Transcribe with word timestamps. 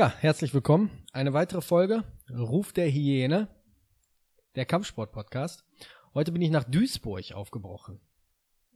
Ja, 0.00 0.14
herzlich 0.18 0.54
willkommen. 0.54 0.88
Eine 1.12 1.34
weitere 1.34 1.60
Folge 1.60 2.04
Ruf 2.30 2.72
der 2.72 2.90
Hyäne, 2.90 3.48
der 4.56 4.64
Kampfsport-Podcast. 4.64 5.62
Heute 6.14 6.32
bin 6.32 6.40
ich 6.40 6.48
nach 6.48 6.64
Duisburg 6.64 7.32
aufgebrochen, 7.32 8.00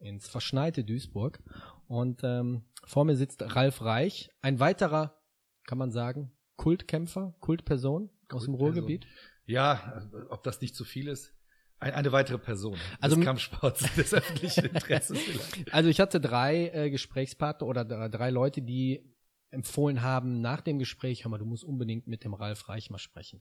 ins 0.01 0.29
verschneite 0.29 0.85
Duisburg. 0.85 1.43
Und 1.89 2.21
ähm, 2.25 2.67
vor 2.85 3.07
mir 3.07 3.17
sitzt 3.17 3.41
Ralf 3.57 3.81
Reich, 3.81 4.29
ein 4.43 4.61
weiterer, 4.61 5.19
kann 5.67 5.79
man 5.79 5.93
sagen, 5.93 6.31
Kultkämpfer, 6.57 7.35
Kultperson 7.41 8.11
aus 8.29 8.45
dem 8.45 8.53
Ruhrgebiet. 8.53 9.07
Ja, 9.47 10.03
ob 10.29 10.43
das 10.43 10.61
nicht 10.61 10.77
zu 10.77 10.85
viel 10.85 11.09
ist. 11.09 11.33
Ein, 11.79 11.95
eine 11.95 12.13
weitere 12.13 12.37
Person 12.37 12.77
Also- 13.01 13.17
des 13.17 13.25
Kampfsports, 13.25 13.95
des 13.97 14.13
öffentlichen 14.13 14.67
Interesses 14.67 15.19
vielleicht. 15.23 15.73
Also 15.73 15.89
ich 15.89 16.01
hatte 16.01 16.21
drei 16.21 16.69
äh, 16.69 16.91
Gesprächspartner 16.91 17.67
oder 17.67 17.87
drei 18.11 18.29
Leute, 18.29 18.61
die 18.61 19.14
empfohlen 19.55 20.03
haben 20.03 20.41
nach 20.41 20.61
dem 20.61 20.79
Gespräch, 20.79 21.25
hör 21.25 21.31
mal, 21.31 21.39
du 21.39 21.47
musst 21.47 21.65
unbedingt 21.65 22.07
mit 22.07 22.25
dem 22.25 22.35
Ralf 22.35 22.69
Reich 22.69 22.91
mal 22.91 22.99
sprechen. 22.99 23.41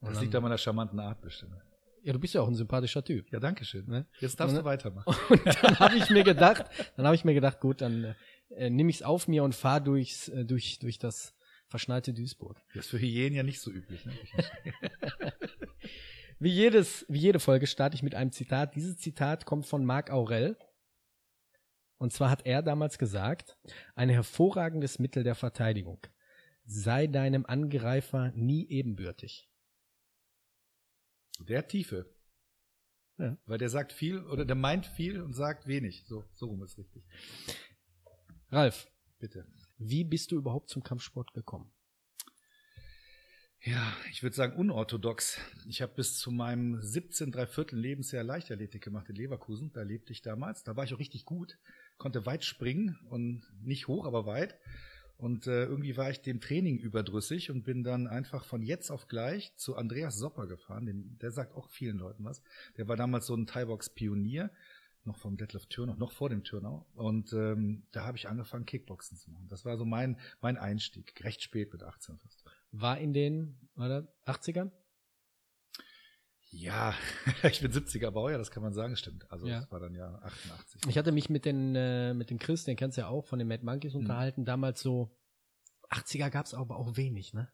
Und 0.00 0.10
Das 0.10 0.20
liegt 0.20 0.34
an 0.34 0.42
meiner 0.42 0.58
charmanten 0.58 0.98
Art 1.00 1.20
bestimmt. 1.22 1.54
ja, 2.02 2.12
du 2.12 2.18
bist 2.18 2.34
ja 2.34 2.40
auch 2.40 2.48
ein 2.48 2.54
sympathischer 2.54 3.02
Typ. 3.04 3.30
Ja, 3.32 3.40
danke 3.40 3.64
schön. 3.64 3.86
Ne? 3.86 4.06
Jetzt 4.20 4.38
darfst 4.40 4.54
Ne? 4.54 4.60
du 4.62 4.64
weitermachen. 4.66 5.14
Und 5.30 5.46
dann 5.46 5.78
habe 5.78 5.96
ich 5.96 6.10
mir 6.10 6.24
gedacht, 6.24 6.66
dann 6.96 7.06
habe 7.06 7.14
ich 7.14 7.24
mir 7.24 7.34
gedacht, 7.34 7.60
gut, 7.60 7.80
dann 7.80 8.14
äh, 8.50 8.70
nehme 8.70 8.90
ich 8.90 8.96
es 8.96 9.02
auf 9.02 9.26
mir 9.28 9.42
und 9.44 9.54
fahre 9.54 9.82
durchs, 9.82 10.28
äh, 10.28 10.44
durch, 10.44 10.78
durch 10.78 10.98
das 10.98 11.34
verschneite 11.68 12.12
Duisburg. 12.12 12.62
Das 12.74 12.84
ist 12.84 12.90
für 12.90 12.98
Hyänen 13.00 13.34
ja 13.34 13.42
nicht 13.42 13.60
so 13.60 13.70
üblich. 13.72 14.04
Ne? 14.06 14.12
Wie 16.38 16.50
jedes, 16.50 17.06
wie 17.08 17.18
jede 17.18 17.40
Folge 17.40 17.66
starte 17.66 17.94
ich 17.96 18.02
mit 18.02 18.14
einem 18.14 18.30
Zitat. 18.30 18.74
Dieses 18.76 18.98
Zitat 18.98 19.46
kommt 19.46 19.66
von 19.66 19.84
Marc 19.86 20.10
Aurel. 20.10 20.58
Und 21.98 22.12
zwar 22.12 22.30
hat 22.30 22.44
er 22.44 22.62
damals 22.62 22.98
gesagt, 22.98 23.56
ein 23.94 24.08
hervorragendes 24.08 24.98
Mittel 24.98 25.22
der 25.22 25.34
Verteidigung. 25.34 26.06
Sei 26.64 27.06
deinem 27.06 27.46
Angreifer 27.46 28.32
nie 28.32 28.68
ebenbürtig. 28.68 29.48
Der 31.38 31.66
Tiefe. 31.68 32.12
Ja. 33.18 33.38
Weil 33.46 33.58
der 33.58 33.70
sagt 33.70 33.92
viel 33.92 34.20
oder 34.26 34.44
der 34.44 34.56
meint 34.56 34.86
viel 34.86 35.22
und 35.22 35.32
sagt 35.32 35.66
wenig. 35.66 36.04
So, 36.06 36.24
so 36.34 36.46
rum 36.46 36.62
ist 36.62 36.76
richtig. 36.76 37.02
Ralf, 38.50 38.90
Bitte. 39.18 39.46
wie 39.78 40.04
bist 40.04 40.32
du 40.32 40.36
überhaupt 40.36 40.68
zum 40.68 40.82
Kampfsport 40.82 41.32
gekommen? 41.32 41.72
Ja, 43.62 43.96
ich 44.12 44.22
würde 44.22 44.36
sagen 44.36 44.56
unorthodox. 44.56 45.40
Ich 45.66 45.82
habe 45.82 45.92
bis 45.94 46.18
zu 46.18 46.30
meinem 46.30 46.80
17 46.80 47.32
Dreiviertel 47.32 47.76
Lebensjahr 47.76 48.22
Leichtathletik 48.22 48.84
gemacht 48.84 49.08
in 49.08 49.16
Leverkusen. 49.16 49.72
Da 49.72 49.82
lebte 49.82 50.12
ich 50.12 50.22
damals. 50.22 50.62
Da 50.62 50.76
war 50.76 50.84
ich 50.84 50.94
auch 50.94 51.00
richtig 51.00 51.24
gut, 51.24 51.58
konnte 51.98 52.26
weit 52.26 52.44
springen 52.44 52.98
und 53.08 53.42
nicht 53.62 53.88
hoch, 53.88 54.06
aber 54.06 54.26
weit. 54.26 54.58
Und 55.18 55.46
äh, 55.46 55.64
irgendwie 55.64 55.96
war 55.96 56.10
ich 56.10 56.20
dem 56.20 56.40
Training 56.40 56.78
überdrüssig 56.78 57.50
und 57.50 57.64
bin 57.64 57.82
dann 57.82 58.06
einfach 58.06 58.44
von 58.44 58.62
jetzt 58.62 58.90
auf 58.90 59.08
gleich 59.08 59.56
zu 59.56 59.76
Andreas 59.76 60.18
Sopper 60.18 60.46
gefahren. 60.46 60.84
Den, 60.84 61.18
der 61.20 61.30
sagt 61.30 61.54
auch 61.54 61.68
vielen 61.70 61.96
Leuten 61.96 62.24
was. 62.24 62.42
Der 62.76 62.86
war 62.86 62.96
damals 62.96 63.26
so 63.26 63.34
ein 63.34 63.46
Thai-Box-Pionier, 63.46 64.50
noch 65.04 65.16
vom 65.16 65.38
Detlef 65.38 65.66
Türnau, 65.66 65.94
noch 65.94 66.12
vor 66.12 66.28
dem 66.28 66.44
Türnau. 66.44 66.86
Und 66.94 67.32
ähm, 67.32 67.84
da 67.92 68.04
habe 68.04 68.18
ich 68.18 68.28
angefangen, 68.28 68.66
Kickboxen 68.66 69.16
zu 69.16 69.30
machen. 69.30 69.48
Das 69.48 69.64
war 69.64 69.78
so 69.78 69.86
mein, 69.86 70.18
mein 70.42 70.58
Einstieg, 70.58 71.24
recht 71.24 71.42
spät 71.42 71.72
mit 71.72 71.82
18 71.82 72.18
fast. 72.18 72.44
War 72.72 72.98
in 72.98 73.14
den 73.14 73.56
oder, 73.76 74.06
80ern? 74.26 74.70
Ja, 76.58 76.94
ich 77.42 77.60
bin 77.60 77.70
70er 77.70 78.10
Baujahr, 78.10 78.38
das 78.38 78.50
kann 78.50 78.62
man 78.62 78.72
sagen, 78.72 78.96
stimmt. 78.96 79.30
Also 79.30 79.46
Ja. 79.46 79.60
das 79.60 79.70
war 79.70 79.78
dann 79.80 79.94
ja 79.94 80.14
88. 80.22 80.80
Ich 80.88 80.96
hatte 80.96 81.12
mich 81.12 81.28
mit 81.28 81.44
den, 81.44 81.74
äh, 81.76 82.14
mit 82.14 82.30
den 82.30 82.38
Chris, 82.38 82.64
den 82.64 82.76
kennst 82.76 82.96
du 82.96 83.02
ja 83.02 83.08
auch, 83.08 83.26
von 83.26 83.38
den 83.38 83.46
Mad 83.48 83.64
Monkeys 83.64 83.92
Mhm. 83.94 84.00
unterhalten. 84.00 84.44
Damals 84.46 84.80
so, 84.80 85.10
80er 85.90 86.30
gab's 86.30 86.54
aber 86.54 86.76
auch 86.76 86.96
wenig, 86.96 87.34
ne? 87.34 87.48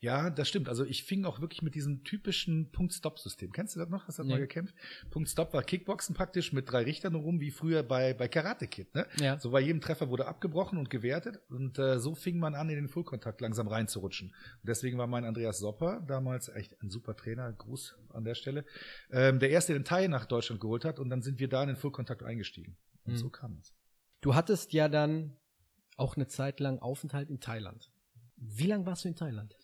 Ja, 0.00 0.30
das 0.30 0.48
stimmt. 0.48 0.68
Also 0.68 0.84
ich 0.84 1.02
fing 1.02 1.24
auch 1.24 1.40
wirklich 1.40 1.60
mit 1.60 1.74
diesem 1.74 2.04
typischen 2.04 2.70
Punkt-Stop-System. 2.70 3.50
Kennst 3.50 3.74
du 3.74 3.80
das 3.80 3.88
noch? 3.88 4.06
Hast 4.06 4.18
du 4.18 4.22
das 4.22 4.28
Nee. 4.28 4.34
mal 4.34 4.38
gekämpft? 4.40 4.72
Punkt-Stop 5.10 5.52
war 5.52 5.64
Kickboxen 5.64 6.14
praktisch 6.14 6.52
mit 6.52 6.70
drei 6.70 6.84
Richtern 6.84 7.16
rum, 7.16 7.40
wie 7.40 7.50
früher 7.50 7.82
bei, 7.82 8.14
bei 8.14 8.28
Karate 8.28 8.68
Kid. 8.68 8.94
Ne? 8.94 9.06
Ja. 9.18 9.40
So 9.40 9.50
bei 9.50 9.60
jedem 9.60 9.80
Treffer 9.80 10.08
wurde 10.08 10.26
abgebrochen 10.26 10.78
und 10.78 10.88
gewertet. 10.88 11.40
Und 11.48 11.80
äh, 11.80 11.98
so 11.98 12.14
fing 12.14 12.38
man 12.38 12.54
an, 12.54 12.68
in 12.70 12.76
den 12.76 12.88
Fullkontakt 12.88 13.40
langsam 13.40 13.66
reinzurutschen. 13.66 14.28
Und 14.28 14.68
deswegen 14.68 14.98
war 14.98 15.08
mein 15.08 15.24
Andreas 15.24 15.58
Sopper 15.58 16.00
damals 16.06 16.48
echt 16.48 16.80
ein 16.80 16.90
super 16.90 17.16
Trainer. 17.16 17.52
Gruß 17.52 17.96
an 18.10 18.22
der 18.22 18.36
Stelle. 18.36 18.64
Ähm, 19.10 19.40
der 19.40 19.50
erste, 19.50 19.72
der 19.72 19.80
den 19.80 19.84
Thai 19.84 20.06
nach 20.06 20.26
Deutschland 20.26 20.60
geholt 20.60 20.84
hat. 20.84 21.00
Und 21.00 21.10
dann 21.10 21.22
sind 21.22 21.40
wir 21.40 21.48
da 21.48 21.62
in 21.62 21.68
den 21.68 21.76
Fullkontakt 21.76 22.22
eingestiegen. 22.22 22.76
Und 23.04 23.14
Mhm. 23.14 23.16
so 23.18 23.30
kam 23.30 23.58
es. 23.60 23.74
Du 24.20 24.36
hattest 24.36 24.72
ja 24.72 24.88
dann 24.88 25.36
auch 25.96 26.14
eine 26.16 26.28
Zeit 26.28 26.60
lang 26.60 26.78
Aufenthalt 26.78 27.30
in 27.30 27.40
Thailand. 27.40 27.90
Wie 28.36 28.66
lange 28.68 28.86
warst 28.86 29.04
du 29.04 29.08
in 29.08 29.16
Thailand? 29.16 29.56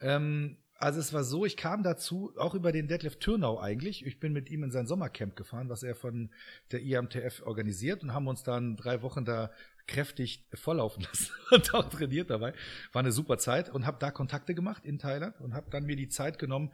Ähm, 0.00 0.56
also 0.80 1.00
es 1.00 1.12
war 1.12 1.24
so, 1.24 1.44
ich 1.44 1.56
kam 1.56 1.82
dazu, 1.82 2.32
auch 2.36 2.54
über 2.54 2.70
den 2.70 2.86
Detlef 2.86 3.18
Türnau 3.18 3.58
eigentlich. 3.58 4.06
Ich 4.06 4.20
bin 4.20 4.32
mit 4.32 4.48
ihm 4.48 4.62
in 4.62 4.70
sein 4.70 4.86
Sommercamp 4.86 5.34
gefahren, 5.34 5.68
was 5.68 5.82
er 5.82 5.96
von 5.96 6.30
der 6.70 6.82
IMTF 6.82 7.42
organisiert 7.44 8.04
und 8.04 8.14
haben 8.14 8.28
uns 8.28 8.44
dann 8.44 8.76
drei 8.76 9.02
Wochen 9.02 9.24
da 9.24 9.50
kräftig 9.88 10.46
volllaufen 10.54 11.02
lassen 11.10 11.32
und 11.50 11.74
auch 11.74 11.88
trainiert 11.88 12.30
dabei. 12.30 12.52
War 12.92 13.00
eine 13.00 13.10
super 13.10 13.38
Zeit 13.38 13.70
und 13.70 13.86
habe 13.86 13.98
da 13.98 14.12
Kontakte 14.12 14.54
gemacht 14.54 14.84
in 14.84 15.00
Thailand 15.00 15.40
und 15.40 15.54
habe 15.54 15.68
dann 15.70 15.84
mir 15.84 15.96
die 15.96 16.08
Zeit 16.08 16.38
genommen, 16.38 16.70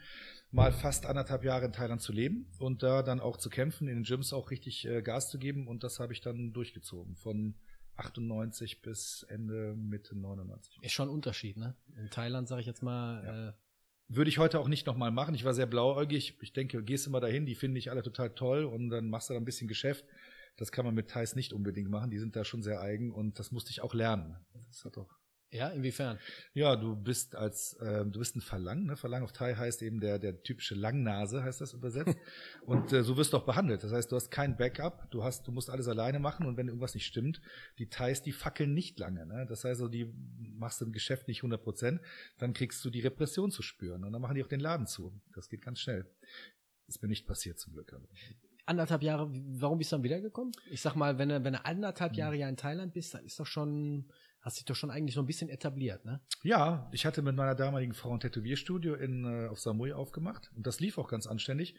mal 0.51 0.73
fast 0.73 1.07
anderthalb 1.07 1.43
Jahre 1.43 1.65
in 1.65 1.73
Thailand 1.73 2.03
zu 2.03 2.13
leben 2.13 2.47
und 2.59 2.83
da 2.83 3.03
dann 3.03 3.21
auch 3.21 3.39
zu 3.39 3.49
kämpfen, 3.49 3.89
in 3.89 3.95
den 3.95 4.05
Gyms 4.05 4.35
auch 4.35 4.51
richtig 4.51 4.87
äh, 4.87 5.01
Gas 5.01 5.31
zu 5.31 5.39
geben 5.39 5.67
und 5.67 5.83
das 5.83 5.99
habe 5.99 6.13
ich 6.13 6.21
dann 6.21 6.53
durchgezogen 6.53 7.17
von 7.17 7.55
98 7.97 8.83
bis 8.83 9.25
Ende 9.29 9.75
Mitte 9.77 10.17
99. 10.17 10.79
Ist 10.83 10.93
schon 10.93 11.09
ein 11.09 11.15
Unterschied, 11.15 11.57
ne? 11.57 11.77
In 11.97 12.11
Thailand, 12.11 12.49
sage 12.49 12.61
ich 12.61 12.67
jetzt 12.67 12.83
mal, 12.83 13.55
äh, 13.55 14.15
Würde 14.15 14.29
ich 14.29 14.39
heute 14.39 14.61
auch 14.61 14.69
nicht 14.69 14.87
nochmal 14.87 15.11
machen. 15.11 15.35
Ich 15.35 15.45
war 15.45 15.55
sehr 15.55 15.67
blauäugig. 15.67 16.37
Ich 16.43 16.53
denke, 16.53 16.83
gehst 16.83 17.07
du 17.07 17.11
mal 17.11 17.21
dahin, 17.21 17.47
die 17.47 17.55
finde 17.55 17.79
ich 17.79 17.91
alle 17.91 18.03
total 18.03 18.31
toll 18.35 18.65
und 18.65 18.91
dann 18.91 19.09
machst 19.09 19.31
du 19.31 19.35
da 19.35 19.41
ein 19.41 19.45
bisschen 19.45 19.69
Geschäft. 19.69 20.05
Das 20.57 20.71
kann 20.71 20.85
man 20.85 20.95
mit 20.95 21.09
Thais 21.09 21.35
nicht 21.35 21.53
unbedingt 21.53 21.91
machen. 21.91 22.11
Die 22.11 22.19
sind 22.19 22.37
da 22.37 22.45
schon 22.45 22.63
sehr 22.63 22.81
eigen 22.81 23.13
und 23.13 23.39
das 23.39 23.51
musste 23.51 23.71
ich 23.71 23.81
auch 23.81 23.95
lernen. 23.95 24.37
Das 24.69 24.85
hat 24.85 24.99
auch. 24.99 25.11
Ja, 25.55 25.69
inwiefern? 25.69 26.19
Ja, 26.53 26.77
du 26.77 26.97
bist 26.97 27.37
als, 27.37 27.75
äh, 27.75 28.05
du 28.05 28.19
bist 28.19 28.37
ein 28.37 28.41
Verlang, 28.41 28.85
ne? 28.85 28.97
Verlang 28.97 29.23
auf 29.23 29.33
Thai 29.33 29.55
heißt 29.55 29.83
eben 29.83 30.01
der, 30.01 30.19
der 30.19 30.43
typische 30.43 30.75
Langnase, 30.75 31.43
heißt 31.43 31.61
das 31.61 31.73
übersetzt. 31.73 32.17
Und 32.67 32.93
äh, 32.93 33.03
so 33.03 33.17
wirst 33.17 33.33
du 33.33 33.37
auch 33.37 33.47
behandelt. 33.47 33.85
Das 33.85 33.93
heißt, 33.93 34.11
du 34.11 34.17
hast 34.17 34.31
kein 34.31 34.57
Backup, 34.57 35.11
du 35.11 35.23
hast, 35.25 35.47
du 35.47 35.53
musst 35.53 35.71
alles 35.71 35.89
alleine 35.89 36.19
machen 36.19 36.47
und 36.47 36.57
wenn 36.57 36.67
irgendwas 36.69 36.95
nicht 36.95 37.07
stimmt, 37.07 37.41
die 37.79 37.89
Thais, 37.89 38.23
die 38.23 38.33
fackeln 38.33 38.75
nicht 38.75 38.99
lange. 38.99 39.27
Ne? 39.27 39.47
Das 39.49 39.65
heißt, 39.65 39.79
so, 39.79 39.89
die 39.89 40.13
machst 40.57 40.81
du 40.81 40.87
im 40.87 40.93
Geschäft 40.93 41.29
nicht 41.29 41.39
100 41.39 41.63
Prozent, 41.63 42.01
dann 42.39 42.53
kriegst 42.53 42.85
du 42.85 42.91
die 42.91 43.01
Repression 43.01 43.51
zu 43.51 43.63
spüren 43.63 44.05
und 44.05 44.13
dann 44.13 44.21
machen 44.23 44.35
die 44.35 44.43
auch 44.43 44.49
den 44.49 44.61
Laden 44.61 44.87
zu. 44.87 45.13
Das 45.35 45.49
geht 45.49 45.63
ganz 45.63 45.81
schnell. 45.81 46.07
Ist 46.87 47.03
mir 47.03 47.09
nicht 47.09 47.27
passiert 47.27 47.59
zum 47.59 47.73
Glück. 47.73 47.93
Aber. 47.93 48.07
Anderthalb 48.67 49.03
Jahre, 49.03 49.29
warum 49.31 49.79
bist 49.79 49.93
du 49.93 49.97
dann 49.97 50.05
wiedergekommen? 50.05 50.53
Ich 50.71 50.81
sag 50.81 50.95
mal, 50.97 51.19
wenn 51.19 51.29
du, 51.29 51.45
wenn 51.45 51.53
du 51.53 51.65
anderthalb 51.65 52.13
Mhm. 52.13 52.19
Jahre 52.19 52.37
ja 52.37 52.49
in 52.49 52.57
Thailand 52.57 52.95
bist, 52.95 53.13
dann 53.15 53.25
ist 53.25 53.39
doch 53.39 53.47
schon, 53.47 54.07
hast 54.45 54.59
dich 54.59 54.67
doch 54.67 54.77
schon 54.77 54.91
eigentlich 54.91 55.15
so 55.15 55.23
ein 55.23 55.27
bisschen 55.27 55.49
etabliert, 55.49 56.05
ne? 56.05 56.21
Ja, 56.43 56.89
ich 56.93 57.07
hatte 57.07 57.23
mit 57.23 57.35
meiner 57.35 57.55
damaligen 57.55 57.95
Frau 57.95 58.13
ein 58.13 58.21
Tätowierstudio 58.21 58.95
in, 58.95 59.25
äh, 59.25 59.49
auf 59.49 59.59
Samui 59.59 59.93
aufgemacht 59.93 60.51
und 60.55 60.67
das 60.67 60.81
lief 60.81 60.99
auch 60.99 61.09
ganz 61.09 61.27
anständig 61.27 61.75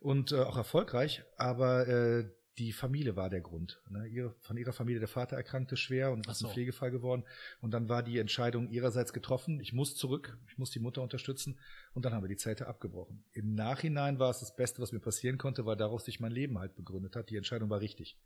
und 0.00 0.32
äh, 0.32 0.40
auch 0.40 0.56
erfolgreich, 0.56 1.24
aber 1.36 1.86
äh, 1.86 2.24
die 2.56 2.72
Familie 2.72 3.16
war 3.16 3.28
der 3.28 3.42
Grund. 3.42 3.82
Ne? 3.90 4.06
Ihre, 4.06 4.34
von 4.40 4.56
ihrer 4.56 4.72
Familie, 4.72 4.98
der 4.98 5.08
Vater 5.08 5.36
erkrankte 5.36 5.76
schwer 5.76 6.10
und 6.10 6.26
ist 6.26 6.38
so. 6.38 6.46
ein 6.46 6.54
Pflegefall 6.54 6.90
geworden 6.90 7.24
und 7.60 7.72
dann 7.72 7.90
war 7.90 8.02
die 8.02 8.18
Entscheidung 8.18 8.70
ihrerseits 8.70 9.12
getroffen, 9.12 9.60
ich 9.60 9.74
muss 9.74 9.94
zurück, 9.94 10.38
ich 10.48 10.56
muss 10.56 10.70
die 10.70 10.80
Mutter 10.80 11.02
unterstützen 11.02 11.58
und 11.92 12.06
dann 12.06 12.14
haben 12.14 12.24
wir 12.24 12.28
die 12.28 12.38
Zelte 12.38 12.66
abgebrochen. 12.66 13.24
Im 13.32 13.54
Nachhinein 13.54 14.18
war 14.18 14.30
es 14.30 14.40
das 14.40 14.56
Beste, 14.56 14.80
was 14.80 14.92
mir 14.92 15.00
passieren 15.00 15.36
konnte, 15.36 15.66
weil 15.66 15.76
daraus 15.76 16.06
sich 16.06 16.18
mein 16.18 16.32
Leben 16.32 16.58
halt 16.58 16.76
begründet 16.76 17.14
hat. 17.14 17.28
Die 17.28 17.36
Entscheidung 17.36 17.68
war 17.68 17.80
richtig. 17.80 18.16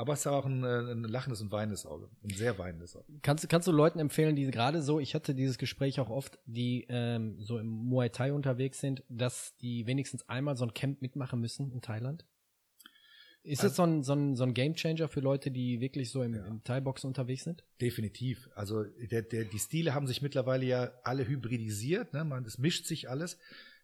Aber 0.00 0.14
es 0.14 0.20
ist 0.20 0.28
auch 0.28 0.46
ein, 0.46 0.64
äh, 0.64 0.92
ein 0.92 1.04
lachendes 1.04 1.42
und 1.42 1.52
weinendes 1.52 1.84
Auge. 1.84 2.08
Ein 2.24 2.30
sehr 2.30 2.58
weinendes 2.58 2.96
Auge. 2.96 3.04
Kannst, 3.20 3.46
kannst 3.50 3.68
du 3.68 3.72
Leuten 3.72 3.98
empfehlen, 3.98 4.34
die 4.34 4.50
gerade 4.50 4.80
so, 4.80 4.98
ich 4.98 5.14
hatte 5.14 5.34
dieses 5.34 5.58
Gespräch 5.58 6.00
auch 6.00 6.08
oft, 6.08 6.38
die 6.46 6.86
ähm, 6.88 7.36
so 7.38 7.58
im 7.58 7.66
Muay 7.66 8.08
Thai 8.08 8.32
unterwegs 8.32 8.80
sind, 8.80 9.04
dass 9.10 9.54
die 9.58 9.86
wenigstens 9.86 10.26
einmal 10.26 10.56
so 10.56 10.64
ein 10.64 10.72
Camp 10.72 11.02
mitmachen 11.02 11.38
müssen 11.38 11.70
in 11.70 11.82
Thailand? 11.82 12.24
Ist 13.42 13.62
das 13.62 13.76
so 13.76 13.82
ein, 13.82 14.02
so 14.02 14.14
ein, 14.14 14.36
so 14.36 14.44
ein 14.44 14.54
Gamechanger 14.54 15.06
für 15.06 15.20
Leute, 15.20 15.50
die 15.50 15.82
wirklich 15.82 16.10
so 16.10 16.22
im, 16.22 16.34
Ja. 16.34 16.46
im 16.46 16.64
Thai-Boxen 16.64 17.08
unterwegs 17.08 17.44
sind? 17.44 17.62
Definitiv. 17.82 18.48
Also 18.54 18.84
der, 18.84 19.20
der, 19.20 19.44
die 19.44 19.58
Stile 19.58 19.92
haben 19.94 20.06
sich 20.06 20.22
mittlerweile 20.22 20.64
ja 20.64 20.92
alle 21.04 21.28
hybridisiert. 21.28 22.14
Ne? 22.14 22.24
Man, 22.24 22.46
es 22.46 22.56
mischt 22.56 22.86
sich 22.86 23.10
alles. 23.10 23.36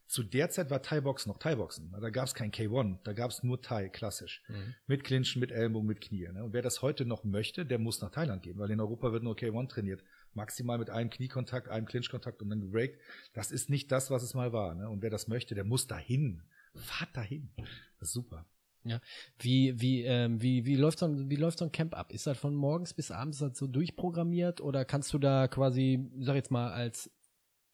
Zu 0.07 0.23
der 0.23 0.49
Zeit 0.49 0.69
war 0.69 0.81
Thai-Boxen 0.81 1.29
noch 1.29 1.37
Thai-Boxen. 1.37 1.93
Da 1.99 2.09
gab 2.09 2.27
es 2.27 2.33
kein 2.33 2.51
K1, 2.51 2.99
da 3.03 3.13
gab 3.13 3.29
es 3.29 3.43
nur 3.43 3.61
Thai, 3.61 3.89
klassisch. 3.89 4.41
Mit 4.87 5.03
Clinchen, 5.03 5.41
mit 5.41 5.51
Ellenbogen, 5.51 5.87
mit 5.87 5.99
Knie. 5.99 6.29
Ne? 6.31 6.43
Und 6.43 6.53
wer 6.53 6.61
das 6.61 6.81
heute 6.81 7.05
noch 7.05 7.25
möchte, 7.25 7.65
der 7.65 7.77
muss 7.77 8.01
nach 8.01 8.11
Thailand 8.11 8.41
gehen, 8.41 8.57
weil 8.57 8.71
in 8.71 8.79
Europa 8.79 9.11
wird 9.11 9.23
nur 9.23 9.35
K1 9.35 9.67
trainiert. 9.67 10.03
Maximal 10.33 10.77
mit 10.77 10.89
einem 10.89 11.09
Kniekontakt, 11.09 11.67
einem 11.67 11.85
Clinchkontakt 11.85 12.41
und 12.41 12.49
dann 12.49 12.61
gebreakt. 12.61 12.99
Das 13.33 13.51
ist 13.51 13.69
nicht 13.69 13.91
das, 13.91 14.09
was 14.09 14.23
es 14.23 14.33
mal 14.33 14.53
war. 14.53 14.75
Ne? 14.75 14.89
Und 14.89 15.01
wer 15.01 15.09
das 15.09 15.27
möchte, 15.27 15.55
der 15.55 15.65
muss 15.65 15.87
dahin. 15.87 16.41
Fahrt 16.75 17.15
dahin. 17.17 17.49
Das 17.99 18.09
ist 18.09 18.13
super. 18.13 18.45
Ja. 18.83 19.01
Wie, 19.39 19.79
wie, 19.81 20.03
ähm, 20.03 20.41
wie, 20.41 20.65
wie 20.65 20.75
läuft 20.75 20.99
so 20.99 21.07
ein, 21.07 21.29
wie 21.29 21.35
läuft 21.35 21.59
so 21.59 21.65
ein 21.65 21.71
Camp 21.71 21.95
ab? 21.95 22.13
Ist 22.13 22.27
das 22.27 22.37
von 22.37 22.55
morgens 22.55 22.93
bis 22.93 23.11
abends 23.11 23.39
das 23.39 23.57
so 23.57 23.67
durchprogrammiert 23.67 24.61
oder 24.61 24.85
kannst 24.85 25.13
du 25.13 25.19
da 25.19 25.47
quasi, 25.47 26.09
sag 26.19 26.35
jetzt 26.35 26.51
mal, 26.51 26.71
als 26.71 27.11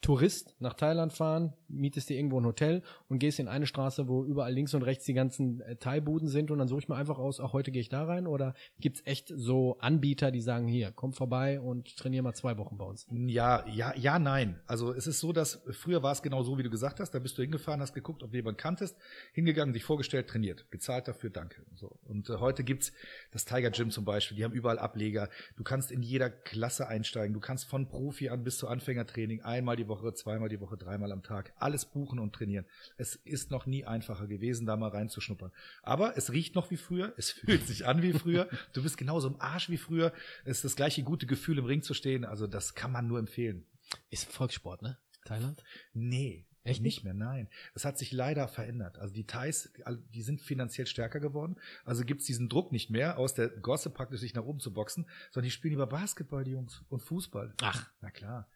Tourist 0.03 0.53
nach 0.59 0.73
Thailand 0.73 1.13
fahren, 1.13 1.53
mietest 1.69 2.09
dir 2.09 2.17
irgendwo 2.17 2.39
ein 2.39 2.45
Hotel 2.45 2.83
und 3.07 3.19
gehst 3.19 3.39
in 3.39 3.47
eine 3.47 3.65
Straße, 3.65 4.09
wo 4.09 4.25
überall 4.25 4.53
links 4.53 4.73
und 4.73 4.83
rechts 4.83 5.05
die 5.05 5.13
ganzen 5.13 5.61
äh, 5.61 5.77
Thai-Buden 5.77 6.27
sind 6.27 6.51
und 6.51 6.59
dann 6.59 6.67
suche 6.67 6.81
ich 6.81 6.89
mir 6.89 6.95
einfach 6.95 7.17
aus, 7.17 7.39
ach, 7.39 7.53
heute 7.53 7.71
gehe 7.71 7.79
ich 7.79 7.87
da 7.87 8.03
rein 8.03 8.27
oder 8.27 8.53
gibt's 8.79 9.01
echt 9.05 9.31
so 9.33 9.77
Anbieter, 9.79 10.29
die 10.31 10.41
sagen, 10.41 10.67
hier, 10.67 10.91
komm 10.91 11.13
vorbei 11.13 11.61
und 11.61 11.95
trainier 11.95 12.21
mal 12.21 12.33
zwei 12.33 12.57
Wochen 12.57 12.77
bei 12.77 12.83
uns? 12.83 13.07
Ja, 13.11 13.65
ja, 13.67 13.95
ja, 13.95 14.19
nein. 14.19 14.59
Also 14.67 14.93
es 14.93 15.07
ist 15.07 15.21
so, 15.21 15.31
dass 15.31 15.63
früher 15.71 16.03
war 16.03 16.11
es 16.11 16.21
genau 16.21 16.43
so, 16.43 16.57
wie 16.57 16.63
du 16.63 16.69
gesagt 16.69 16.99
hast. 16.99 17.11
Da 17.11 17.19
bist 17.19 17.37
du 17.37 17.41
hingefahren, 17.41 17.79
hast 17.79 17.93
geguckt, 17.93 18.23
ob 18.23 18.31
du 18.31 18.35
jemanden 18.35 18.57
kanntest, 18.57 18.97
hingegangen, 19.31 19.73
dich 19.73 19.85
vorgestellt, 19.85 20.27
trainiert, 20.27 20.69
gezahlt 20.69 21.07
dafür, 21.07 21.29
danke. 21.29 21.65
So. 21.75 21.97
Und 22.03 22.29
äh, 22.29 22.39
heute 22.39 22.65
gibt's 22.65 22.91
das 23.31 23.45
Tiger 23.45 23.71
Gym 23.71 23.89
zum 23.89 24.03
Beispiel. 24.03 24.35
Die 24.35 24.43
haben 24.43 24.53
überall 24.53 24.79
Ableger. 24.79 25.29
Du 25.55 25.63
kannst 25.63 25.91
in 25.91 26.01
jeder 26.01 26.29
Klasse 26.29 26.89
einsteigen. 26.89 27.33
Du 27.33 27.39
kannst 27.39 27.69
von 27.69 27.87
Profi 27.87 28.27
an 28.27 28.43
bis 28.43 28.57
zu 28.57 28.67
Anfängertraining 28.67 29.41
einmal 29.43 29.77
die 29.77 29.87
Woche, 29.87 29.92
zweimal 30.15 30.49
die 30.49 30.59
Woche, 30.59 30.77
dreimal 30.77 31.11
am 31.11 31.23
Tag 31.23 31.53
alles 31.57 31.85
buchen 31.85 32.19
und 32.19 32.33
trainieren. 32.33 32.65
Es 32.97 33.15
ist 33.15 33.51
noch 33.51 33.65
nie 33.65 33.85
einfacher 33.85 34.27
gewesen, 34.27 34.65
da 34.65 34.75
mal 34.75 34.89
reinzuschnuppern. 34.89 35.51
Aber 35.81 36.17
es 36.17 36.31
riecht 36.31 36.55
noch 36.55 36.71
wie 36.71 36.77
früher. 36.77 37.13
Es 37.17 37.31
fühlt 37.31 37.67
sich 37.67 37.85
an 37.85 38.01
wie 38.01 38.13
früher. 38.13 38.49
Du 38.73 38.83
bist 38.83 38.97
genauso 38.97 39.27
im 39.27 39.39
Arsch 39.39 39.69
wie 39.69 39.77
früher. 39.77 40.13
Es 40.45 40.57
ist 40.57 40.65
das 40.65 40.75
gleiche 40.75 41.03
gute 41.03 41.25
Gefühl, 41.25 41.57
im 41.57 41.65
Ring 41.65 41.83
zu 41.83 41.93
stehen. 41.93 42.25
Also 42.25 42.47
das 42.47 42.75
kann 42.75 42.91
man 42.91 43.07
nur 43.07 43.19
empfehlen. 43.19 43.65
Ist 44.09 44.31
Volkssport, 44.31 44.81
ne? 44.81 44.97
Thailand? 45.25 45.63
Nee. 45.93 46.45
Echt 46.65 46.81
nicht 46.81 47.03
mehr, 47.03 47.13
nein. 47.13 47.49
Das 47.73 47.83
hat 47.83 47.97
sich 47.97 48.13
leider 48.13 48.47
verändert. 48.47 48.97
Also 48.97 49.13
die 49.13 49.25
Thais, 49.25 49.73
die 50.13 50.21
sind 50.21 50.39
finanziell 50.39 50.87
stärker 50.87 51.19
geworden. 51.19 51.57
Also 51.83 52.05
gibt's 52.05 52.25
diesen 52.25 52.47
Druck 52.47 52.71
nicht 52.71 52.89
mehr, 52.89 53.17
aus 53.17 53.33
der 53.33 53.49
Gosse 53.49 53.89
praktisch 53.89 54.21
sich 54.21 54.33
nach 54.33 54.45
oben 54.45 54.61
zu 54.61 54.71
boxen, 54.71 55.05
sondern 55.31 55.45
die 55.45 55.51
spielen 55.51 55.73
lieber 55.73 55.87
Basketball, 55.87 56.45
die 56.45 56.51
Jungs, 56.51 56.81
und 56.87 57.01
Fußball. 57.01 57.53
Ach. 57.61 57.89
Na 57.99 58.11
klar. 58.11 58.47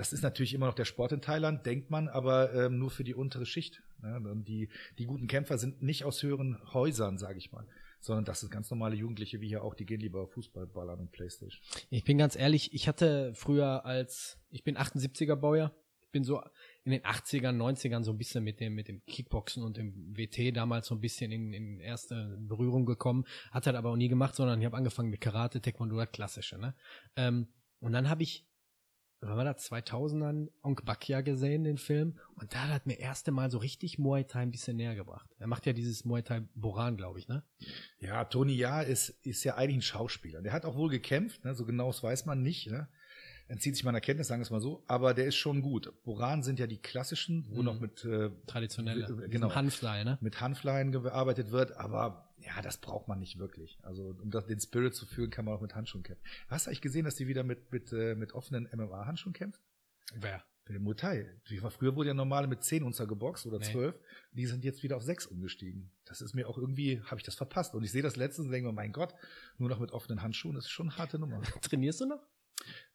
Das 0.00 0.14
ist 0.14 0.22
natürlich 0.22 0.54
immer 0.54 0.64
noch 0.64 0.74
der 0.74 0.86
Sport 0.86 1.12
in 1.12 1.20
Thailand, 1.20 1.66
denkt 1.66 1.90
man, 1.90 2.08
aber 2.08 2.54
ähm, 2.54 2.78
nur 2.78 2.90
für 2.90 3.04
die 3.04 3.14
untere 3.14 3.44
Schicht. 3.44 3.82
Ne? 4.00 4.18
Die, 4.48 4.70
die 4.96 5.04
guten 5.04 5.26
Kämpfer 5.26 5.58
sind 5.58 5.82
nicht 5.82 6.06
aus 6.06 6.22
höheren 6.22 6.58
Häusern, 6.72 7.18
sage 7.18 7.36
ich 7.36 7.52
mal, 7.52 7.66
sondern 8.00 8.24
das 8.24 8.40
sind 8.40 8.50
ganz 8.50 8.70
normale 8.70 8.96
Jugendliche 8.96 9.42
wie 9.42 9.48
hier 9.48 9.62
auch, 9.62 9.74
die 9.74 9.84
gehen 9.84 10.00
lieber 10.00 10.26
Fußball, 10.26 10.66
Ballern 10.66 11.00
und 11.00 11.12
Playstation. 11.12 11.60
Ich 11.90 12.04
bin 12.04 12.16
ganz 12.16 12.34
ehrlich, 12.34 12.72
ich 12.72 12.88
hatte 12.88 13.34
früher 13.34 13.84
als, 13.84 14.38
ich 14.48 14.64
bin 14.64 14.78
78er 14.78 15.36
Baujahr, 15.36 15.74
ich 16.00 16.10
bin 16.10 16.24
so 16.24 16.40
in 16.84 16.92
den 16.92 17.02
80ern, 17.02 17.58
90ern 17.58 18.02
so 18.02 18.12
ein 18.12 18.16
bisschen 18.16 18.42
mit 18.42 18.58
dem, 18.58 18.74
mit 18.74 18.88
dem 18.88 19.04
Kickboxen 19.04 19.62
und 19.62 19.76
dem 19.76 20.16
WT 20.16 20.56
damals 20.56 20.86
so 20.86 20.94
ein 20.94 21.02
bisschen 21.02 21.30
in, 21.30 21.52
in 21.52 21.78
erste 21.78 22.38
Berührung 22.40 22.86
gekommen, 22.86 23.26
hat 23.50 23.66
das 23.66 23.74
aber 23.74 23.90
auch 23.90 23.96
nie 23.96 24.08
gemacht, 24.08 24.34
sondern 24.34 24.60
ich 24.60 24.64
habe 24.64 24.78
angefangen 24.78 25.10
mit 25.10 25.20
Karate, 25.20 25.60
Taekwondo, 25.60 25.98
das 25.98 26.10
klassische, 26.10 26.56
ne? 26.56 26.74
Ähm, 27.16 27.48
und 27.80 27.92
dann 27.92 28.08
habe 28.08 28.22
ich, 28.22 28.46
wann 29.20 29.36
war 29.36 29.44
das, 29.44 29.70
2000ern, 29.70 30.48
Onk 30.62 30.84
Bakya 30.84 31.20
gesehen, 31.20 31.64
den 31.64 31.76
Film, 31.78 32.18
und 32.36 32.54
da 32.54 32.68
hat 32.68 32.86
mir 32.86 32.98
erste 32.98 33.30
Mal 33.32 33.50
so 33.50 33.58
richtig 33.58 33.98
Muay 33.98 34.24
Thai 34.24 34.40
ein 34.40 34.50
bisschen 34.50 34.76
näher 34.76 34.94
gebracht. 34.94 35.28
Er 35.38 35.46
macht 35.46 35.66
ja 35.66 35.72
dieses 35.72 36.04
Muay 36.04 36.22
Thai 36.22 36.42
Boran, 36.54 36.96
glaube 36.96 37.18
ich, 37.18 37.28
ne? 37.28 37.42
Ja, 37.98 38.24
Tony 38.24 38.54
Ja 38.54 38.80
ist, 38.82 39.10
ist 39.26 39.44
ja 39.44 39.56
eigentlich 39.56 39.76
ein 39.78 39.82
Schauspieler. 39.82 40.42
Der 40.42 40.52
hat 40.52 40.64
auch 40.64 40.76
wohl 40.76 40.88
gekämpft, 40.90 41.44
ne? 41.44 41.54
so 41.54 41.64
genau 41.66 41.88
das 41.88 42.02
weiß 42.02 42.26
man 42.26 42.42
nicht. 42.42 42.70
Ne? 42.70 42.88
Entzieht 43.48 43.74
sich 43.74 43.84
meiner 43.84 44.00
Kenntnis, 44.00 44.28
sagen 44.28 44.40
wir 44.40 44.44
es 44.44 44.50
mal 44.50 44.60
so, 44.60 44.84
aber 44.86 45.12
der 45.12 45.26
ist 45.26 45.34
schon 45.36 45.60
gut. 45.60 45.92
Boran 46.04 46.42
sind 46.42 46.58
ja 46.60 46.66
die 46.68 46.78
klassischen, 46.78 47.46
wo 47.50 47.58
Mhm. 47.58 47.64
noch 47.64 47.80
mit, 47.80 48.04
äh, 48.04 48.30
Traditionelle, 48.46 49.06
Genau. 49.06 49.20
mit 49.20 49.34
diesem 49.34 49.54
Hanfleih, 49.54 50.04
ne? 50.04 50.18
mit 50.20 50.40
Hanfleien 50.40 50.92
gearbeitet 50.92 51.50
wird, 51.50 51.72
aber 51.76 52.29
ja, 52.40 52.62
das 52.62 52.78
braucht 52.78 53.08
man 53.08 53.18
nicht 53.18 53.38
wirklich. 53.38 53.78
Also 53.82 54.16
um 54.20 54.30
das, 54.30 54.46
den 54.46 54.60
Spirit 54.60 54.94
zu 54.94 55.06
fühlen, 55.06 55.30
kann 55.30 55.44
man 55.44 55.54
auch 55.54 55.60
mit 55.60 55.74
Handschuhen 55.74 56.02
kämpfen. 56.02 56.24
Hast 56.48 56.66
du 56.66 56.70
eigentlich 56.70 56.80
gesehen, 56.80 57.04
dass 57.04 57.16
die 57.16 57.26
wieder 57.26 57.42
mit, 57.42 57.70
mit, 57.72 57.92
äh, 57.92 58.14
mit 58.14 58.32
offenen 58.32 58.68
MMA-Handschuhen 58.72 59.32
kämpft? 59.32 59.60
Wer? 60.14 60.44
Den 60.68 60.82
Muay 60.82 61.26
früher 61.70 61.96
wurde 61.96 62.08
ja 62.08 62.14
normale 62.14 62.46
mit 62.46 62.62
10 62.62 62.84
Unzer 62.84 63.06
geboxt 63.06 63.46
oder 63.46 63.58
Nee. 63.58 63.72
12. 63.72 63.98
Die 64.32 64.46
sind 64.46 64.64
jetzt 64.64 64.82
wieder 64.82 64.96
auf 64.96 65.02
6 65.02 65.26
umgestiegen. 65.26 65.90
Das 66.04 66.20
ist 66.20 66.34
mir 66.34 66.48
auch 66.48 66.58
irgendwie, 66.58 67.00
habe 67.02 67.16
ich 67.16 67.24
das 67.24 67.34
verpasst. 67.34 67.74
Und 67.74 67.82
ich 67.82 67.90
sehe 67.90 68.02
das 68.02 68.16
letztens 68.16 68.46
und 68.46 68.52
denke 68.52 68.68
mir, 68.68 68.72
mein 68.72 68.92
Gott, 68.92 69.14
nur 69.58 69.68
noch 69.68 69.80
mit 69.80 69.90
offenen 69.90 70.22
Handschuhen, 70.22 70.54
das 70.54 70.66
ist 70.66 70.70
schon 70.70 70.90
eine 70.90 70.98
harte 70.98 71.18
Nummer. 71.18 71.42
Trainierst 71.62 72.00
du 72.00 72.06
noch? 72.06 72.24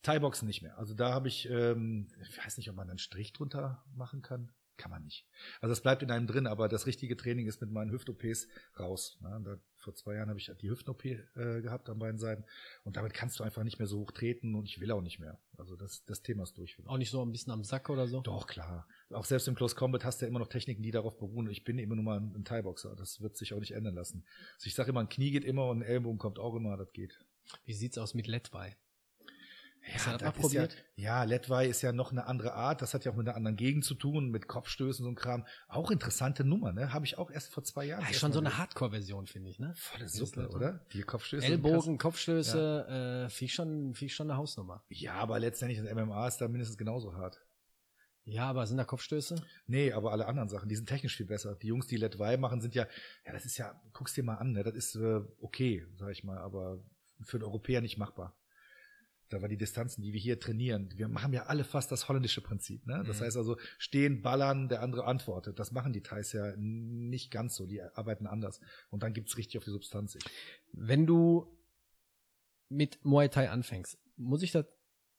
Thai-Boxen 0.04 0.48
nicht 0.48 0.62
mehr. 0.62 0.78
Also 0.78 0.94
da 0.94 1.12
habe 1.12 1.28
ich, 1.28 1.50
ähm, 1.50 2.08
ich 2.22 2.38
weiß 2.38 2.58
nicht, 2.58 2.70
ob 2.70 2.76
man 2.76 2.90
einen 2.90 3.00
Strich 3.00 3.34
drunter 3.34 3.84
machen 3.94 4.22
kann. 4.22 4.52
Kann 4.78 4.92
man 4.92 5.04
nicht. 5.04 5.26
Also 5.62 5.72
es 5.72 5.82
bleibt 5.82 6.04
in 6.04 6.12
einem 6.12 6.28
drin, 6.28 6.48
aber 6.48 6.68
das 6.68 6.86
richtige 6.86 7.16
Training 7.16 7.48
ist 7.48 7.62
mit 7.62 7.72
meinen 7.72 7.92
Hüft-OPs 7.92 8.48
raus. 8.78 9.18
Da, 9.22 9.58
vor 9.78 9.96
zwei 9.96 10.16
Jahren 10.16 10.30
habe 10.30 10.40
ich 10.40 10.52
die 10.62 10.70
Hüften-OP 10.70 11.06
äh, 11.06 11.62
gehabt 11.62 11.90
an 11.90 12.00
beiden 12.00 12.18
Seiten 12.18 12.44
und 12.84 12.98
damit 12.98 13.14
kannst 13.14 13.40
du 13.40 13.44
einfach 13.44 13.64
nicht 13.64 13.80
mehr 13.80 13.88
so 13.88 14.00
hoch 14.00 14.12
treten 14.12 14.56
und 14.56 14.66
ich 14.66 14.82
will 14.82 14.92
auch 14.92 15.02
nicht 15.02 15.20
mehr. 15.20 15.40
Also 15.58 15.76
das, 15.76 16.04
das 16.06 16.22
Thema 16.24 16.44
ist 16.44 16.58
durch. 16.58 16.78
Auch 16.86 16.98
nicht 16.98 17.12
so 17.12 17.24
ein 17.24 17.32
bisschen 17.32 17.54
am 17.54 17.64
Sack 17.64 17.90
oder 17.90 18.08
so? 18.08 18.22
Doch, 18.22 18.48
klar. 18.48 18.88
Auch 19.12 19.26
selbst 19.26 19.48
im 19.48 19.56
Close 19.56 19.76
Combat 19.76 20.04
hast 20.04 20.22
du 20.22 20.26
ja 20.26 20.30
immer 20.30 20.40
noch 20.40 20.48
Techniken, 20.48 20.84
die 20.84 20.92
darauf 20.92 21.18
beruhen. 21.18 21.50
Ich 21.50 21.64
bin 21.64 21.78
immer 21.78 21.96
nur 21.96 22.04
mal 22.04 22.20
ein, 22.20 22.34
ein 22.36 22.44
Thai-Boxer. 22.44 22.96
Das 22.96 23.22
wird 23.22 23.38
sich 23.38 23.54
auch 23.54 23.60
nicht 23.60 23.72
ändern 23.72 23.96
lassen. 23.96 24.26
Also 24.56 24.68
ich 24.68 24.76
sage 24.76 24.90
immer, 24.90 25.02
ein 25.02 25.10
Knie 25.10 25.32
geht 25.32 25.46
immer 25.46 25.70
und 25.70 25.80
ein 25.80 25.84
Ellbogen 25.84 26.18
kommt 26.18 26.40
auch 26.40 26.56
immer, 26.56 26.76
das 26.76 26.92
geht. 26.92 27.20
Wie 27.64 27.74
sieht's 27.74 27.98
aus 27.98 28.14
mit 28.14 28.28
Letwei? 28.28 28.76
Hast 29.94 30.08
du 30.08 30.18
das 30.18 30.34
probiert? 30.34 30.76
Ja, 30.96 31.20
ja, 31.20 31.24
Letwei 31.24 31.68
ist 31.68 31.82
ja 31.82 31.92
noch 31.92 32.12
eine 32.12 32.26
andere 32.26 32.54
Art. 32.54 32.82
Das 32.82 32.94
hat 32.94 33.06
ja 33.06 33.12
auch 33.12 33.16
mit 33.16 33.28
einer 33.28 33.38
anderen 33.38 33.56
Gegend 33.56 33.86
zu 33.86 33.94
tun, 33.94 34.30
mit 34.30 34.48
Kopfstößen 34.48 35.06
und 35.06 35.12
so 35.12 35.12
ein 35.12 35.16
Kram. 35.16 35.46
Auch 35.68 35.92
interessante 35.92 36.44
Nummer, 36.44 36.72
ne? 36.72 36.92
Habe 36.94 37.06
ich 37.06 37.18
auch 37.18 37.30
erst 37.30 37.52
vor 37.52 37.64
zwei 37.64 37.86
Jahren. 37.86 38.04
Ja, 38.04 38.14
schon 38.14 38.34
so 38.34 38.40
eine. 38.40 38.58
Hardcore-Version, 38.58 39.28
finde 39.28 39.50
ich, 39.50 39.60
ne? 39.60 39.74
Volle 39.76 40.08
Suppe, 40.08 40.50
oder? 40.50 40.86
Die 40.94 41.04
Kopfstöße. 41.04 41.46
Ellbogen, 41.46 41.98
Kopfstöße, 41.98 43.26
äh, 43.28 43.30
finde 43.30 43.46
ich 43.46 43.54
schon, 43.54 43.94
ich 44.00 44.16
schon 44.16 44.30
eine 44.30 44.38
Hausnummer. 44.38 44.84
Ja, 44.90 45.14
aber 45.16 45.40
letztendlich 45.40 45.82
das 45.82 45.94
MMA 45.94 46.28
ist 46.28 46.38
da 46.38 46.48
mindestens 46.48 46.78
genauso 46.78 47.14
hart. 47.16 47.42
Ja, 48.24 48.50
aber 48.50 48.66
sind 48.66 48.78
da 48.78 48.86
Kopfstöße? 48.86 49.36
Nee, 49.68 49.92
aber 49.92 50.12
alle 50.12 50.26
anderen 50.26 50.50
Sachen, 50.50 50.68
die 50.68 50.76
sind 50.76 50.90
technisch 50.90 51.16
viel 51.16 51.28
besser. 51.28 51.56
Die 51.56 51.68
Jungs, 51.68 51.86
die 51.86 51.98
Letwei 51.98 52.38
machen, 52.38 52.60
sind 52.60 52.74
ja, 52.74 52.88
ja, 53.24 53.34
das 53.34 53.46
ist 53.46 53.58
ja, 53.58 53.80
guck's 53.94 54.14
dir 54.14 54.24
mal 54.24 54.36
an, 54.36 54.54
ne? 54.54 54.64
Das 54.64 54.74
ist 54.74 54.96
äh, 54.96 55.22
okay, 55.40 55.86
sag 55.96 56.10
ich 56.10 56.24
mal, 56.24 56.40
aber 56.40 56.80
für 57.22 57.38
einen 57.38 57.44
Europäer 57.44 57.82
nicht 57.82 57.98
machbar. 57.98 58.36
Da 59.30 59.42
war 59.42 59.48
die 59.50 59.58
Distanzen, 59.58 60.04
die 60.04 60.14
wir 60.14 60.20
hier 60.20 60.40
trainieren. 60.40 60.90
Wir 60.96 61.08
haben 61.08 61.34
ja 61.34 61.44
alle 61.48 61.64
fast 61.64 61.92
das 61.92 62.08
holländische 62.08 62.42
Prinzip, 62.42 62.86
ne? 62.86 63.04
Das 63.08 63.20
Mhm. 63.20 63.24
heißt 63.26 63.38
also, 63.38 63.58
stehen, 63.78 64.22
ballern, 64.22 64.70
der 64.70 64.82
andere 64.82 65.06
antwortet. 65.06 65.58
Das 65.60 65.72
machen 65.72 65.94
die 65.94 66.02
Thais 66.02 66.32
ja 66.34 66.54
nicht 66.58 67.32
ganz 67.32 67.56
so. 67.56 67.66
Die 67.66 67.82
arbeiten 67.82 68.28
anders. 68.28 68.60
Und 68.92 69.02
dann 69.04 69.14
gibt's 69.14 69.38
richtig 69.38 69.58
auf 69.58 69.64
die 69.64 69.72
Substanz. 69.72 70.18
Wenn 70.74 71.08
du 71.08 71.48
mit 72.70 73.04
Muay 73.04 73.30
Thai 73.30 73.50
anfängst, 73.50 73.98
muss 74.16 74.44
ich 74.44 74.52
das 74.52 74.66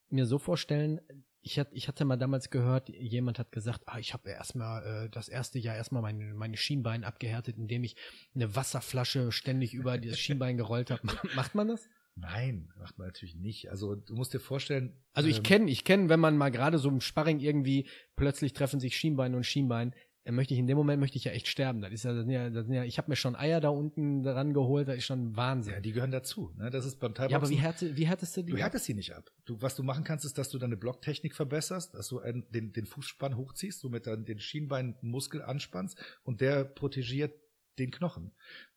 mir 0.08 0.26
so 0.26 0.38
vorstellen, 0.38 1.00
ich, 1.42 1.58
hat, 1.60 1.68
ich 1.72 1.86
hatte 1.86 2.04
mal 2.04 2.16
damals 2.16 2.50
gehört, 2.50 2.88
jemand 2.88 3.38
hat 3.38 3.52
gesagt, 3.52 3.82
ah, 3.86 3.98
ich 3.98 4.12
habe 4.14 4.30
erstmal 4.30 5.06
äh, 5.06 5.10
das 5.10 5.28
erste 5.28 5.58
Jahr 5.60 5.76
erstmal 5.76 6.02
meine, 6.02 6.34
meine 6.34 6.56
Schienbeine 6.56 7.06
abgehärtet, 7.06 7.56
indem 7.56 7.84
ich 7.84 7.96
eine 8.34 8.54
Wasserflasche 8.56 9.30
ständig 9.30 9.72
über 9.74 9.96
das 9.98 10.18
Schienbein 10.18 10.56
gerollt 10.56 10.90
habe. 10.90 11.02
Macht 11.36 11.54
man 11.54 11.68
das? 11.68 11.88
Nein, 12.16 12.72
macht 12.78 12.98
man 12.98 13.08
natürlich 13.08 13.36
nicht. 13.36 13.70
Also 13.70 13.94
du 13.94 14.14
musst 14.14 14.32
dir 14.32 14.40
vorstellen. 14.40 14.96
Also 15.12 15.28
ich 15.28 15.38
ähm, 15.38 15.42
kenne, 15.42 15.70
ich 15.70 15.84
kenne, 15.84 16.08
wenn 16.08 16.18
man 16.18 16.36
mal 16.38 16.50
gerade 16.50 16.78
so 16.78 16.88
im 16.88 17.02
Sparring 17.02 17.40
irgendwie 17.40 17.88
plötzlich 18.16 18.54
treffen 18.54 18.80
sich 18.80 18.96
Schienbein 18.96 19.34
und 19.34 19.44
Schienbein, 19.44 19.94
dann 20.24 20.34
möchte 20.34 20.54
ich 20.54 20.60
in 20.60 20.66
dem 20.66 20.78
Moment 20.78 20.98
möchte 20.98 21.18
ich 21.18 21.24
ja 21.24 21.32
echt 21.32 21.46
sterben. 21.46 21.82
Das 21.82 21.92
ist 21.92 22.04
ja, 22.04 22.12
das 22.12 22.22
sind 22.22 22.30
ja, 22.30 22.50
das 22.50 22.64
sind 22.64 22.74
ja 22.74 22.84
ich 22.84 22.96
habe 22.96 23.10
mir 23.10 23.16
schon 23.16 23.36
Eier 23.36 23.60
da 23.60 23.68
unten 23.68 24.22
dran 24.22 24.54
geholt, 24.54 24.88
das 24.88 24.96
ist 24.96 25.04
schon 25.04 25.36
Wahnsinn. 25.36 25.74
Ja, 25.74 25.80
die 25.80 25.92
gehören 25.92 26.10
dazu. 26.10 26.52
Ne? 26.56 26.70
Das 26.70 26.86
ist 26.86 26.98
beim 26.98 27.14
Thai 27.14 27.28
Ja, 27.28 27.36
aber 27.36 27.50
wie, 27.50 27.56
härte, 27.56 27.96
wie 27.96 28.06
härtest 28.06 28.36
du 28.36 28.42
die? 28.42 28.52
Du 28.52 28.58
härtest 28.58 28.86
sie 28.86 28.94
nicht 28.94 29.14
ab. 29.14 29.30
Du, 29.44 29.60
was 29.60 29.76
du 29.76 29.82
machen 29.82 30.02
kannst, 30.02 30.24
ist, 30.24 30.38
dass 30.38 30.48
du 30.48 30.58
deine 30.58 30.76
Blocktechnik 30.76 31.36
verbesserst, 31.36 31.94
dass 31.94 32.08
du 32.08 32.18
einen, 32.18 32.50
den, 32.50 32.72
den 32.72 32.86
Fußspann 32.86 33.36
hochziehst, 33.36 33.80
somit 33.80 34.06
dann 34.06 34.24
den 34.24 34.40
Schienbeinmuskel 34.40 35.42
anspannst 35.42 35.96
und 36.24 36.40
der 36.40 36.64
protegiert 36.64 37.34
den 37.78 37.90
Knochen. 37.90 38.32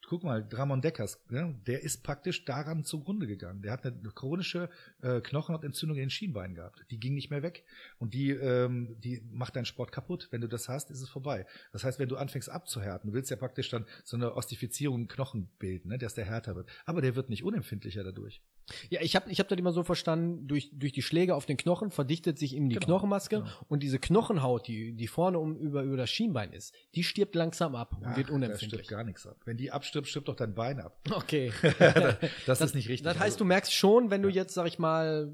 Guck 0.08 0.24
mal, 0.24 0.44
Dramon 0.44 0.80
Deckers, 0.82 1.20
ne, 1.28 1.54
der 1.68 1.84
ist 1.84 2.02
praktisch 2.02 2.44
daran 2.44 2.82
zugrunde 2.82 3.28
gegangen. 3.28 3.62
Der 3.62 3.70
hat 3.70 3.86
eine 3.86 4.10
chronische 4.12 4.68
äh, 5.02 5.20
Knochenhautentzündung 5.20 5.96
in 5.98 6.04
den 6.04 6.10
Schienbeinen 6.10 6.56
gehabt. 6.56 6.84
Die 6.90 6.98
ging 6.98 7.14
nicht 7.14 7.30
mehr 7.30 7.44
weg. 7.44 7.64
Und 7.98 8.12
die, 8.12 8.30
ähm, 8.30 8.96
die 9.00 9.22
macht 9.30 9.54
deinen 9.54 9.66
Sport 9.66 9.92
kaputt. 9.92 10.26
Wenn 10.32 10.40
du 10.40 10.48
das 10.48 10.68
hast, 10.68 10.90
ist 10.90 11.00
es 11.00 11.08
vorbei. 11.08 11.46
Das 11.72 11.84
heißt, 11.84 12.00
wenn 12.00 12.08
du 12.08 12.16
anfängst 12.16 12.48
abzuhärten, 12.50 13.10
du 13.10 13.14
willst 13.14 13.30
ja 13.30 13.36
praktisch 13.36 13.68
dann 13.68 13.86
so 14.02 14.16
eine 14.16 14.34
Ostifizierung 14.34 15.02
im 15.02 15.06
Knochen 15.08 15.48
bilden, 15.60 15.90
ne, 15.90 15.98
dass 15.98 16.14
der 16.14 16.24
härter 16.24 16.56
wird. 16.56 16.68
Aber 16.86 17.02
der 17.02 17.14
wird 17.14 17.30
nicht 17.30 17.44
unempfindlicher 17.44 18.02
dadurch. 18.02 18.42
Ja, 18.88 19.00
ich 19.02 19.16
habe 19.16 19.30
ich 19.30 19.38
hab 19.40 19.48
das 19.48 19.58
immer 19.58 19.72
so 19.72 19.82
verstanden, 19.82 20.46
durch, 20.46 20.70
durch 20.72 20.92
die 20.92 21.02
Schläge 21.02 21.34
auf 21.34 21.44
den 21.46 21.56
Knochen 21.56 21.90
verdichtet 21.90 22.38
sich 22.38 22.54
eben 22.56 22.68
die 22.68 22.76
Genau, 22.76 22.86
Knochenmaske 22.86 23.36
genau. 23.40 23.50
und 23.68 23.82
diese 23.82 23.98
Knochenhaut, 23.98 24.66
die, 24.68 24.92
die 24.92 25.08
vorne 25.08 25.38
um, 25.40 25.56
über, 25.56 25.82
über 25.82 25.96
das 25.96 26.10
Schienbein 26.10 26.52
ist, 26.52 26.72
die 26.94 27.02
stirbt 27.02 27.34
langsam 27.34 27.74
ab 27.74 27.96
und 27.96 28.06
Ach, 28.06 28.16
wird 28.16 28.28
Da 28.28 28.34
unempfindlich. 28.34 28.68
stirbt 28.82 28.88
gar 28.88 29.02
nichts 29.04 29.26
ab. 29.26 29.36
Wenn 29.44 29.56
die 29.60 29.70
abstirbt, 29.70 30.08
stirbt 30.08 30.28
doch 30.28 30.36
dein 30.36 30.54
Bein 30.54 30.80
ab. 30.80 30.98
Okay. 31.10 31.52
Das, 32.46 32.60
ist 32.60 32.74
nicht 32.74 32.88
richtig. 32.88 33.04
Das 33.04 33.14
heißt, 33.14 33.22
Also- 33.34 33.38
du 33.38 33.44
merkst 33.44 33.72
schon, 33.72 34.10
wenn 34.10 34.22
du 34.22 34.28
jetzt, 34.28 34.54
sag 34.54 34.66
ich 34.66 34.78
mal, 34.78 35.32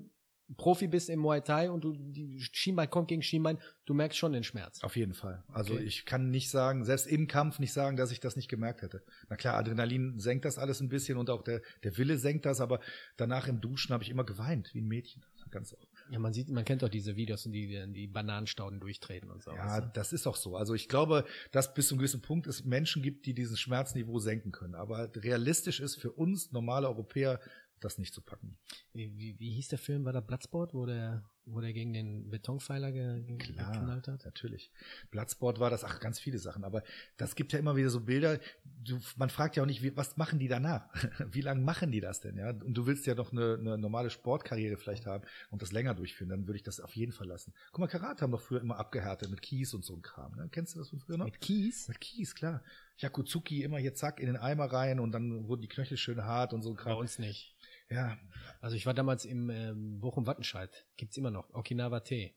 Profi 0.57 0.87
bist 0.87 1.09
im 1.11 1.19
Muay 1.19 1.41
Thai 1.41 1.71
und 1.73 1.83
du 1.83 1.93
die 1.93 2.39
Schienbein 2.53 2.89
kommt 2.89 3.09
gegen 3.09 3.21
Schienbein, 3.23 3.59
du 3.85 3.95
merkst 3.95 4.17
schon 4.17 4.33
den 4.33 4.45
Schmerz. 4.45 4.81
Auf 4.85 4.95
jeden 4.95 5.13
Fall. 5.13 5.43
Also 5.53 5.75
Okay. 5.75 5.83
ich 5.83 6.07
kann 6.07 6.31
nicht 6.31 6.51
sagen, 6.51 6.85
selbst 6.85 7.09
im 7.09 7.27
Kampf 7.27 7.59
nicht 7.59 7.73
sagen, 7.73 7.97
dass 7.97 8.13
ich 8.13 8.21
das 8.21 8.37
nicht 8.37 8.49
gemerkt 8.49 8.83
hätte. 8.83 9.03
Na 9.29 9.35
klar, 9.35 9.57
Adrenalin 9.57 10.21
senkt 10.21 10.45
das 10.45 10.57
alles 10.59 10.81
ein 10.81 10.89
bisschen 10.89 11.19
und 11.19 11.31
auch 11.31 11.43
der, 11.43 11.63
der 11.83 11.97
Wille 11.99 12.17
senkt 12.17 12.47
das, 12.47 12.61
aber 12.61 12.79
danach 13.17 13.49
im 13.49 13.61
Duschen 13.61 13.93
habe 13.93 14.05
ich 14.05 14.11
immer 14.11 14.23
geweint, 14.25 14.71
wie 14.73 14.81
ein 14.83 14.87
Mädchen. 14.87 15.25
Ganz 15.51 15.75
auch. 15.75 15.89
Ja, 16.11 16.19
man 16.19 16.33
sieht, 16.33 16.49
man 16.49 16.65
kennt 16.65 16.83
doch 16.83 16.89
diese 16.89 17.17
Videos, 17.17 17.43
die 17.45 17.51
die, 17.51 17.93
die 17.93 18.07
Bananenstauden 18.07 18.81
durchtreten 18.81 19.31
und 19.31 19.43
so. 19.43 19.53
Ja, 19.53 19.81
das 19.81 20.13
ist 20.13 20.27
auch 20.27 20.37
so. 20.37 20.57
Also 20.57 20.75
ich 20.75 20.89
glaube, 20.89 21.25
dass 21.51 21.75
bis 21.75 21.89
zu 21.89 21.95
einem 21.95 21.99
gewissen 22.01 22.23
Punkt 22.23 22.47
es 22.47 22.65
Menschen 22.65 23.03
gibt, 23.03 23.27
die 23.27 23.35
dieses 23.35 23.59
Schmerzniveau 23.59 24.19
senken 24.19 24.53
können. 24.53 24.75
Aber 24.75 25.11
realistisch 25.17 25.81
ist 25.81 25.97
für 25.97 26.13
uns 26.13 26.53
normale 26.53 26.89
Europäer, 26.89 27.41
das 27.81 27.99
nicht 27.99 28.15
zu 28.15 28.21
packen. 28.21 28.57
Wie, 28.93 29.17
wie, 29.19 29.39
wie 29.39 29.51
hieß 29.51 29.69
der 29.69 29.79
Film? 29.79 30.05
War 30.05 30.13
der 30.13 30.21
Bloodsport, 30.21 30.75
wo 30.75 30.87
der, 30.87 31.23
wo 31.45 31.61
der 31.61 31.73
gegen 31.73 31.93
den 31.93 32.31
Betonpfeiler 32.31 32.91
ge, 32.91 33.23
ge, 33.23 33.37
geknallt 33.37 34.09
hat? 34.09 34.25
natürlich. 34.25 34.71
Bloodsport 35.11 35.61
war 35.61 35.71
das, 35.71 35.85
ach, 35.85 36.01
ganz 36.01 36.19
viele 36.19 36.39
Sachen. 36.39 36.65
Aber 36.65 36.83
das 37.17 37.35
gibt 37.35 37.53
ja 37.53 37.59
immer 37.59 37.77
wieder 37.77 37.91
so 37.91 38.01
Bilder. 38.01 38.41
Du, 38.65 38.99
man 39.17 39.31
fragt 39.31 39.57
ja 39.57 39.63
auch 39.63 39.67
nicht, 39.67 39.83
wie, 39.83 39.97
was 39.97 40.17
machen 40.17 40.39
die 40.39 40.49
danach? 40.49 40.89
wie 41.33 41.43
lange 41.43 41.61
machen 41.61 41.93
die 41.93 42.01
das 42.01 42.21
denn? 42.21 42.37
Ja, 42.39 42.51
und 42.51 42.75
du 42.75 42.87
willst 42.87 43.07
ja 43.07 43.15
noch 43.15 43.33
eine, 43.33 43.55
eine 43.55 43.79
normale 43.79 44.11
Sportkarriere 44.11 44.77
vielleicht 44.77 45.07
haben 45.07 45.25
und 45.51 45.63
das 45.63 45.73
länger 45.73 45.95
durchführen. 45.95 46.31
Dann 46.31 46.47
würde 46.47 46.57
ich 46.57 46.63
das 46.65 46.81
auf 46.81 46.97
jeden 46.97 47.13
Fall 47.13 47.27
lassen. 47.27 47.53
Guck 47.73 47.81
mal, 47.81 47.89
Karate 47.89 48.23
haben 48.23 48.33
doch 48.33 48.41
früher 48.41 48.61
immer 48.61 48.79
abgehärtet 48.79 49.31
mit 49.31 49.43
Kies 49.43 49.75
und 49.75 49.85
so 49.85 49.95
ein 49.95 50.03
Kram. 50.03 50.35
Ne? 50.37 50.49
Kennst 50.51 50.75
du 50.75 50.79
das 50.79 50.89
von 50.89 51.01
früher 51.01 51.19
noch? 51.19 51.27
Mit 51.27 51.41
Kies? 51.41 51.89
Mit 51.89 52.01
Kies, 52.01 52.35
klar. 52.35 52.63
Yakuzuki 52.99 53.63
immer 53.63 53.79
hier 53.79 53.95
zack 53.95 54.21
in 54.21 54.27
den 54.27 54.37
Eimer 54.37 54.73
rein 54.73 55.01
und 55.01 55.13
dann 55.13 55.49
wurden 55.49 55.61
die 55.61 55.69
Knöchel 55.69 55.99
schön 55.99 56.25
hart 56.25 56.55
und 56.55 56.63
so 56.63 56.71
ein 56.71 56.77
Bei 56.77 56.83
Kram. 56.83 56.99
uns 56.99 57.19
nicht. 57.19 57.55
Ja, 57.91 58.19
Also 58.61 58.77
ich 58.77 58.87
war 58.87 58.95
damals 58.95 59.25
im 59.25 59.51
ähm, 59.51 60.01
Bochum-Wattenscheid, 60.01 60.87
gibt's 60.97 61.17
immer 61.17 61.31
noch, 61.31 61.53
Okinawa 61.55 62.01
Tee. 62.01 62.35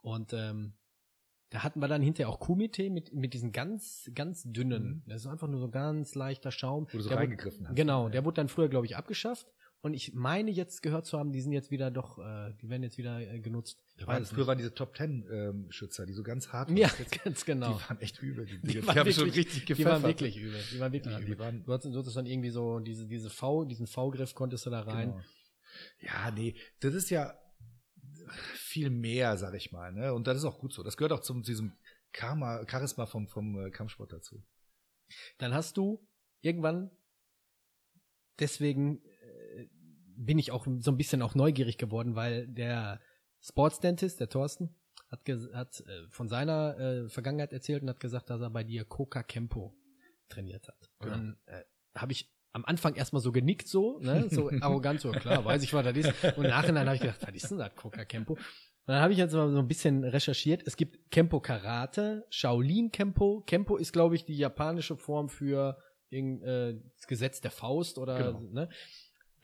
Und 0.00 0.32
ähm, 0.32 0.74
da 1.50 1.62
hatten 1.62 1.80
wir 1.80 1.88
dann 1.88 2.02
hinterher 2.02 2.28
auch 2.28 2.40
Kumitee 2.40 2.90
mit, 2.90 3.12
mit 3.12 3.34
diesen 3.34 3.52
ganz, 3.52 4.10
ganz 4.14 4.44
dünnen, 4.44 5.02
das 5.06 5.22
ist 5.22 5.26
einfach 5.26 5.48
nur 5.48 5.60
so 5.60 5.70
ganz 5.70 6.14
leichter 6.14 6.50
Schaum. 6.50 6.86
wo 6.90 6.98
du 6.98 7.02
so 7.02 7.08
Der 7.08 7.18
reingegriffen 7.18 7.60
wurde, 7.60 7.68
hast. 7.70 7.76
Genau, 7.76 8.08
der 8.08 8.24
wurde 8.24 8.36
dann 8.36 8.48
früher, 8.48 8.68
glaube 8.68 8.86
ich, 8.86 8.96
abgeschafft. 8.96 9.46
Und 9.80 9.94
ich 9.94 10.12
meine 10.12 10.50
jetzt 10.50 10.82
gehört 10.82 11.06
zu 11.06 11.18
haben, 11.18 11.30
die 11.32 11.40
sind 11.40 11.52
jetzt 11.52 11.70
wieder 11.70 11.90
doch, 11.92 12.18
äh, 12.18 12.52
die 12.60 12.68
werden 12.68 12.82
jetzt 12.82 12.98
wieder 12.98 13.20
äh, 13.20 13.38
genutzt. 13.38 13.78
Ich 13.96 14.06
weiß 14.06 14.22
es 14.22 14.28
früher 14.30 14.38
nicht. 14.38 14.46
waren 14.48 14.58
diese 14.58 14.74
Top 14.74 14.94
Ten 14.94 15.24
ähm, 15.30 15.70
Schützer, 15.70 16.04
die 16.04 16.12
so 16.14 16.24
ganz 16.24 16.48
hart 16.52 16.68
waren. 16.68 16.76
Ja, 16.76 16.90
Jetzt- 16.98 17.22
ganz 17.22 17.44
genau. 17.44 17.74
Die 17.78 17.88
waren 17.88 18.00
echt 18.00 18.20
übel. 18.20 18.44
Die, 18.46 18.58
Die 18.60 18.66
die, 18.80 18.86
waren 18.86 18.96
haben 18.98 19.12
schon 19.12 19.26
wirklich- 19.26 19.46
richtig 19.46 19.66
Die 19.66 19.84
waren 19.84 20.02
gepfeffert. 20.02 20.20
wirklich 20.20 20.36
übel. 20.36 20.60
Die 20.72 20.80
waren 20.80 20.92
wirklich 20.92 21.12
Ja, 21.14 21.20
die 21.20 21.24
übel. 21.26 21.38
waren- 21.38 21.62
du, 21.64 21.72
hattest, 21.72 21.94
du 21.94 21.98
hattest 22.00 22.16
dann 22.16 22.26
irgendwie 22.26 22.50
so 22.50 22.80
diese, 22.80 23.06
diese 23.06 23.30
V, 23.30 23.64
diesen 23.66 23.86
V-Griff 23.86 24.34
konntest 24.34 24.66
du 24.66 24.70
da 24.70 24.80
rein. 24.80 25.10
Genau. 25.12 25.22
Ja, 26.00 26.30
nee, 26.32 26.56
das 26.80 26.94
ist 26.94 27.10
ja 27.10 27.38
viel 28.54 28.90
mehr, 28.90 29.36
sag 29.38 29.54
ich 29.54 29.70
mal. 29.70 29.92
Ne? 29.92 30.12
Und 30.12 30.26
das 30.26 30.38
ist 30.38 30.44
auch 30.44 30.58
gut 30.58 30.72
so. 30.72 30.82
Das 30.82 30.96
gehört 30.96 31.12
auch 31.12 31.20
zum 31.20 31.42
diesem 31.44 31.76
Karma, 32.12 32.64
Charisma 32.68 33.06
vom, 33.06 33.28
vom 33.28 33.66
äh, 33.66 33.70
Kampfsport 33.70 34.12
dazu. 34.12 34.42
Dann 35.38 35.54
hast 35.54 35.76
du 35.76 36.04
irgendwann, 36.40 36.90
deswegen 38.40 39.00
bin 40.18 40.38
ich 40.38 40.50
auch 40.50 40.66
so 40.80 40.90
ein 40.90 40.96
bisschen 40.96 41.22
auch 41.22 41.34
neugierig 41.34 41.78
geworden, 41.78 42.14
weil 42.16 42.46
der 42.48 43.00
Sports 43.40 43.80
Dentist, 43.80 44.20
der 44.20 44.28
Thorsten, 44.28 44.74
hat, 45.10 45.20
hat 45.54 45.80
äh, 45.80 46.08
von 46.10 46.28
seiner 46.28 46.78
äh, 46.78 47.08
Vergangenheit 47.08 47.52
erzählt 47.52 47.82
und 47.82 47.88
hat 47.88 48.00
gesagt, 48.00 48.28
dass 48.30 48.40
er 48.40 48.50
bei 48.50 48.64
dir 48.64 48.84
Coca 48.84 49.22
Kempo 49.22 49.74
trainiert 50.28 50.68
hat. 50.68 50.90
Und 50.98 51.06
Genau. 51.06 51.16
dann 51.16 51.38
äh, 51.46 51.62
habe 51.96 52.12
ich 52.12 52.30
am 52.52 52.64
Anfang 52.64 52.94
erstmal 52.96 53.22
so 53.22 53.30
genickt, 53.32 53.68
so, 53.68 53.98
ne, 54.00 54.28
so 54.30 54.50
arrogant, 54.60 55.00
so 55.00 55.12
klar, 55.12 55.44
weiß 55.44 55.62
ich, 55.62 55.72
was 55.72 55.84
das 55.84 55.96
ist. 55.96 56.24
Und 56.36 56.44
im 56.44 56.50
Nachhinein 56.50 56.86
habe 56.86 56.96
ich 56.96 57.02
gedacht, 57.02 57.20
was 57.26 57.34
ist 57.34 57.50
denn 57.50 57.58
das, 57.58 57.74
Coca 57.76 58.04
Kempo? 58.04 58.34
Und 58.34 58.40
dann 58.94 59.00
habe 59.02 59.12
ich 59.12 59.18
jetzt 59.18 59.32
mal 59.34 59.50
so 59.52 59.58
ein 59.58 59.68
bisschen 59.68 60.02
recherchiert. 60.02 60.62
Es 60.66 60.76
gibt 60.76 61.10
Kempo 61.10 61.40
Karate, 61.40 62.26
Shaolin 62.30 62.90
Kempo. 62.90 63.42
Kempo 63.46 63.76
ist, 63.76 63.92
glaube 63.92 64.14
ich, 64.16 64.24
die 64.24 64.36
japanische 64.36 64.96
Form 64.96 65.28
für 65.28 65.78
irgend, 66.10 66.42
äh, 66.42 66.74
das 66.96 67.06
Gesetz 67.06 67.40
der 67.40 67.50
Faust 67.50 67.98
oder 67.98 68.32
Genau. 68.32 68.40
ne? 68.40 68.68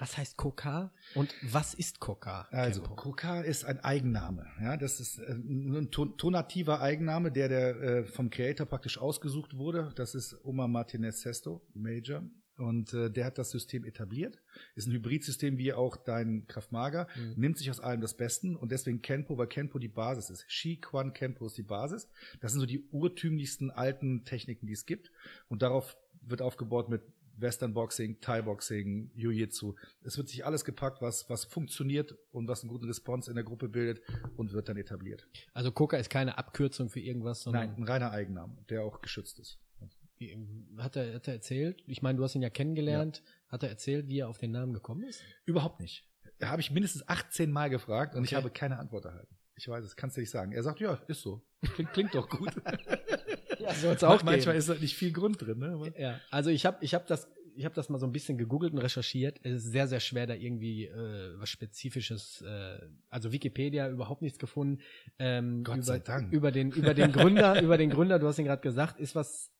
Was 0.05 0.19
heißt 0.19 0.37
Koka 0.37 0.93
und 1.15 1.35
was 1.41 1.73
ist 1.73 1.99
Koka? 1.99 2.47
Also, 2.51 2.83
Kempo? 2.83 2.95
Koka 2.95 3.41
ist 3.41 3.65
ein 3.65 3.81
Eigenname. 3.81 4.47
Ja, 4.61 4.77
das 4.77 5.01
ist 5.01 5.19
äh, 5.19 5.33
ein 5.33 5.91
ton- 5.91 6.19
tonativer 6.19 6.83
Eigenname, 6.83 7.33
der, 7.33 7.49
der 7.49 7.81
äh, 7.81 8.05
vom 8.05 8.29
Creator 8.29 8.67
praktisch 8.67 8.99
ausgesucht 8.99 9.57
wurde. 9.57 9.93
Das 9.97 10.15
ist 10.15 10.37
Omar 10.45 10.69
Martinez 10.69 11.23
Sesto, 11.23 11.63
Major. 11.73 12.23
Und 12.59 12.93
äh, 12.93 13.11
der 13.11 13.25
hat 13.25 13.39
das 13.39 13.51
System 13.51 13.87
etabliert. 13.87 14.43
Ist 14.75 14.89
ein 14.89 14.93
Hybridsystem 14.93 15.57
wie 15.57 15.73
auch 15.73 15.97
dein 15.97 16.47
Kraftmager. 16.49 17.09
Mhm. 17.17 17.35
Nimmt 17.41 17.57
sich 17.57 17.71
aus 17.71 17.81
allem 17.81 18.03
das 18.03 18.15
Besten 18.15 18.57
und 18.57 18.73
deswegen 18.73 19.01
Kenpo, 19.01 19.39
weil 19.39 19.47
Kenpo 19.47 19.79
die 19.79 19.89
Basis 19.89 20.29
ist. 20.29 20.45
Shi 20.49 20.77
Quan 20.83 21.15
Kenpo 21.15 21.47
ist 21.47 21.57
die 21.57 21.63
Basis. 21.63 22.11
Das 22.43 22.53
sind 22.53 22.61
so 22.61 22.67
die 22.67 22.87
urtümlichsten 22.91 23.71
alten 23.71 24.27
Techniken, 24.27 24.67
die 24.67 24.75
es 24.75 24.85
gibt. 24.85 25.11
Und 25.49 25.63
darauf 25.63 25.97
wird 26.21 26.43
aufgebaut 26.43 26.91
mit 26.91 27.03
Western 27.37 27.75
Boxing, 27.75 28.21
Thai 28.21 28.43
Boxing, 28.43 29.11
Jiu-Jitsu. 29.15 29.75
Es 30.03 30.17
wird 30.17 30.29
sich 30.29 30.45
alles 30.47 30.65
gepackt, 30.65 31.03
was, 31.03 31.29
was 31.29 31.45
funktioniert 31.45 32.17
und 32.33 32.49
was 32.49 32.63
einen 32.63 32.71
guten 32.71 32.87
Response 32.87 33.31
in 33.31 33.35
der 33.35 33.45
Gruppe 33.45 33.69
bildet 33.69 34.03
und 34.37 34.53
wird 34.53 34.69
dann 34.69 34.77
etabliert. 34.77 35.27
Also 35.53 35.73
Koka 35.73 35.97
ist 35.97 36.11
keine 36.11 36.39
Abkürzung 36.39 36.89
für 36.91 37.01
irgendwas, 37.01 37.43
sondern 37.43 37.69
Nein, 37.71 37.77
ein 37.79 37.85
reiner 37.85 38.11
Eigenname, 38.13 38.57
der 38.69 38.83
auch 38.83 39.01
geschützt 39.01 39.39
ist. 39.41 39.59
Wie, 40.17 40.37
hat, 40.79 40.95
er, 40.95 41.15
hat 41.15 41.27
er 41.27 41.35
erzählt, 41.35 41.83
ich 41.89 42.01
meine, 42.01 42.17
du 42.19 42.23
hast 42.25 42.37
ihn 42.37 42.43
ja 42.43 42.51
kennengelernt, 42.51 43.23
hat 43.49 43.65
er 43.65 43.69
erzählt, 43.69 44.07
wie 44.07 44.21
er 44.21 44.29
auf 44.29 44.39
den 44.39 44.53
Namen 44.53 44.73
gekommen 44.73 45.03
ist? 45.03 45.21
Überhaupt 45.45 45.81
nicht. 45.81 46.09
Da 46.39 46.49
habe 46.51 46.61
ich 46.61 46.71
mindestens 46.71 47.09
18 47.09 47.51
Mal 47.51 47.69
gefragt 47.69 48.15
und 48.15 48.23
ich 48.25 48.31
Okay. 48.31 48.37
habe 48.37 48.51
keine 48.51 48.79
Antwort 48.79 49.07
erhalten. 49.07 49.37
Ich 49.57 49.67
weiß 49.69 49.85
es, 49.85 49.97
kannst 49.97 50.17
du 50.17 50.21
nicht 50.21 50.31
sagen. 50.31 50.53
Er 50.53 50.63
sagt, 50.63 50.79
ja, 50.81 50.95
ist 51.09 51.21
so. 51.23 51.45
Klingt, 51.75 51.93
klingt 51.93 52.15
doch 52.15 52.29
gut. 52.29 52.51
Ja, 53.65 53.75
soll 53.75 53.97
auch 54.09 54.23
Manchmal 54.23 54.39
geben. 54.39 54.59
ist 54.59 54.69
da 54.69 54.75
nicht 54.75 54.97
viel 54.97 55.13
Grund 55.13 55.41
drin. 55.41 55.59
Ne? 55.59 55.71
Aber 55.71 55.99
Ja, 55.99 56.21
also 56.31 56.51
ich 56.51 56.67
habe 56.67 56.79
ich 56.81 56.95
hab 56.95 57.07
das, 57.07 57.29
ich 57.57 57.65
hab 57.65 57.75
das 57.75 57.89
mal 57.89 57.99
so 57.99 58.07
ein 58.07 58.13
bisschen 58.13 58.39
gegoogelt 58.39 58.73
und 58.73 58.79
recherchiert. 58.79 59.39
Es 59.43 59.65
ist 59.65 59.73
sehr, 59.73 59.89
sehr 59.89 60.01
schwer, 60.01 60.27
da 60.27 60.35
irgendwie 60.35 60.87
äh, 60.87 61.39
was 61.39 61.49
Spezifisches, 61.49 62.43
äh, 62.43 62.79
also 63.09 63.33
Wikipedia 63.33 63.89
überhaupt 63.89 64.23
nichts 64.23 64.39
gefunden. 64.39 64.81
Ähm, 65.19 65.65
Gott 65.65 65.77
über, 65.77 65.85
sei 65.85 65.99
Dank. 65.99 66.33
Über 66.33 66.51
den, 66.51 66.71
über 66.73 66.95
den 66.95 67.13
Gründer, 67.13 67.61
über 67.63 67.79
den 67.79 67.91
Gründer, 67.91 68.19
du 68.19 68.27
hast 68.27 68.39
ihn 68.39 68.45
gerade 68.45 68.63
gesagt, 68.63 68.99
ist 68.99 69.15
was, 69.15 69.51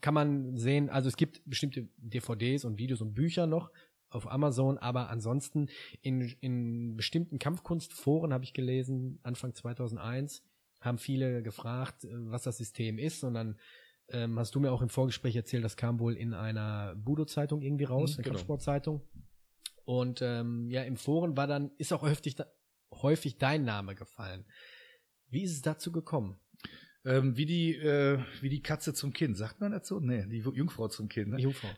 kann 0.00 0.14
man 0.14 0.56
sehen, 0.56 0.90
also 0.90 1.08
es 1.08 1.16
gibt 1.16 1.42
bestimmte 1.46 1.88
DVDs 1.98 2.64
und 2.64 2.78
Videos 2.78 3.00
und 3.00 3.14
Bücher 3.14 3.46
noch 3.46 3.70
auf 4.08 4.30
Amazon, 4.30 4.78
aber 4.78 5.10
ansonsten 5.10 5.68
in, 6.02 6.34
in 6.40 6.96
bestimmten 6.96 7.38
Kampfkunstforen 7.38 8.32
habe 8.32 8.44
ich 8.44 8.52
gelesen, 8.52 9.18
Anfang 9.22 9.54
2001, 9.54 10.42
haben 10.86 10.98
viele 10.98 11.42
gefragt, 11.42 12.04
äh, 12.04 12.08
was 12.30 12.42
das 12.42 12.56
System 12.58 12.98
ist 12.98 13.24
und 13.24 13.34
dann 13.34 13.58
ähm, 14.08 14.38
hast 14.38 14.54
du 14.54 14.60
mir 14.60 14.70
auch 14.70 14.82
im 14.82 14.88
Vorgespräch 14.88 15.34
erzählt, 15.34 15.64
das 15.64 15.76
kam 15.76 15.98
wohl 15.98 16.16
in 16.16 16.32
einer 16.32 16.94
Budo-Zeitung 16.94 17.60
irgendwie 17.60 17.84
raus, 17.84 18.12
Mhm, 18.12 18.14
eine 18.16 18.22
genau. 18.22 18.34
Kampfsportzeitung. 18.34 19.02
Und 19.84 20.20
ähm, 20.22 20.70
ja, 20.70 20.82
im 20.82 20.96
Foren 20.96 21.36
war 21.36 21.46
dann, 21.46 21.70
ist 21.78 21.92
auch 21.92 22.02
häufig, 22.02 22.36
häufig 22.92 23.38
dein 23.38 23.64
Name 23.64 23.94
gefallen. 23.94 24.44
Wie 25.28 25.42
ist 25.42 25.52
es 25.52 25.62
dazu 25.62 25.90
gekommen? 25.92 26.38
Ähm, 27.06 27.36
wie, 27.36 27.46
die, 27.46 27.76
äh, 27.76 28.18
wie 28.40 28.48
die 28.48 28.60
Katze 28.60 28.92
zum 28.92 29.12
Kind. 29.12 29.36
Sagt 29.36 29.60
man 29.60 29.70
dazu? 29.70 30.00
Nee, 30.00 30.26
die 30.26 30.38
Jungfrau 30.38 30.88
zum 30.88 31.08
Kind. 31.08 31.28
Ne? 31.28 31.36
Die 31.36 31.44
Jungfrau. 31.44 31.68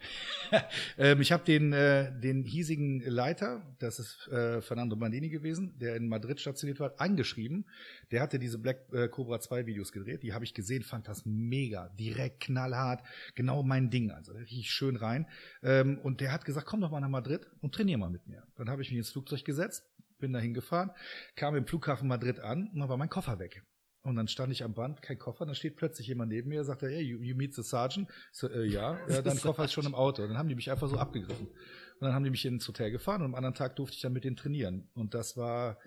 ähm, 0.98 1.20
ich 1.20 1.32
habe 1.32 1.44
den, 1.44 1.72
äh, 1.74 2.10
den 2.18 2.44
hiesigen 2.44 3.00
Leiter, 3.00 3.62
das 3.78 3.98
ist 3.98 4.26
äh, 4.28 4.62
Fernando 4.62 4.96
Mandini 4.96 5.28
gewesen, 5.28 5.78
der 5.78 5.96
in 5.96 6.08
Madrid 6.08 6.40
stationiert 6.40 6.80
war, 6.80 6.94
angeschrieben. 6.98 7.66
Der 8.10 8.22
hatte 8.22 8.38
diese 8.38 8.58
Black 8.58 8.90
äh, 8.92 9.08
Cobra 9.08 9.38
2 9.38 9.66
Videos 9.66 9.92
gedreht. 9.92 10.22
Die 10.22 10.32
habe 10.32 10.44
ich 10.44 10.54
gesehen, 10.54 10.82
fand 10.82 11.06
das 11.08 11.26
mega, 11.26 11.90
direkt 11.90 12.40
knallhart, 12.40 13.02
genau 13.34 13.62
mein 13.62 13.90
Ding. 13.90 14.10
Also 14.10 14.32
da 14.32 14.38
riech 14.38 14.58
ich 14.58 14.70
schön 14.70 14.96
rein. 14.96 15.26
Ähm, 15.62 15.98
und 15.98 16.22
der 16.22 16.32
hat 16.32 16.46
gesagt, 16.46 16.66
komm 16.66 16.80
doch 16.80 16.90
mal 16.90 17.00
nach 17.00 17.08
Madrid 17.10 17.46
und 17.60 17.74
trainier 17.74 17.98
mal 17.98 18.10
mit 18.10 18.26
mir. 18.26 18.42
Dann 18.56 18.70
habe 18.70 18.80
ich 18.80 18.88
mich 18.88 18.98
ins 18.98 19.10
Flugzeug 19.10 19.44
gesetzt, 19.44 19.84
bin 20.18 20.32
dahin 20.32 20.54
gefahren, 20.54 20.90
kam 21.36 21.54
im 21.54 21.66
Flughafen 21.66 22.08
Madrid 22.08 22.40
an 22.40 22.70
und 22.72 22.80
dann 22.80 22.88
war 22.88 22.96
mein 22.96 23.10
Koffer 23.10 23.38
weg. 23.38 23.62
Und 24.08 24.16
dann 24.16 24.26
stand 24.26 24.50
ich 24.50 24.64
am 24.64 24.72
Band, 24.72 25.02
kein 25.02 25.18
Koffer, 25.18 25.44
dann 25.44 25.54
steht 25.54 25.76
plötzlich 25.76 26.06
jemand 26.06 26.30
neben 26.30 26.48
mir, 26.48 26.64
sagt 26.64 26.82
er, 26.82 26.88
hey, 26.88 27.02
you, 27.02 27.20
you 27.20 27.36
meet 27.36 27.54
the 27.54 27.62
sergeant? 27.62 28.10
So, 28.32 28.48
äh, 28.48 28.64
ja, 28.64 28.98
ja, 29.08 29.20
dein 29.20 29.38
Koffer 29.38 29.66
ist 29.66 29.72
schon 29.72 29.84
im 29.84 29.94
Auto. 29.94 30.22
Und 30.22 30.30
dann 30.30 30.38
haben 30.38 30.48
die 30.48 30.54
mich 30.54 30.70
einfach 30.70 30.88
so 30.88 30.96
abgegriffen. 30.96 31.46
Und 31.46 32.00
dann 32.00 32.14
haben 32.14 32.24
die 32.24 32.30
mich 32.30 32.46
ins 32.46 32.66
Hotel 32.66 32.90
gefahren 32.90 33.20
und 33.20 33.26
am 33.26 33.34
anderen 33.34 33.54
Tag 33.54 33.76
durfte 33.76 33.96
ich 33.96 34.00
dann 34.00 34.14
mit 34.14 34.24
denen 34.24 34.36
trainieren. 34.36 34.88
Und 34.94 35.12
das 35.12 35.36
war, 35.36 35.78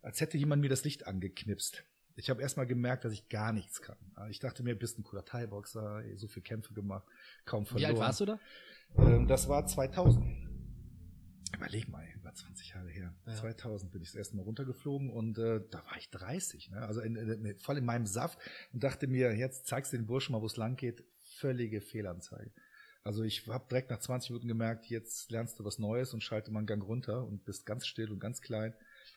als 0.00 0.22
hätte 0.22 0.38
jemand 0.38 0.62
mir 0.62 0.70
das 0.70 0.84
Licht 0.84 1.06
angeknipst. 1.06 1.84
Ich 2.16 2.30
habe 2.30 2.40
erstmal 2.40 2.66
gemerkt, 2.66 3.04
dass 3.04 3.12
ich 3.12 3.28
gar 3.28 3.52
nichts 3.52 3.82
kann. 3.82 3.98
Ich 4.30 4.38
dachte 4.38 4.62
mir, 4.62 4.74
bist 4.74 4.98
ein 4.98 5.02
cooler 5.02 5.24
Thai-Boxer, 5.24 6.02
so 6.16 6.28
viele 6.28 6.44
Kämpfe 6.44 6.72
gemacht, 6.72 7.06
kaum 7.44 7.66
verloren. 7.66 7.90
Wie 7.90 7.98
alt 7.98 8.06
warst 8.06 8.20
du 8.20 8.24
da? 8.24 8.40
Ähm, 8.96 9.28
das 9.28 9.48
war 9.48 9.66
2000. 9.66 10.49
Überleg 11.54 11.88
mal, 11.88 12.06
über 12.14 12.32
20 12.32 12.70
Jahre 12.70 12.88
her. 12.88 13.14
Ja. 13.26 13.34
2000 13.34 13.92
bin 13.92 14.02
ich 14.02 14.08
das 14.08 14.16
erste 14.16 14.36
Mal 14.36 14.42
runtergeflogen 14.42 15.10
und 15.10 15.38
äh, 15.38 15.60
da 15.70 15.84
war 15.84 15.96
ich 15.98 16.10
30, 16.10 16.70
ne? 16.70 16.82
also 16.82 17.00
in, 17.00 17.16
in, 17.16 17.58
voll 17.58 17.78
in 17.78 17.84
meinem 17.84 18.06
Saft 18.06 18.38
und 18.72 18.82
dachte 18.82 19.06
mir, 19.06 19.34
jetzt 19.36 19.66
zeigst 19.66 19.92
du 19.92 19.96
den 19.96 20.06
Burschen 20.06 20.32
mal, 20.32 20.40
wo 20.40 20.46
es 20.46 20.56
lang 20.56 20.76
geht. 20.76 21.04
Völlige 21.38 21.80
Fehlanzeige. 21.80 22.52
Also 23.02 23.22
ich 23.22 23.46
habe 23.48 23.66
direkt 23.68 23.90
nach 23.90 24.00
20 24.00 24.30
Minuten 24.30 24.48
gemerkt, 24.48 24.86
jetzt 24.86 25.30
lernst 25.30 25.58
du 25.58 25.64
was 25.64 25.78
Neues 25.78 26.12
und 26.12 26.22
schalte 26.22 26.50
mal 26.50 26.60
einen 26.60 26.66
Gang 26.66 26.84
runter 26.84 27.26
und 27.26 27.44
bist 27.44 27.64
ganz 27.64 27.86
still 27.86 28.12
und 28.12 28.20
ganz 28.20 28.42
klein, 28.42 28.74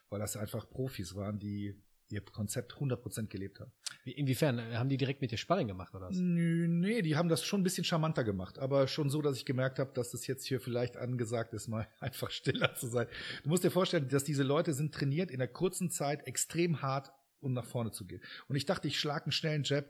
weil 0.10 0.20
das 0.20 0.38
einfach 0.38 0.70
Profis 0.70 1.16
waren, 1.16 1.38
die 1.38 1.83
ihr 2.13 2.22
Konzept 2.22 2.74
100% 2.74 3.27
gelebt 3.27 3.60
haben. 3.60 3.72
Inwiefern? 4.05 4.60
Haben 4.77 4.89
die 4.89 4.98
direkt 4.98 5.22
mit 5.22 5.32
dir 5.32 5.38
Sparring 5.38 5.67
gemacht 5.67 5.93
oder 5.96 6.10
was? 6.10 6.17
Nö, 6.17 6.67
Nee, 6.67 7.01
die 7.01 7.15
haben 7.15 7.29
das 7.29 7.43
schon 7.43 7.62
ein 7.62 7.63
bisschen 7.63 7.84
charmanter 7.84 8.24
gemacht, 8.24 8.60
aber 8.60 8.88
schon 8.88 9.10
so, 9.10 9.22
dass 9.22 9.38
ich 9.38 9.46
gemerkt 9.46 9.79
habe, 9.79 9.91
dass 9.93 10.13
es 10.13 10.27
jetzt 10.27 10.46
hier 10.46 10.60
vielleicht 10.60 10.98
angesagt 10.98 11.53
ist, 11.53 11.67
mal 11.67 11.88
einfach 12.00 12.32
stiller 12.32 12.75
zu 12.75 12.88
sein. 12.88 13.08
Du 13.43 13.50
musst 13.50 13.63
dir 13.63 13.72
vorstellen, 13.72 14.08
dass 14.10 14.24
diese 14.24 14.43
Leute 14.43 14.74
sind 14.74 14.93
trainiert, 14.93 15.32
in 15.32 15.39
der 15.39 15.48
kurzen 15.48 15.89
Zeit 15.89 16.27
extrem 16.27 16.82
hart 16.82 17.12
um 17.43 17.53
nach 17.53 17.65
vorne 17.65 17.91
zu 17.91 18.05
gehen. 18.05 18.22
Und 18.48 18.55
ich 18.55 18.65
dachte, 18.65 18.88
ich 18.88 19.00
schlage 19.00 19.25
einen 19.25 19.32
schnellen 19.32 19.63
Jab. 19.63 19.86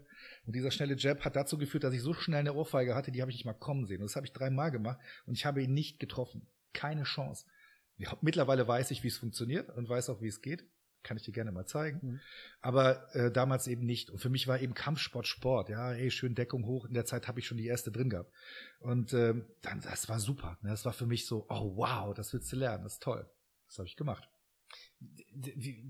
Und 0.45 0.55
dieser 0.55 0.71
schnelle 0.71 0.95
Jab 0.97 1.23
hat 1.23 1.35
dazu 1.35 1.57
geführt, 1.57 1.83
dass 1.83 1.93
ich 1.93 2.01
so 2.01 2.13
schnell 2.13 2.39
eine 2.39 2.53
Ohrfeige 2.53 2.95
hatte, 2.95 3.11
die 3.11 3.21
habe 3.21 3.31
ich 3.31 3.37
nicht 3.37 3.45
mal 3.45 3.53
kommen 3.53 3.85
sehen. 3.85 4.01
Und 4.01 4.07
das 4.07 4.15
habe 4.15 4.25
ich 4.25 4.33
dreimal 4.33 4.71
gemacht 4.71 4.99
und 5.25 5.35
ich 5.35 5.45
habe 5.45 5.61
ihn 5.61 5.73
nicht 5.73 5.99
getroffen. 5.99 6.47
Keine 6.73 7.03
Chance. 7.03 7.45
Ja, 7.97 8.17
mittlerweile 8.21 8.67
weiß 8.67 8.91
ich, 8.91 9.03
wie 9.03 9.07
es 9.07 9.17
funktioniert 9.17 9.69
und 9.69 9.87
weiß 9.87 10.09
auch, 10.09 10.21
wie 10.21 10.27
es 10.27 10.41
geht. 10.41 10.65
Kann 11.03 11.17
ich 11.17 11.23
dir 11.23 11.33
gerne 11.33 11.51
mal 11.51 11.65
zeigen. 11.65 11.99
Mhm. 12.01 12.19
Aber 12.61 13.13
äh, 13.15 13.31
damals 13.31 13.67
eben 13.67 13.85
nicht. 13.85 14.09
Und 14.09 14.19
für 14.19 14.29
mich 14.29 14.47
war 14.47 14.59
eben 14.61 14.73
Kampfsport 14.73 15.27
Sport. 15.27 15.69
Ja, 15.69 15.91
hey, 15.91 16.09
schön 16.09 16.33
Deckung 16.33 16.65
hoch. 16.65 16.85
In 16.85 16.93
der 16.93 17.05
Zeit 17.05 17.27
habe 17.27 17.39
ich 17.39 17.45
schon 17.45 17.57
die 17.57 17.67
erste 17.67 17.91
drin 17.91 18.09
gehabt. 18.09 18.31
Und 18.79 19.13
ähm, 19.13 19.45
dann, 19.61 19.81
das 19.81 20.07
war 20.09 20.19
super. 20.19 20.57
Ne? 20.61 20.69
Das 20.69 20.85
war 20.85 20.93
für 20.93 21.05
mich 21.05 21.25
so, 21.27 21.45
oh 21.49 21.75
wow, 21.75 22.13
das 22.13 22.33
willst 22.33 22.51
du 22.51 22.55
lernen. 22.55 22.83
Das 22.83 22.93
ist 22.93 23.03
toll. 23.03 23.29
Das 23.67 23.77
habe 23.77 23.87
ich 23.87 23.95
gemacht. 23.95 24.27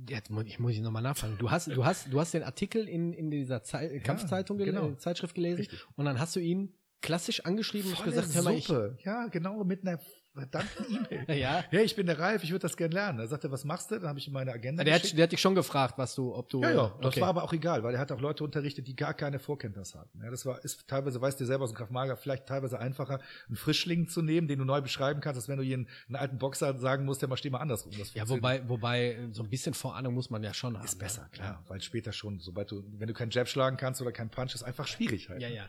Jetzt 0.10 0.30
muss 0.30 0.46
ich, 0.46 0.60
muss 0.60 0.72
ich 0.74 0.82
nochmal 0.82 1.04
nachfragen. 1.04 1.38
Du 1.38 1.52
hast, 1.52 1.68
du 1.68 1.86
hast, 1.86 2.12
du 2.12 2.20
hast 2.20 2.34
den 2.34 2.44
Artikel 2.44 2.88
in, 2.90 3.14
in 3.14 3.30
dieser 3.30 3.64
Zei 3.64 4.00
Kampfzeitung, 4.00 4.58
gele- 4.58 4.66
genau. 4.66 4.94
Zeitschrift 4.96 5.36
gelesen 5.36 5.60
Richtig. 5.60 5.86
und 5.96 6.06
dann 6.06 6.20
hast 6.20 6.36
du 6.36 6.40
ihm 6.40 6.74
klassisch 7.02 7.46
angeschrieben 7.46 7.92
und 7.92 7.98
Volle 7.98 8.12
gesagt, 8.12 8.34
hör 8.34 8.44
mal, 8.44 8.56
ich, 8.56 8.66
Suppe. 8.66 8.98
Ja, 9.04 9.28
genau, 9.28 9.64
mit 9.64 9.86
einer 9.86 10.00
verdammten 10.34 10.86
E-Mail. 10.90 11.26
ja. 11.40 11.64
Ja, 11.72 11.82
ich 11.82 11.96
bin 11.96 12.08
der 12.08 12.18
Ralf, 12.20 12.44
ich 12.44 12.52
würde 12.52 12.62
das 12.64 12.76
gerne 12.76 12.94
lernen. 12.94 13.20
Da 13.20 13.28
sagte 13.28 13.48
er, 13.48 13.52
was 13.52 13.64
machst 13.64 13.92
du? 13.92 13.96
Dann 13.96 14.10
habe 14.10 14.20
ich 14.20 14.28
ihm 14.28 14.34
meine 14.34 14.52
Agenda 14.52 14.84
Der 14.84 14.96
hat, 14.96 15.18
der 15.18 15.24
hat 15.24 15.32
dich 15.32 15.42
schon 15.42 15.56
gefragt, 15.56 15.98
was 15.98 16.16
du, 16.16 16.34
ob 16.34 16.50
du. 16.50 16.62
Ja, 16.62 16.72
ja, 16.72 16.96
das 17.02 17.14
okay. 17.14 17.22
war 17.22 17.30
aber 17.30 17.44
auch 17.44 17.54
egal, 17.54 17.84
weil 17.84 17.94
er 17.94 18.00
hat 18.00 18.12
auch 18.12 18.20
Leute 18.20 18.44
unterrichtet, 18.44 18.88
die 18.88 18.96
gar 18.96 19.14
keine 19.14 19.40
Vorkenntnis 19.40 19.96
hatten. 19.96 20.22
Ja, 20.24 20.32
das 20.32 20.46
war, 20.46 20.64
ist 20.64 20.88
teilweise, 20.88 21.22
weißt 21.22 21.40
du 21.40 21.46
selber 21.46 21.64
aus 21.64 21.72
dem 21.72 21.78
Kraftmager, 21.78 22.18
vielleicht 22.18 22.48
teilweise 22.48 22.80
einfacher, 22.80 23.20
einen 23.48 23.56
Frischling 23.56 24.08
zu 24.08 24.22
nehmen, 24.22 24.48
den 24.48 24.60
du 24.60 24.66
neu 24.66 24.82
beschreiben 24.82 25.22
kannst, 25.22 25.38
als 25.38 25.48
wenn 25.48 25.58
du 25.58 25.64
jeden, 25.64 25.88
einen 26.08 26.16
alten 26.16 26.38
Boxer 26.38 26.78
sagen 26.78 27.06
musst, 27.06 27.22
der 27.22 27.30
mal 27.30 27.38
steh 27.38 27.50
mal 27.50 27.60
andersrum. 27.60 27.94
Das 27.98 28.14
Ja, 28.14 28.28
wobei, 28.28 28.68
wobei, 28.68 29.18
so 29.32 29.44
ein 29.44 29.50
bisschen 29.50 29.74
Vorahnung 29.74 30.14
muss 30.14 30.30
man 30.30 30.44
ja 30.44 30.54
schon 30.54 30.78
haben. 30.78 30.86
Ist 30.86 30.98
ne? 30.98 31.04
besser, 31.04 31.30
klar, 31.32 31.64
weil 31.68 31.82
später 31.82 32.12
schon, 32.12 32.40
sobald 32.40 32.72
du, 32.72 32.84
wenn 32.98 33.08
du 33.08 33.14
keinen 33.14 33.32
Jab 33.32 33.48
schlagen 33.48 33.78
kannst 33.78 34.02
oder 34.02 34.12
keinen 34.12 34.30
Punch, 34.30 34.56
ist 34.56 34.64
einfach 34.64 34.88
schwierig 34.88 35.30
halt. 35.30 35.42
Ja, 35.42 35.50
ja. 35.50 35.66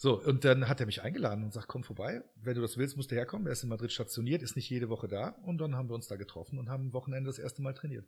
So, 0.00 0.22
und 0.22 0.44
dann 0.44 0.68
hat 0.68 0.78
er 0.78 0.86
mich 0.86 1.02
eingeladen 1.02 1.42
und 1.42 1.52
sagt, 1.52 1.66
komm 1.66 1.82
vorbei. 1.82 2.22
Wenn 2.36 2.54
du 2.54 2.60
das 2.60 2.78
willst, 2.78 2.96
musst 2.96 3.10
du 3.10 3.16
herkommen. 3.16 3.48
Er 3.48 3.52
ist 3.52 3.64
in 3.64 3.68
Madrid 3.68 3.90
stationiert, 3.90 4.42
ist 4.42 4.54
nicht 4.54 4.70
jede 4.70 4.88
Woche 4.88 5.08
da. 5.08 5.30
Und 5.42 5.58
dann 5.58 5.74
haben 5.74 5.90
wir 5.90 5.96
uns 5.96 6.06
da 6.06 6.14
getroffen 6.14 6.56
und 6.60 6.70
haben 6.70 6.86
am 6.86 6.92
Wochenende 6.92 7.26
das 7.28 7.40
erste 7.40 7.62
Mal 7.62 7.74
trainiert. 7.74 8.06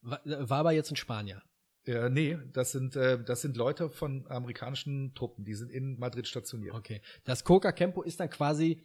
War, 0.00 0.20
war 0.24 0.58
aber 0.58 0.72
jetzt 0.72 0.90
ein 0.90 0.96
Spanier. 0.96 1.40
Äh, 1.86 2.10
nee, 2.10 2.36
das 2.52 2.72
sind, 2.72 2.96
äh, 2.96 3.22
das 3.22 3.40
sind 3.40 3.56
Leute 3.56 3.88
von 3.88 4.26
amerikanischen 4.28 5.14
Truppen, 5.14 5.44
die 5.44 5.54
sind 5.54 5.70
in 5.70 5.96
Madrid 5.98 6.26
stationiert. 6.26 6.74
Okay. 6.74 7.00
Das 7.22 7.44
Coca 7.44 7.70
Campo 7.70 8.02
ist 8.02 8.18
dann 8.18 8.30
quasi, 8.30 8.84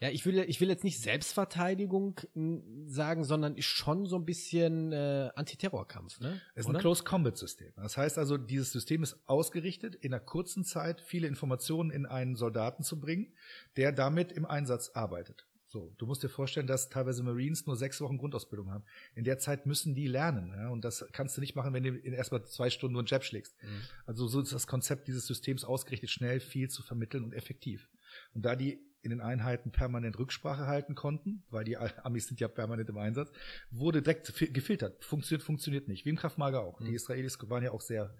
ja, 0.00 0.10
ich 0.10 0.24
will, 0.26 0.38
ich 0.38 0.60
will 0.60 0.68
jetzt 0.68 0.84
nicht 0.84 1.00
Selbstverteidigung 1.00 2.20
m, 2.34 2.88
sagen, 2.88 3.24
sondern 3.24 3.56
ist 3.56 3.66
schon 3.66 4.06
so 4.06 4.16
ein 4.16 4.24
bisschen 4.24 4.92
äh, 4.92 5.30
Antiterrorkampf, 5.34 6.20
ne? 6.20 6.40
Es 6.54 6.60
ist 6.60 6.66
ein 6.66 6.70
Oder? 6.70 6.80
Close 6.80 7.04
Combat 7.04 7.36
System. 7.36 7.72
Das 7.76 7.96
heißt 7.96 8.18
also, 8.18 8.36
dieses 8.36 8.72
System 8.72 9.02
ist 9.02 9.16
ausgerichtet, 9.26 9.94
in 9.96 10.12
einer 10.12 10.22
kurzen 10.22 10.64
Zeit 10.64 11.00
viele 11.00 11.26
Informationen 11.26 11.90
in 11.90 12.06
einen 12.06 12.36
Soldaten 12.36 12.82
zu 12.82 13.00
bringen, 13.00 13.32
der 13.76 13.92
damit 13.92 14.32
im 14.32 14.46
Einsatz 14.46 14.90
arbeitet. 14.90 15.48
So, 15.70 15.94
du 15.98 16.06
musst 16.06 16.22
dir 16.22 16.30
vorstellen, 16.30 16.66
dass 16.66 16.88
teilweise 16.88 17.22
Marines 17.22 17.66
nur 17.66 17.76
sechs 17.76 18.00
Wochen 18.00 18.16
Grundausbildung 18.16 18.70
haben. 18.70 18.84
In 19.14 19.24
der 19.24 19.38
Zeit 19.38 19.66
müssen 19.66 19.94
die 19.94 20.06
lernen. 20.06 20.54
Ja? 20.56 20.70
Und 20.70 20.82
das 20.82 21.04
kannst 21.12 21.36
du 21.36 21.42
nicht 21.42 21.54
machen, 21.56 21.74
wenn 21.74 21.82
du 21.82 21.90
in 21.90 22.14
erstmal 22.14 22.42
zwei 22.46 22.70
Stunden 22.70 22.94
nur 22.94 23.02
einen 23.02 23.06
Jab 23.06 23.22
schlägst. 23.22 23.54
Mhm. 23.62 23.82
Also 24.06 24.26
so 24.28 24.40
ist 24.40 24.54
das 24.54 24.66
Konzept 24.66 25.08
dieses 25.08 25.26
Systems 25.26 25.64
ausgerichtet, 25.64 26.08
schnell 26.08 26.40
viel 26.40 26.70
zu 26.70 26.82
vermitteln 26.82 27.22
und 27.22 27.34
effektiv. 27.34 27.90
Und 28.34 28.44
da 28.44 28.56
die 28.56 28.78
in 29.02 29.10
den 29.10 29.20
Einheiten 29.20 29.70
permanent 29.70 30.18
Rücksprache 30.18 30.66
halten 30.66 30.94
konnten, 30.94 31.44
weil 31.50 31.64
die 31.64 31.76
Amis 31.76 32.26
sind 32.26 32.40
ja 32.40 32.48
permanent 32.48 32.88
im 32.88 32.98
Einsatz, 32.98 33.30
wurde 33.70 34.02
direkt 34.02 34.26
fi- 34.28 34.50
gefiltert. 34.52 35.04
Funktioniert, 35.04 35.44
funktioniert 35.44 35.88
nicht. 35.88 36.04
Wie 36.04 36.10
im 36.10 36.16
Kraftmager 36.16 36.62
auch. 36.62 36.80
Mhm. 36.80 36.86
Die 36.86 36.94
Israelis 36.94 37.38
waren 37.48 37.62
ja 37.62 37.70
auch 37.70 37.80
sehr 37.80 38.14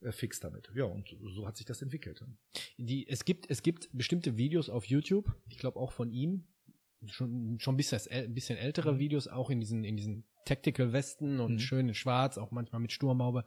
äh, 0.00 0.10
fix 0.10 0.40
damit. 0.40 0.70
Ja, 0.74 0.84
und 0.84 1.14
so 1.34 1.46
hat 1.46 1.56
sich 1.58 1.66
das 1.66 1.82
entwickelt. 1.82 2.24
Die, 2.78 3.06
es 3.06 3.24
gibt, 3.26 3.50
es 3.50 3.62
gibt 3.62 3.90
bestimmte 3.92 4.36
Videos 4.38 4.70
auf 4.70 4.86
YouTube, 4.86 5.32
ich 5.48 5.58
glaube 5.58 5.78
auch 5.78 5.92
von 5.92 6.10
ihm, 6.10 6.46
schon, 7.06 7.58
schon 7.60 7.74
ein 7.74 7.76
bisschen, 7.76 8.00
ein 8.10 8.32
bisschen 8.34 8.56
ältere 8.58 8.98
Videos, 8.98 9.28
auch 9.28 9.50
in 9.50 9.60
diesen, 9.60 9.84
in 9.84 9.96
diesen 9.96 10.24
Tactical 10.46 10.92
Westen 10.92 11.40
und 11.40 11.54
Mhm. 11.54 11.58
schön 11.58 11.88
in 11.88 11.94
Schwarz, 11.94 12.38
auch 12.38 12.50
manchmal 12.52 12.80
mit 12.80 12.90
Sturmhaube, 12.92 13.44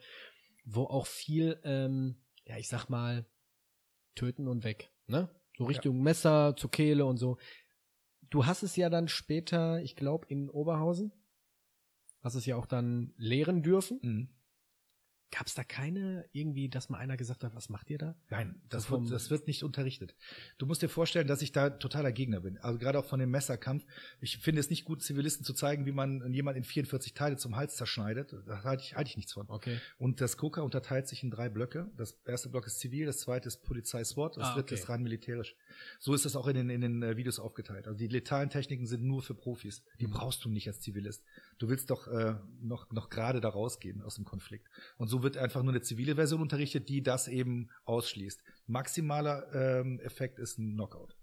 wo 0.66 0.84
auch 0.84 1.08
viel, 1.08 1.60
ähm, 1.64 2.16
ja, 2.46 2.58
ich 2.58 2.68
sag 2.70 2.90
mal, 2.90 3.26
töten 4.14 4.48
und 4.48 4.64
weg, 4.64 4.92
ne? 5.08 5.30
So 5.58 5.66
Richtung 5.66 6.02
Messer 6.02 6.56
zur 6.56 6.72
Kehle 6.72 7.06
und 7.06 7.18
so. 7.18 7.38
Du 8.30 8.46
hast 8.46 8.64
es 8.64 8.76
ja 8.76 8.90
dann 8.90 9.08
später, 9.08 9.82
ich 9.82 9.96
glaube, 9.96 10.28
in 10.28 10.50
Oberhausen, 10.50 11.12
hast 12.22 12.36
es 12.36 12.46
ja 12.46 12.56
auch 12.56 12.66
dann 12.66 13.14
lehren 13.18 13.64
dürfen. 13.64 14.00
Mhm. 14.02 14.30
Gab 15.38 15.48
es 15.48 15.54
da 15.54 15.66
keine 15.66 16.26
irgendwie, 16.32 16.70
dass 16.70 16.88
mal 16.88 16.98
einer 17.00 17.18
gesagt 17.18 17.44
hat, 17.44 17.54
was 17.56 17.68
macht 17.68 17.90
ihr 17.90 17.98
da? 17.98 18.16
Nein, 18.30 18.62
das, 18.70 18.84
So 18.86 19.02
wird, 19.02 19.12
das 19.12 19.30
wird 19.30 19.48
nicht 19.48 19.64
unterrichtet. 19.66 20.16
Du 20.58 20.66
musst 20.66 20.82
dir 20.82 20.88
vorstellen, 20.88 21.28
dass 21.28 21.42
ich 21.42 21.52
da 21.52 21.72
totaler 21.72 22.14
Gegner 22.14 22.40
bin. 22.40 22.58
Also 22.60 22.80
gerade 22.80 22.98
auch 23.00 23.06
von 23.06 23.20
dem 23.20 23.32
Messerkampf. 23.32 23.86
Ich 24.22 24.38
finde 24.38 24.62
es 24.62 24.70
nicht 24.70 24.86
gut, 24.86 25.04
Zivilisten 25.04 25.44
zu 25.46 25.54
zeigen, 25.54 25.86
wie 25.86 25.92
man 25.92 26.32
jemand 26.32 26.56
in 26.56 26.64
44 26.64 27.14
Teile 27.14 27.36
zum 27.36 27.58
Hals 27.58 27.76
zerschneidet. 27.76 28.34
Da 28.48 28.64
halte 28.64 28.84
ich, 28.84 28.96
halte 28.96 29.10
ich 29.10 29.18
nichts 29.18 29.34
von. 29.34 29.46
Okay. 29.50 29.78
Und 29.98 30.22
das 30.22 30.38
KOKA 30.38 30.62
unterteilt 30.62 31.10
sich 31.10 31.22
in 31.22 31.32
drei 31.32 31.50
Blöcke. 31.50 31.92
Das 31.98 32.14
erste 32.26 32.48
Block 32.48 32.66
ist 32.66 32.80
zivil, 32.80 33.06
das 33.06 33.18
zweite 33.18 33.50
ist 33.50 33.58
Polizei 33.64 34.06
SWAT, 34.06 34.38
das 34.38 34.46
Ah, 34.46 34.54
dritte 34.54 34.74
okay. 34.74 34.76
ist 34.76 34.88
rein 34.88 35.04
militärisch. 35.04 35.58
So 36.00 36.14
ist 36.14 36.24
das 36.24 36.38
auch 36.38 36.48
in 36.48 36.56
den, 36.56 36.70
in 36.70 36.80
den 36.80 37.04
äh, 37.04 37.18
Videos 37.18 37.40
aufgeteilt. 37.40 37.88
Also 37.88 37.98
die 38.00 38.08
letalen 38.08 38.50
Techniken 38.50 38.88
sind 38.88 39.04
nur 39.04 39.22
für 39.22 39.36
Profis. 39.36 39.84
Die 40.00 40.08
Mhm. 40.08 40.12
brauchst 40.12 40.46
du 40.46 40.50
nicht 40.50 40.68
als 40.70 40.80
Zivilist. 40.80 41.26
Du 41.58 41.68
willst 41.68 41.90
doch 41.90 42.08
äh, 42.08 42.36
noch, 42.62 42.90
noch 42.94 43.10
gerade 43.10 43.42
da 43.42 43.50
rausgehen 43.50 44.02
aus 44.02 44.16
dem 44.16 44.24
Konflikt. 44.24 44.70
Und 44.98 45.10
so 45.10 45.24
wird 45.26 45.36
einfach 45.38 45.62
nur 45.64 45.74
eine 45.74 45.82
zivile 45.82 46.16
Version 46.16 46.42
unterrichtet, 46.42 46.88
die 46.88 47.04
das 47.04 47.28
eben 47.28 47.70
ausschließt. 47.84 48.42
Maximaler 48.68 49.54
ähm, 49.82 50.00
Effekt 50.00 50.40
ist 50.40 50.58
ein 50.58 50.74
Knockout 50.76 51.18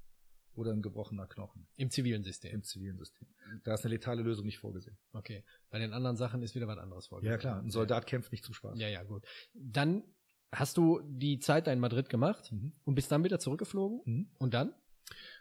oder 0.54 0.72
ein 0.72 0.82
gebrochener 0.82 1.26
Knochen 1.26 1.66
Im 1.76 1.90
zivilen 1.90 2.22
System. 2.24 2.52
im 2.52 2.62
zivilen 2.62 2.98
System. 2.98 3.26
Da 3.64 3.72
ist 3.74 3.84
eine 3.86 3.94
letale 3.94 4.22
Lösung 4.22 4.44
nicht 4.44 4.58
vorgesehen. 4.58 4.98
Okay. 5.14 5.44
Bei 5.70 5.78
den 5.78 5.92
anderen 5.94 6.16
Sachen 6.16 6.42
ist 6.42 6.54
wieder 6.54 6.66
was 6.66 6.76
anderes 6.78 7.06
vorgesehen. 7.06 7.32
Ja 7.32 7.38
klar, 7.38 7.58
ein 7.62 7.70
Soldat 7.70 8.06
kämpft 8.06 8.32
nicht 8.32 8.44
zum 8.44 8.52
Spaß. 8.54 8.78
Ja, 8.78 8.88
ja, 8.88 9.02
gut. 9.02 9.24
Dann 9.54 10.02
hast 10.50 10.76
du 10.76 11.00
die 11.06 11.38
Zeit 11.38 11.66
da 11.66 11.72
in 11.72 11.80
Madrid 11.80 12.10
gemacht 12.10 12.52
Mhm. 12.52 12.72
und 12.84 12.94
bist 12.94 13.10
dann 13.10 13.24
wieder 13.24 13.38
zurückgeflogen. 13.38 14.00
Mhm. 14.04 14.30
Und 14.38 14.52
dann? 14.52 14.74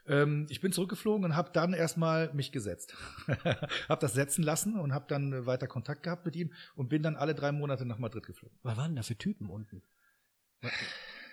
Ähm, 0.07 0.47
ich 0.49 0.61
bin 0.61 0.71
zurückgeflogen 0.71 1.25
und 1.25 1.35
habe 1.35 1.51
dann 1.53 1.73
erstmal 1.73 2.33
mich 2.33 2.51
gesetzt. 2.51 2.95
habe 3.87 4.01
das 4.01 4.13
setzen 4.13 4.43
lassen 4.43 4.79
und 4.79 4.93
habe 4.93 5.05
dann 5.07 5.33
äh, 5.33 5.45
weiter 5.45 5.67
Kontakt 5.67 6.03
gehabt 6.03 6.25
mit 6.25 6.35
ihm 6.35 6.53
und 6.75 6.89
bin 6.89 7.03
dann 7.03 7.15
alle 7.15 7.35
drei 7.35 7.51
Monate 7.51 7.85
nach 7.85 7.99
Madrid 7.99 8.25
geflogen. 8.25 8.57
Was 8.63 8.77
waren 8.77 8.95
da 8.95 9.03
für 9.03 9.17
Typen 9.17 9.49
unten? 9.49 9.83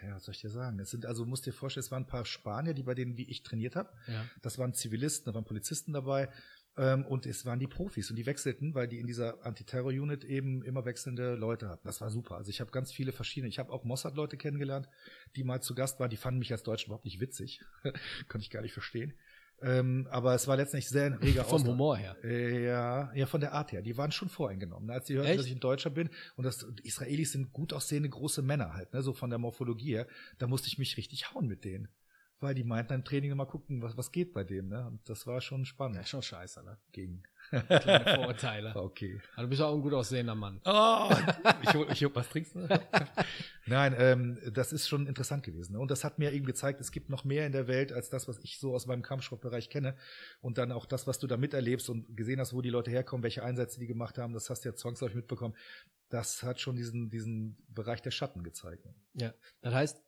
Ja, 0.02 0.14
was 0.14 0.24
soll 0.24 0.34
ich 0.34 0.40
dir 0.40 0.50
sagen? 0.50 0.78
Es 0.78 0.90
sind 0.90 1.06
also, 1.06 1.24
musst 1.24 1.46
dir 1.46 1.52
vorstellen, 1.52 1.84
es 1.84 1.90
waren 1.90 2.04
ein 2.04 2.08
paar 2.08 2.24
Spanier, 2.24 2.74
die 2.74 2.82
bei 2.82 2.94
denen 2.94 3.16
wie 3.16 3.28
ich 3.28 3.42
trainiert 3.42 3.76
habe. 3.76 3.92
Ja. 4.06 4.24
Das 4.42 4.58
waren 4.58 4.74
Zivilisten, 4.74 5.26
da 5.26 5.34
waren 5.34 5.44
Polizisten 5.44 5.92
dabei. 5.92 6.28
Ähm, 6.78 7.04
und 7.04 7.26
es 7.26 7.44
waren 7.44 7.58
die 7.58 7.66
Profis 7.66 8.08
und 8.08 8.16
die 8.16 8.24
wechselten, 8.24 8.74
weil 8.74 8.86
die 8.86 9.00
in 9.00 9.06
dieser 9.08 9.44
Antiterror-Unit 9.44 10.24
eben 10.24 10.62
immer 10.62 10.84
wechselnde 10.84 11.34
Leute 11.34 11.68
hatten. 11.68 11.86
Das 11.86 12.00
war 12.00 12.08
super. 12.08 12.36
Also 12.36 12.50
ich 12.50 12.60
habe 12.60 12.70
ganz 12.70 12.92
viele 12.92 13.10
verschiedene. 13.10 13.48
Ich 13.48 13.58
habe 13.58 13.72
auch 13.72 13.82
Mossad-Leute 13.82 14.36
kennengelernt, 14.36 14.88
die 15.34 15.42
mal 15.42 15.60
zu 15.60 15.74
Gast 15.74 15.98
waren. 15.98 16.08
Die 16.08 16.16
fanden 16.16 16.38
mich 16.38 16.52
als 16.52 16.62
Deutschen 16.62 16.86
überhaupt 16.86 17.04
nicht 17.04 17.20
witzig. 17.20 17.60
Konnte 18.28 18.44
ich 18.44 18.50
gar 18.50 18.62
nicht 18.62 18.72
verstehen. 18.72 19.12
Ähm, 19.60 20.06
aber 20.10 20.34
es 20.34 20.46
war 20.46 20.56
letztendlich 20.56 20.88
sehr 20.88 21.20
reger 21.20 21.42
Vom 21.42 21.56
Austausch. 21.56 21.70
Humor 21.72 21.96
her. 21.96 22.16
Äh, 22.22 22.64
Ja, 22.64 23.12
ja, 23.12 23.26
von 23.26 23.40
der 23.40 23.54
Art 23.54 23.72
her. 23.72 23.82
Die 23.82 23.96
waren 23.96 24.12
schon 24.12 24.28
voreingenommen. 24.28 24.88
Als 24.90 25.06
die 25.06 25.14
hörten, 25.14 25.30
Echt? 25.30 25.40
dass 25.40 25.46
ich 25.46 25.52
ein 25.52 25.60
Deutscher 25.60 25.90
bin 25.90 26.10
und 26.36 26.44
das 26.44 26.64
Israelis 26.84 27.32
sind 27.32 27.52
gut 27.52 27.72
aussehende 27.72 28.08
große 28.08 28.42
Männer 28.42 28.74
halt, 28.74 28.92
ne, 28.92 29.02
so 29.02 29.12
von 29.12 29.30
der 29.30 29.40
Morphologie 29.40 29.94
her, 29.94 30.06
da 30.38 30.46
musste 30.46 30.68
ich 30.68 30.78
mich 30.78 30.96
richtig 30.96 31.34
hauen 31.34 31.48
mit 31.48 31.64
denen. 31.64 31.88
Weil 32.40 32.54
die 32.54 32.62
meinten 32.62 32.92
im 32.92 33.04
Training 33.04 33.32
immer 33.32 33.46
gucken, 33.46 33.82
was, 33.82 33.96
was 33.96 34.12
geht 34.12 34.32
bei 34.32 34.44
dem, 34.44 34.68
ne? 34.68 34.86
Und 34.86 35.08
das 35.08 35.26
war 35.26 35.40
schon 35.40 35.60
Ja, 35.62 35.64
spannend. 35.66 35.98
ist 35.98 36.08
schon 36.10 36.22
scheiße, 36.22 36.62
ne? 36.62 36.78
Gegen. 36.92 37.24
Kleine 37.50 38.04
Vorurteile. 38.14 38.76
Okay. 38.76 39.20
Aber 39.34 39.42
du 39.44 39.48
bist 39.48 39.60
auch 39.62 39.74
ein 39.74 39.80
gut 39.82 39.92
aussehender 39.94 40.36
Mann. 40.36 40.60
Oh, 40.64 41.10
ich, 41.62 41.74
hol- 41.74 41.86
ich, 41.90 42.04
hol- 42.04 42.14
was 42.14 42.28
trinkst 42.28 42.54
du? 42.54 42.68
Nein, 43.66 43.94
ähm, 43.98 44.38
das 44.52 44.72
ist 44.72 44.88
schon 44.88 45.06
interessant 45.08 45.42
gewesen. 45.44 45.72
ne? 45.72 45.80
Und 45.80 45.90
das 45.90 46.04
hat 46.04 46.18
mir 46.20 46.32
eben 46.32 46.46
gezeigt, 46.46 46.80
es 46.80 46.92
gibt 46.92 47.10
noch 47.10 47.24
mehr 47.24 47.44
in 47.46 47.52
der 47.52 47.66
Welt 47.66 47.92
als 47.92 48.08
das, 48.08 48.28
was 48.28 48.38
ich 48.38 48.58
so 48.60 48.72
aus 48.74 48.86
meinem 48.86 49.02
Kampfsportbereich 49.02 49.68
kenne. 49.68 49.96
Und 50.40 50.58
dann 50.58 50.70
auch 50.72 50.86
das, 50.86 51.06
was 51.08 51.18
du 51.18 51.26
da 51.26 51.36
miterlebst 51.36 51.90
und 51.90 52.16
gesehen 52.16 52.38
hast, 52.38 52.52
wo 52.54 52.62
die 52.62 52.70
Leute 52.70 52.90
herkommen, 52.90 53.22
welche 53.24 53.42
Einsätze 53.42 53.80
die 53.80 53.86
gemacht 53.88 54.16
haben, 54.18 54.32
das 54.32 54.48
hast 54.48 54.64
du 54.64 54.68
ja 54.68 54.74
zwangsläufig 54.76 55.16
mitbekommen. 55.16 55.56
Das 56.08 56.42
hat 56.42 56.60
schon 56.60 56.76
diesen, 56.76 57.10
diesen 57.10 57.56
Bereich 57.68 58.00
der 58.00 58.10
Schatten 58.12 58.42
gezeigt. 58.44 58.84
ne? 58.86 58.94
Ja. 59.14 59.34
Das 59.60 59.74
heißt, 59.74 60.02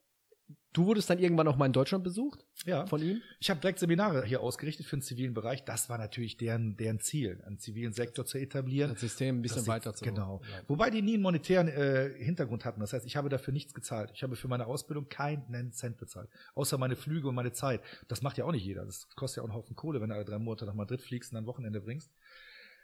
du 0.73 0.87
wurdest 0.87 1.11
dann 1.11 1.19
irgendwann 1.19 1.49
auch 1.49 1.57
mal 1.57 1.67
in 1.67 1.73
Deutschland 1.73 2.05
besucht 2.05 2.45
Ja. 2.65 2.87
von 2.87 3.03
ihm? 3.03 3.21
Ich 3.41 3.51
habe 3.51 3.61
direkt 3.61 3.79
Seminare 3.81 4.25
hier 4.25 4.41
ausgerichtet 4.41 4.87
für 4.87 4.97
den 4.97 5.03
zivilen 5.03 5.35
Bereich. 5.35 5.65
Das 5.65 5.89
war 5.89 5.99
natürlich 5.99 6.37
deren, 6.37 6.77
deren 6.77 7.01
Ziel, 7.01 7.43
einen 7.45 7.59
zivilen 7.59 7.93
Sektor 7.93 8.25
zu 8.25 8.39
etablieren. 8.39 8.91
Das 8.93 9.01
System 9.01 9.39
ein 9.39 9.43
bisschen 9.43 9.67
weiter 9.67 9.95
zu 9.95 10.05
Genau. 10.05 10.41
Ja. 10.45 10.63
Wobei 10.69 10.91
die 10.91 11.03
nie 11.03 11.15
einen 11.15 11.23
monetären 11.23 11.69
äh, 11.69 12.11
Hintergrund 12.23 12.65
hatten. 12.65 12.81
Das 12.81 12.93
heißt, 12.93 13.05
ich 13.05 13.17
habe 13.17 13.29
dafür 13.29 13.53
nichts 13.53 13.75
gezahlt. 13.75 14.11
Ich 14.15 14.23
habe 14.23 14.37
für 14.37 14.49
meine 14.49 14.67
Ausbildung 14.67 15.09
keinen 15.09 15.73
Cent 15.73 15.97
bezahlt. 15.99 16.29
Außer 16.55 16.79
meine 16.79 16.95
Flüge 16.97 17.29
und 17.29 17.35
meine 17.35 17.53
Zeit. 17.53 17.81
Das 18.09 18.23
macht 18.23 18.39
ja 18.39 18.45
auch 18.45 18.53
nicht 18.53 18.65
jeder. 18.65 18.85
Das 18.85 19.09
kostet 19.17 19.39
ja 19.39 19.43
auch 19.43 19.49
einen 19.49 19.57
Haufen 19.57 19.75
Kohle, 19.75 20.01
wenn 20.01 20.11
du 20.11 20.15
alle 20.15 20.25
drei 20.25 20.39
Monate 20.39 20.67
nach 20.67 20.75
Madrid 20.75 21.03
fliegst 21.03 21.33
und 21.33 21.37
dann 21.37 21.47
Wochenende 21.47 21.81
bringst. 21.81 22.11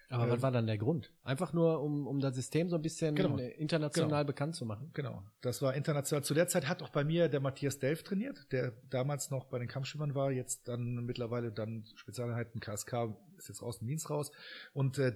Aber 0.09 0.25
Ähm, 0.25 0.31
was 0.31 0.43
war 0.43 0.53
dann 0.53 0.67
der 0.67 0.79
Grund? 0.79 1.13
Einfach 1.25 1.53
nur, 1.53 1.83
um, 1.83 2.07
um 2.07 2.21
das 2.21 2.35
System 2.37 2.69
so 2.69 2.77
ein 2.77 2.83
bisschen 2.83 3.15
Genau. 3.15 3.39
äh, 3.39 3.49
international 3.53 4.09
Genau. 4.11 4.25
bekannt 4.25 4.55
zu 4.55 4.65
machen. 4.65 4.91
Genau. 4.93 5.23
Das 5.41 5.63
war 5.63 5.75
international. 5.75 6.23
Zu 6.23 6.35
der 6.35 6.47
Zeit 6.49 6.69
hat 6.69 6.83
auch 6.83 6.91
bei 6.91 7.03
mir 7.05 7.29
der 7.29 7.41
Matthias 7.41 7.79
Delf 7.79 8.05
trainiert, 8.05 8.51
der 8.53 8.73
damals 8.89 9.31
noch 9.31 9.47
bei 9.47 9.59
den 9.59 9.69
Kampfschwimmern 9.69 10.15
war, 10.15 10.31
jetzt 10.31 10.69
dann 10.69 11.05
mittlerweile 11.05 11.51
dann 11.51 11.85
Spezialeinheiten 11.97 12.61
KSK, 12.61 13.17
ist 13.37 13.49
jetzt 13.49 13.63
aus 13.63 13.79
dem 13.81 13.89
Dienst 13.89 14.09
raus. 14.09 14.31
Und 14.73 14.99
äh, 14.99 15.15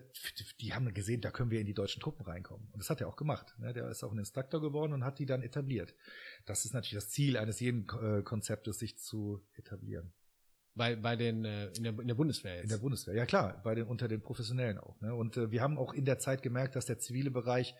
die 0.61 0.75
haben 0.75 0.93
gesehen, 0.93 1.21
da 1.21 1.31
können 1.31 1.51
wir 1.51 1.61
in 1.61 1.67
die 1.67 1.75
deutschen 1.75 2.01
Truppen 2.03 2.25
reinkommen. 2.27 2.69
Und 2.73 2.81
das 2.81 2.91
hat 2.91 3.01
er 3.01 3.09
auch 3.09 3.17
gemacht. 3.17 3.55
Ne? 3.59 3.73
Der 3.73 3.89
ist 3.89 4.03
auch 4.03 4.13
ein 4.13 4.19
Instruktor 4.19 4.61
geworden 4.61 4.93
und 4.93 5.05
hat 5.05 5.19
die 5.19 5.27
dann 5.27 5.43
etabliert. 5.43 5.95
Das 6.47 6.65
ist 6.65 6.75
natürlich 6.75 6.95
das 7.03 7.11
Ziel 7.11 7.37
eines 7.37 7.61
jeden 7.61 7.87
äh, 8.03 8.23
Konzeptes, 8.23 8.79
sich 8.79 8.99
zu 8.99 9.41
etablieren. 9.55 10.13
Bei, 10.75 10.95
bei 10.95 11.17
den, 11.17 11.45
äh, 11.45 11.67
in, 11.77 11.83
der, 11.83 11.99
in 11.99 12.07
der 12.07 12.15
Bundeswehr 12.15 12.55
jetzt. 12.55 12.65
In 12.65 12.71
der 12.71 12.79
Bundeswehr, 12.79 13.15
ja 13.15 13.27
klar, 13.27 13.61
bei 13.65 13.75
den 13.75 13.87
unter 13.87 14.07
den 14.07 14.23
Professionellen 14.23 14.79
auch. 14.79 15.01
Ne? 15.01 15.15
Und 15.15 15.37
äh, 15.37 15.51
wir 15.51 15.63
haben 15.63 15.79
auch 15.79 15.93
in 15.93 16.05
der 16.05 16.19
Zeit 16.19 16.43
gemerkt, 16.43 16.77
dass 16.77 16.87
der 16.87 16.99
zivile 16.99 17.31
Bereich, 17.33 17.75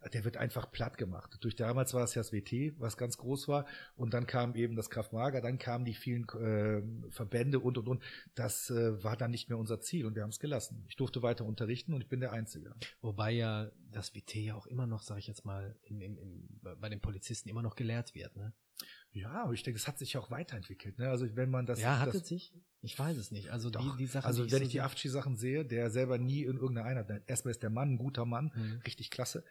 äh, 0.00 0.10
der 0.10 0.24
wird 0.24 0.36
einfach 0.36 0.70
platt 0.70 0.96
gemacht. 0.96 1.38
Durch 1.40 1.56
damals 1.56 1.92
war 1.92 2.04
es 2.04 2.14
ja 2.14 2.20
das 2.20 2.32
WT, 2.32 2.78
was 2.78 2.96
ganz 2.96 3.18
groß 3.18 3.48
war, 3.48 3.66
und 3.96 4.14
dann 4.14 4.28
kam 4.28 4.54
eben 4.54 4.76
das 4.76 4.90
Kraftmager, 4.90 5.40
dann 5.40 5.58
kamen 5.58 5.84
die 5.84 5.94
vielen 5.94 6.28
äh, 6.28 6.82
Verbände 7.10 7.58
und 7.58 7.78
und 7.78 7.88
und. 7.88 8.02
Das 8.36 8.70
äh, 8.70 9.02
war 9.02 9.16
dann 9.16 9.32
nicht 9.32 9.48
mehr 9.48 9.58
unser 9.58 9.80
Ziel 9.80 10.06
und 10.06 10.14
wir 10.14 10.22
haben 10.22 10.30
es 10.30 10.38
gelassen. 10.38 10.84
Ich 10.88 10.96
durfte 10.96 11.22
weiter 11.22 11.44
unterrichten 11.44 11.94
und 11.94 12.00
ich 12.00 12.08
bin 12.08 12.20
der 12.20 12.32
Einzige. 12.32 12.74
Wobei 13.00 13.32
ja 13.32 13.70
das 13.90 14.14
WT 14.14 14.36
ja 14.36 14.54
auch 14.54 14.66
immer 14.66 14.86
noch, 14.86 15.02
sag 15.02 15.18
ich 15.18 15.26
jetzt 15.26 15.44
mal, 15.44 15.74
im, 15.82 16.00
im, 16.00 16.16
im, 16.16 16.60
bei 16.80 16.88
den 16.88 17.00
Polizisten 17.00 17.48
immer 17.48 17.62
noch 17.62 17.74
gelehrt 17.74 18.14
wird. 18.14 18.36
Ne? 18.36 18.52
Ja, 19.16 19.44
aber 19.44 19.54
ich 19.54 19.62
denke, 19.62 19.78
es 19.78 19.88
hat 19.88 19.98
sich 19.98 20.12
ja 20.12 20.20
auch 20.20 20.30
weiterentwickelt. 20.30 20.98
Ne? 20.98 21.08
Also 21.08 21.26
wenn 21.36 21.48
man 21.50 21.64
das, 21.64 21.80
ja, 21.80 21.98
hat 22.00 22.14
es 22.14 22.28
sich? 22.28 22.52
Ich 22.82 22.98
weiß 22.98 23.16
es 23.16 23.30
nicht. 23.30 23.50
Also 23.50 23.70
die, 23.70 23.78
Doch. 23.78 23.96
die 23.96 24.06
Sachen, 24.06 24.26
also 24.26 24.44
die 24.44 24.52
wenn 24.52 24.58
so 24.58 24.64
ich 24.64 24.70
die 24.70 24.76
sehe- 24.76 24.84
Afchi-Sachen 24.84 25.36
sehe, 25.36 25.64
der 25.64 25.90
selber 25.90 26.18
nie 26.18 26.42
in 26.42 26.56
irgendeiner 26.58 26.86
Einheit, 26.86 27.22
erstmal 27.26 27.52
ist 27.52 27.62
der 27.62 27.70
Mann 27.70 27.92
ein 27.94 27.98
guter 27.98 28.26
Mann, 28.26 28.52
Mhm. 28.54 28.80
richtig 28.84 29.10
klasse. 29.10 29.42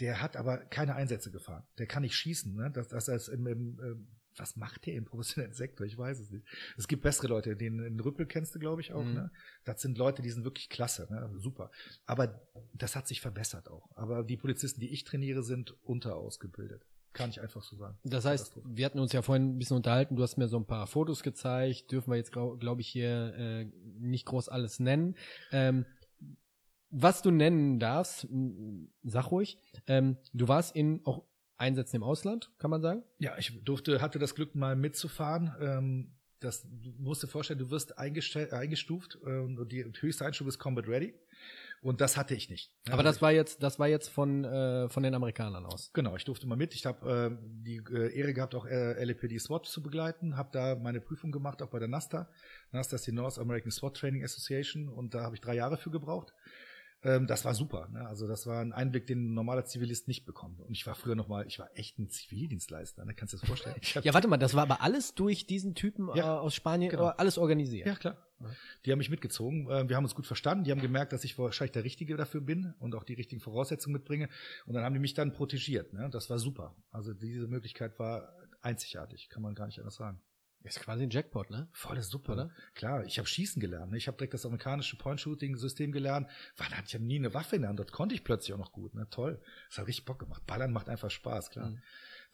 Der 0.00 0.20
hat 0.20 0.36
aber 0.36 0.58
keine 0.58 0.94
Einsätze 0.96 1.30
gefahren. 1.30 1.62
Der 1.78 1.86
kann 1.86 2.02
nicht 2.02 2.16
schießen. 2.16 2.52
Ne? 2.54 2.70
Das, 2.72 2.88
das 2.88 3.06
heißt, 3.08 3.28
im, 3.28 3.46
im, 3.46 3.80
ähm, 3.80 4.08
was 4.36 4.56
macht 4.56 4.84
der 4.84 4.94
im 4.94 5.04
professionellen 5.06 5.54
Sektor? 5.54 5.86
Ich 5.86 5.96
weiß 5.96 6.18
es 6.18 6.30
nicht. 6.30 6.44
Es 6.76 6.88
gibt 6.88 7.02
bessere 7.02 7.28
Leute, 7.28 7.56
den 7.56 7.78
in 7.78 7.98
Rüppel 8.00 8.26
kennst 8.26 8.54
du, 8.54 8.58
glaube 8.58 8.80
ich, 8.82 8.92
auch. 8.92 9.04
Mhm. 9.04 9.14
Ne? 9.14 9.30
Das 9.64 9.80
sind 9.80 9.96
Leute, 9.96 10.20
die 10.20 10.30
sind 10.30 10.44
wirklich 10.44 10.68
klasse, 10.68 11.06
ne? 11.10 11.30
super. 11.38 11.70
Aber 12.06 12.42
das 12.74 12.96
hat 12.96 13.06
sich 13.08 13.20
verbessert 13.22 13.70
auch. 13.70 13.88
Aber 13.96 14.24
die 14.24 14.36
Polizisten, 14.36 14.80
die 14.80 14.88
ich 14.92 15.04
trainiere, 15.04 15.42
sind 15.44 15.70
unterausgebildet. 15.84 16.84
Kann 17.16 17.30
ich 17.30 17.40
einfach 17.40 17.62
so 17.62 17.76
sagen. 17.76 17.96
Das 18.04 18.26
heißt, 18.26 18.60
wir 18.64 18.84
hatten 18.84 18.98
uns 18.98 19.12
ja 19.12 19.22
vorhin 19.22 19.56
ein 19.56 19.58
bisschen 19.58 19.76
unterhalten, 19.76 20.16
du 20.16 20.22
hast 20.22 20.36
mir 20.36 20.48
so 20.48 20.58
ein 20.58 20.66
paar 20.66 20.86
Fotos 20.86 21.22
gezeigt, 21.22 21.90
dürfen 21.90 22.10
wir 22.10 22.16
jetzt, 22.16 22.30
glaube 22.30 22.58
glaub 22.58 22.78
ich, 22.78 22.88
hier 22.88 23.34
äh, 23.34 23.64
nicht 23.98 24.26
groß 24.26 24.50
alles 24.50 24.80
nennen. 24.80 25.16
Ähm, 25.50 25.86
was 26.90 27.22
du 27.22 27.30
nennen 27.30 27.80
darfst, 27.80 28.28
sag 29.02 29.30
ruhig, 29.30 29.58
ähm, 29.86 30.18
du 30.34 30.46
warst 30.46 30.76
in 30.76 31.00
auch 31.04 31.24
Einsätzen 31.56 31.96
im 31.96 32.02
Ausland, 32.02 32.52
kann 32.58 32.70
man 32.70 32.82
sagen? 32.82 33.02
Ja, 33.18 33.36
ich 33.38 33.64
durfte, 33.64 34.02
hatte 34.02 34.18
das 34.18 34.34
Glück, 34.34 34.54
mal 34.54 34.76
mitzufahren. 34.76 35.54
Ähm, 35.58 36.12
das, 36.40 36.62
du 36.64 36.92
musst 36.98 37.22
dir 37.22 37.28
vorstellen, 37.28 37.58
du 37.58 37.70
wirst 37.70 37.98
eingestuft 37.98 39.16
und 39.16 39.72
die 39.72 39.84
höchste 40.00 40.26
Einstufung 40.26 40.50
ist 40.50 40.58
Combat 40.58 40.86
Ready. 40.86 41.14
Und 41.82 42.00
das 42.00 42.16
hatte 42.16 42.34
ich 42.34 42.50
nicht. 42.50 42.72
Aber 42.90 43.02
das 43.02 43.22
war 43.22 43.32
jetzt, 43.32 43.62
das 43.62 43.78
war 43.78 43.88
jetzt 43.88 44.08
von, 44.08 44.44
äh, 44.44 44.88
von 44.88 45.02
den 45.02 45.14
Amerikanern 45.14 45.66
aus. 45.66 45.92
Genau, 45.92 46.16
ich 46.16 46.24
durfte 46.24 46.46
mal 46.46 46.56
mit. 46.56 46.74
Ich 46.74 46.86
habe 46.86 47.30
äh, 47.32 47.46
die 47.62 47.82
äh, 47.92 48.12
Ehre 48.18 48.32
gehabt, 48.32 48.54
auch 48.54 48.66
äh, 48.66 49.04
LAPD 49.04 49.38
SWAT 49.38 49.66
zu 49.66 49.82
begleiten. 49.82 50.36
Habe 50.36 50.48
da 50.52 50.74
meine 50.74 51.00
Prüfung 51.00 51.32
gemacht, 51.32 51.62
auch 51.62 51.68
bei 51.68 51.78
der 51.78 51.88
NASTA. 51.88 52.28
NASTA 52.72 52.96
ist 52.96 53.06
die 53.06 53.12
North 53.12 53.38
American 53.38 53.70
SWAT 53.70 53.96
Training 53.96 54.24
Association. 54.24 54.88
Und 54.88 55.14
da 55.14 55.22
habe 55.22 55.34
ich 55.34 55.40
drei 55.40 55.54
Jahre 55.54 55.76
für 55.76 55.90
gebraucht. 55.90 56.32
Ähm, 57.06 57.26
das 57.28 57.44
war 57.44 57.54
super. 57.54 57.88
Ne? 57.92 58.06
Also 58.06 58.26
das 58.26 58.46
war 58.46 58.60
ein 58.60 58.72
Einblick, 58.72 59.06
den 59.06 59.30
ein 59.30 59.34
normaler 59.34 59.64
Zivilist 59.64 60.08
nicht 60.08 60.24
bekommt. 60.24 60.60
Und 60.60 60.72
ich 60.72 60.84
war 60.86 60.96
früher 60.96 61.14
noch 61.14 61.28
mal, 61.28 61.46
ich 61.46 61.58
war 61.60 61.70
echt 61.74 61.98
ein 62.00 62.10
Zivildienstleister. 62.10 63.04
Ne? 63.04 63.14
Kannst 63.14 63.32
du 63.32 63.36
dir 63.36 63.40
das 63.42 63.48
vorstellen? 63.48 63.76
Ja, 64.04 64.12
warte 64.12 64.26
mal, 64.26 64.36
das 64.38 64.54
war 64.54 64.62
aber 64.62 64.82
alles 64.82 65.14
durch 65.14 65.46
diesen 65.46 65.74
Typen 65.76 66.08
Ja, 66.16 66.36
äh, 66.36 66.38
aus 66.40 66.54
Spanien, 66.54 66.90
genau. 66.90 67.10
äh, 67.10 67.14
alles 67.16 67.38
organisiert. 67.38 67.86
Ja, 67.86 67.94
klar. 67.94 68.16
Die 68.84 68.90
haben 68.92 68.98
mich 68.98 69.08
mitgezogen. 69.08 69.70
Äh, 69.70 69.88
Wir 69.88 69.96
haben 69.96 70.04
uns 70.04 70.14
gut 70.14 70.26
verstanden. 70.26 70.64
Die 70.64 70.72
haben 70.72 70.80
gemerkt, 70.80 71.12
dass 71.12 71.22
ich 71.22 71.38
wahrscheinlich 71.38 71.72
der 71.72 71.84
Richtige 71.84 72.16
dafür 72.16 72.40
bin 72.40 72.74
und 72.80 72.94
auch 72.94 73.04
die 73.04 73.14
richtigen 73.14 73.40
Voraussetzungen 73.40 73.92
mitbringe. 73.94 74.28
Und 74.66 74.74
dann 74.74 74.82
haben 74.84 74.92
die 74.94 75.00
mich 75.00 75.14
dann 75.14 75.32
protegiert. 75.32 75.92
Ne? 75.92 76.10
Das 76.10 76.28
war 76.28 76.38
super. 76.38 76.74
Also 76.90 77.14
diese 77.14 77.46
Möglichkeit 77.46 77.98
war 77.98 78.34
einzigartig, 78.62 79.28
kann 79.28 79.42
man 79.42 79.54
gar 79.54 79.66
nicht 79.66 79.78
anders 79.78 79.94
sagen. 79.94 80.20
Ist 80.64 80.80
quasi 80.80 81.04
ein 81.04 81.10
Jackpot, 81.10 81.50
ne? 81.50 81.68
Voll 81.72 82.00
super. 82.02 82.32
Oder? 82.32 82.50
Klar, 82.74 83.04
ich 83.04 83.18
habe 83.18 83.28
Schießen 83.28 83.60
gelernt. 83.60 83.92
Ne? 83.92 83.98
Ich 83.98 84.08
habe 84.08 84.16
direkt 84.16 84.34
das 84.34 84.44
amerikanische 84.44 84.96
Point-Shooting-System 84.96 85.92
gelernt. 85.92 86.28
Weil 86.56 86.68
da 86.70 86.76
hatte 86.76 86.86
ich 86.86 86.92
ja 86.92 86.98
nie 86.98 87.16
eine 87.16 87.34
Waffe 87.34 87.56
in 87.56 87.62
der 87.62 87.68
Hand. 87.68 87.78
Das 87.78 87.92
konnte 87.92 88.14
ich 88.14 88.24
plötzlich 88.24 88.52
auch 88.52 88.58
noch 88.58 88.72
gut. 88.72 88.94
Ne? 88.94 89.06
Toll. 89.10 89.40
Das 89.68 89.78
hat 89.78 89.86
richtig 89.86 90.06
Bock 90.06 90.18
gemacht. 90.18 90.44
Ballern 90.46 90.72
macht 90.72 90.88
einfach 90.88 91.10
Spaß, 91.10 91.50
klar. 91.50 91.70
Mhm. 91.70 91.82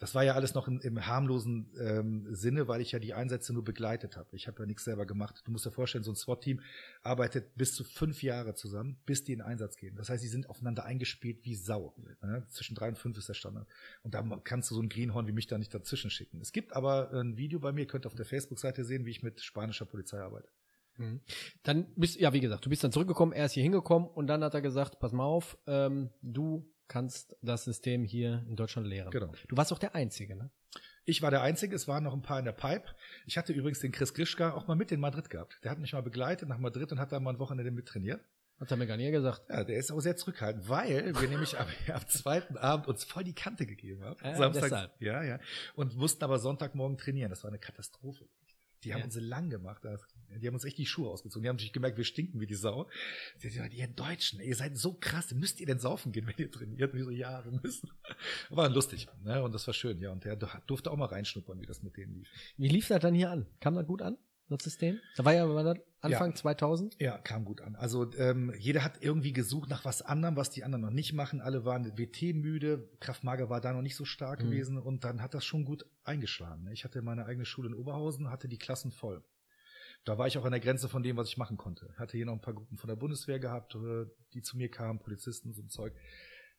Das 0.03 0.13
war 0.15 0.23
ja 0.25 0.33
alles 0.33 0.53
noch 0.53 0.67
in, 0.67 0.81
im 0.81 1.07
harmlosen 1.07 1.71
ähm, 1.79 2.27
Sinne, 2.29 2.67
weil 2.67 2.81
ich 2.81 2.91
ja 2.91 2.99
die 2.99 3.13
Einsätze 3.13 3.53
nur 3.53 3.63
begleitet 3.63 4.17
habe. 4.17 4.35
Ich 4.35 4.49
habe 4.49 4.61
ja 4.61 4.65
nichts 4.65 4.83
selber 4.83 5.05
gemacht. 5.05 5.41
Du 5.45 5.51
musst 5.53 5.65
dir 5.65 5.71
vorstellen, 5.71 6.03
so 6.03 6.11
ein 6.11 6.17
SWAT-Team 6.17 6.59
arbeitet 7.03 7.55
bis 7.55 7.73
zu 7.73 7.85
fünf 7.85 8.21
Jahre 8.21 8.53
zusammen, 8.53 8.97
bis 9.05 9.23
die 9.23 9.31
in 9.31 9.39
Einsatz 9.39 9.77
gehen. 9.77 9.95
Das 9.95 10.09
heißt, 10.09 10.21
sie 10.21 10.27
sind 10.27 10.49
aufeinander 10.49 10.83
eingespielt 10.83 11.45
wie 11.45 11.55
Sau. 11.55 11.95
Ne? 12.21 12.45
Zwischen 12.49 12.75
drei 12.75 12.89
und 12.89 12.97
fünf 12.97 13.17
ist 13.17 13.29
der 13.29 13.33
Standard. 13.33 13.65
Und 14.01 14.13
da 14.13 14.21
kannst 14.43 14.69
du 14.71 14.75
so 14.75 14.81
ein 14.81 14.89
Greenhorn 14.89 15.25
wie 15.25 15.31
mich 15.31 15.47
da 15.47 15.57
nicht 15.57 15.73
dazwischen 15.73 16.09
schicken. 16.09 16.41
Es 16.41 16.51
gibt 16.51 16.73
aber 16.73 17.13
ein 17.13 17.37
Video 17.37 17.61
bei 17.61 17.71
mir, 17.71 17.87
könnt 17.87 18.05
ihr 18.05 18.07
auf 18.07 18.15
der 18.15 18.25
Facebook-Seite 18.25 18.83
sehen, 18.83 19.05
wie 19.05 19.11
ich 19.11 19.23
mit 19.23 19.39
spanischer 19.39 19.85
Polizei 19.85 20.19
arbeite. 20.19 20.49
Mhm. 20.97 21.21
Dann 21.63 21.87
bist, 21.95 22.19
ja, 22.19 22.33
wie 22.33 22.41
gesagt, 22.41 22.65
du 22.65 22.69
bist 22.69 22.83
dann 22.83 22.91
zurückgekommen, 22.91 23.31
er 23.31 23.45
ist 23.45 23.53
hier 23.53 23.63
hingekommen 23.63 24.09
und 24.09 24.27
dann 24.27 24.43
hat 24.43 24.53
er 24.53 24.61
gesagt, 24.61 24.99
pass 24.99 25.13
mal 25.13 25.23
auf, 25.23 25.57
ähm, 25.65 26.09
du 26.21 26.69
kannst 26.87 27.35
das 27.41 27.63
System 27.65 28.03
hier 28.03 28.43
in 28.47 28.55
Deutschland 28.55 28.87
lehren. 28.87 29.11
Genau. 29.11 29.31
Du 29.47 29.57
warst 29.57 29.71
auch 29.73 29.79
der 29.79 29.95
Einzige, 29.95 30.35
ne? 30.35 30.49
Ich 31.05 31.21
war 31.21 31.31
der 31.31 31.41
Einzige, 31.41 31.75
es 31.75 31.87
waren 31.87 32.03
noch 32.03 32.13
ein 32.13 32.21
paar 32.21 32.39
in 32.39 32.45
der 32.45 32.53
Pipe. 32.53 32.85
Ich 33.25 33.37
hatte 33.37 33.51
übrigens 33.51 33.79
den 33.79 33.91
Chris 33.91 34.13
Grischka 34.13 34.51
auch 34.53 34.67
mal 34.67 34.75
mit 34.75 34.91
in 34.91 34.99
Madrid 34.99 35.29
gehabt. 35.29 35.59
Der 35.63 35.71
hat 35.71 35.79
mich 35.79 35.91
mal 35.93 36.01
begleitet 36.01 36.47
nach 36.47 36.57
Madrid 36.59 36.91
und 36.91 36.99
hat 36.99 37.11
da 37.11 37.19
mal 37.19 37.33
ein 37.33 37.39
Wochenende 37.39 37.71
mit 37.71 37.87
trainiert. 37.87 38.21
Hat 38.59 38.71
er 38.71 38.77
mir 38.77 38.87
gar 38.87 38.95
nicht 38.95 39.11
gesagt. 39.11 39.49
Ja, 39.49 39.63
der 39.65 39.77
ist 39.77 39.91
auch 39.91 39.99
sehr 39.99 40.15
zurückhaltend, 40.15 40.69
weil 40.69 41.13
wir 41.19 41.27
nämlich 41.27 41.59
am, 41.59 41.67
am 41.93 42.07
zweiten 42.07 42.55
Abend 42.57 42.87
uns 42.87 43.03
voll 43.03 43.23
die 43.25 43.33
Kante 43.33 43.65
gegeben 43.65 44.03
haben. 44.03 44.17
Ja, 44.23 44.49
deshalb. 44.49 45.01
ja, 45.01 45.23
ja. 45.23 45.39
Und 45.75 45.95
mussten 45.97 46.23
aber 46.23 46.39
Sonntagmorgen 46.39 46.97
trainieren. 46.97 47.29
Das 47.31 47.43
war 47.43 47.49
eine 47.49 47.59
Katastrophe. 47.59 48.25
Die 48.83 48.93
haben 48.93 48.99
Ja. 48.99 49.05
uns 49.05 49.15
lang 49.19 49.49
gemacht. 49.49 49.83
Das- 49.83 50.07
Die 50.39 50.47
haben 50.47 50.53
uns 50.55 50.65
echt 50.65 50.77
die 50.77 50.85
Schuhe 50.85 51.09
ausgezogen. 51.09 51.43
Die 51.43 51.49
haben 51.49 51.55
natürlich 51.55 51.73
gemerkt, 51.73 51.97
wir 51.97 52.03
stinken 52.05 52.39
wie 52.39 52.47
die 52.47 52.55
Sau. 52.55 52.89
Die 53.41 53.47
haben 53.47 53.53
gesagt, 53.55 53.73
ihr 53.73 53.87
Deutschen, 53.87 54.39
ihr 54.39 54.55
seid 54.55 54.77
so 54.77 54.93
krass. 54.93 55.33
Müsst 55.33 55.59
ihr 55.59 55.65
denn 55.65 55.79
saufen 55.79 56.11
gehen, 56.11 56.27
wenn 56.27 56.35
ihr 56.37 56.51
trainiert? 56.51 56.91
Und 56.93 56.97
wir 56.99 57.05
so, 57.05 57.11
ja, 57.11 57.43
wir 57.45 57.51
müssen. 57.61 57.89
War 58.49 58.69
lustig. 58.69 59.07
Ne? 59.23 59.41
Und 59.43 59.53
das 59.53 59.65
war 59.67 59.73
schön, 59.73 59.99
ja. 59.99 60.11
Und 60.11 60.23
der 60.25 60.35
durfte 60.67 60.91
auch 60.91 60.97
mal 60.97 61.05
reinschnuppern, 61.05 61.59
wie 61.61 61.65
das 61.65 61.83
mit 61.83 61.97
denen 61.97 62.13
lief. 62.15 62.29
Wie 62.57 62.67
lief 62.67 62.87
das 62.87 63.01
dann 63.01 63.13
hier 63.13 63.29
an? 63.31 63.45
Kam 63.59 63.75
das 63.75 63.85
gut 63.87 64.01
an, 64.01 64.17
das 64.49 64.63
System? 64.63 64.99
Da 65.15 65.25
war 65.25 65.33
ja 65.33 65.47
war 65.49 65.63
das 65.63 65.77
Anfang 66.01 66.31
Ja. 66.31 66.35
2000. 66.35 66.97
Ja, 66.99 67.17
kam 67.17 67.45
gut 67.45 67.61
an. 67.61 67.75
Also 67.75 68.11
ähm, 68.17 68.53
jeder 68.59 68.83
hat 68.83 69.01
irgendwie 69.01 69.31
gesucht 69.31 69.69
nach 69.69 69.85
was 69.85 70.01
anderem, 70.01 70.35
was 70.35 70.49
die 70.49 70.63
anderen 70.65 70.81
noch 70.81 70.89
nicht 70.91 71.13
machen. 71.13 71.39
Alle 71.39 71.63
waren 71.63 71.97
WT-müde. 71.97 72.89
Kraftmager 72.99 73.49
war 73.49 73.61
da 73.61 73.71
noch 73.71 73.81
nicht 73.81 73.95
so 73.95 74.03
stark 74.05 74.41
Mhm. 74.41 74.49
gewesen 74.51 74.77
und 74.77 75.05
dann 75.05 75.21
hat 75.21 75.33
das 75.33 75.45
schon 75.45 75.63
gut 75.63 75.85
eingeschlagen. 76.03 76.63
ne? 76.65 76.73
Ich 76.73 76.83
hatte 76.83 77.01
meine 77.01 77.25
eigene 77.25 77.45
Schule 77.45 77.69
in 77.69 77.73
Oberhausen, 77.73 78.29
hatte 78.29 78.49
die 78.49 78.57
Klassen 78.57 78.91
voll. 78.91 79.23
Da 80.05 80.17
war 80.17 80.27
ich 80.27 80.37
auch 80.37 80.45
an 80.45 80.51
der 80.51 80.59
Grenze 80.59 80.89
von 80.89 81.03
dem, 81.03 81.17
was 81.17 81.29
ich 81.29 81.37
machen 81.37 81.57
konnte. 81.57 81.93
Hatte 81.97 82.17
hier 82.17 82.25
noch 82.25 82.33
ein 82.33 82.41
paar 82.41 82.53
Gruppen 82.53 82.77
von 82.77 82.87
der 82.87 82.95
Bundeswehr 82.95 83.39
gehabt, 83.39 83.75
äh, 83.75 84.05
die 84.33 84.41
zu 84.41 84.57
mir 84.57 84.69
kamen, 84.69 84.99
Polizisten, 84.99 85.53
so 85.53 85.61
ein 85.61 85.69
Zeug. 85.69 85.93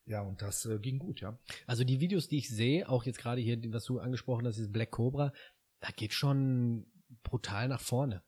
Ja, 0.07 0.22
und 0.22 0.42
das 0.42 0.66
äh, 0.66 0.78
ging 0.78 0.98
gut, 0.98 1.20
ja. 1.20 1.38
Also 1.66 1.85
die 1.85 2.00
Videos, 2.00 2.28
die 2.28 2.38
ich 2.38 2.48
sehe, 2.48 2.88
auch 2.88 3.04
jetzt 3.04 3.18
gerade 3.18 3.40
hier, 3.40 3.59
was 3.72 3.85
du 3.85 3.98
angesprochen 3.98 4.46
hast, 4.46 4.59
ist 4.59 4.72
Black 4.72 4.90
Cobra, 4.90 5.33
da 5.80 5.88
geht 5.90 6.12
schon 6.12 6.87
brutal 7.22 7.68
nach 7.68 7.80
vorne. 7.80 8.22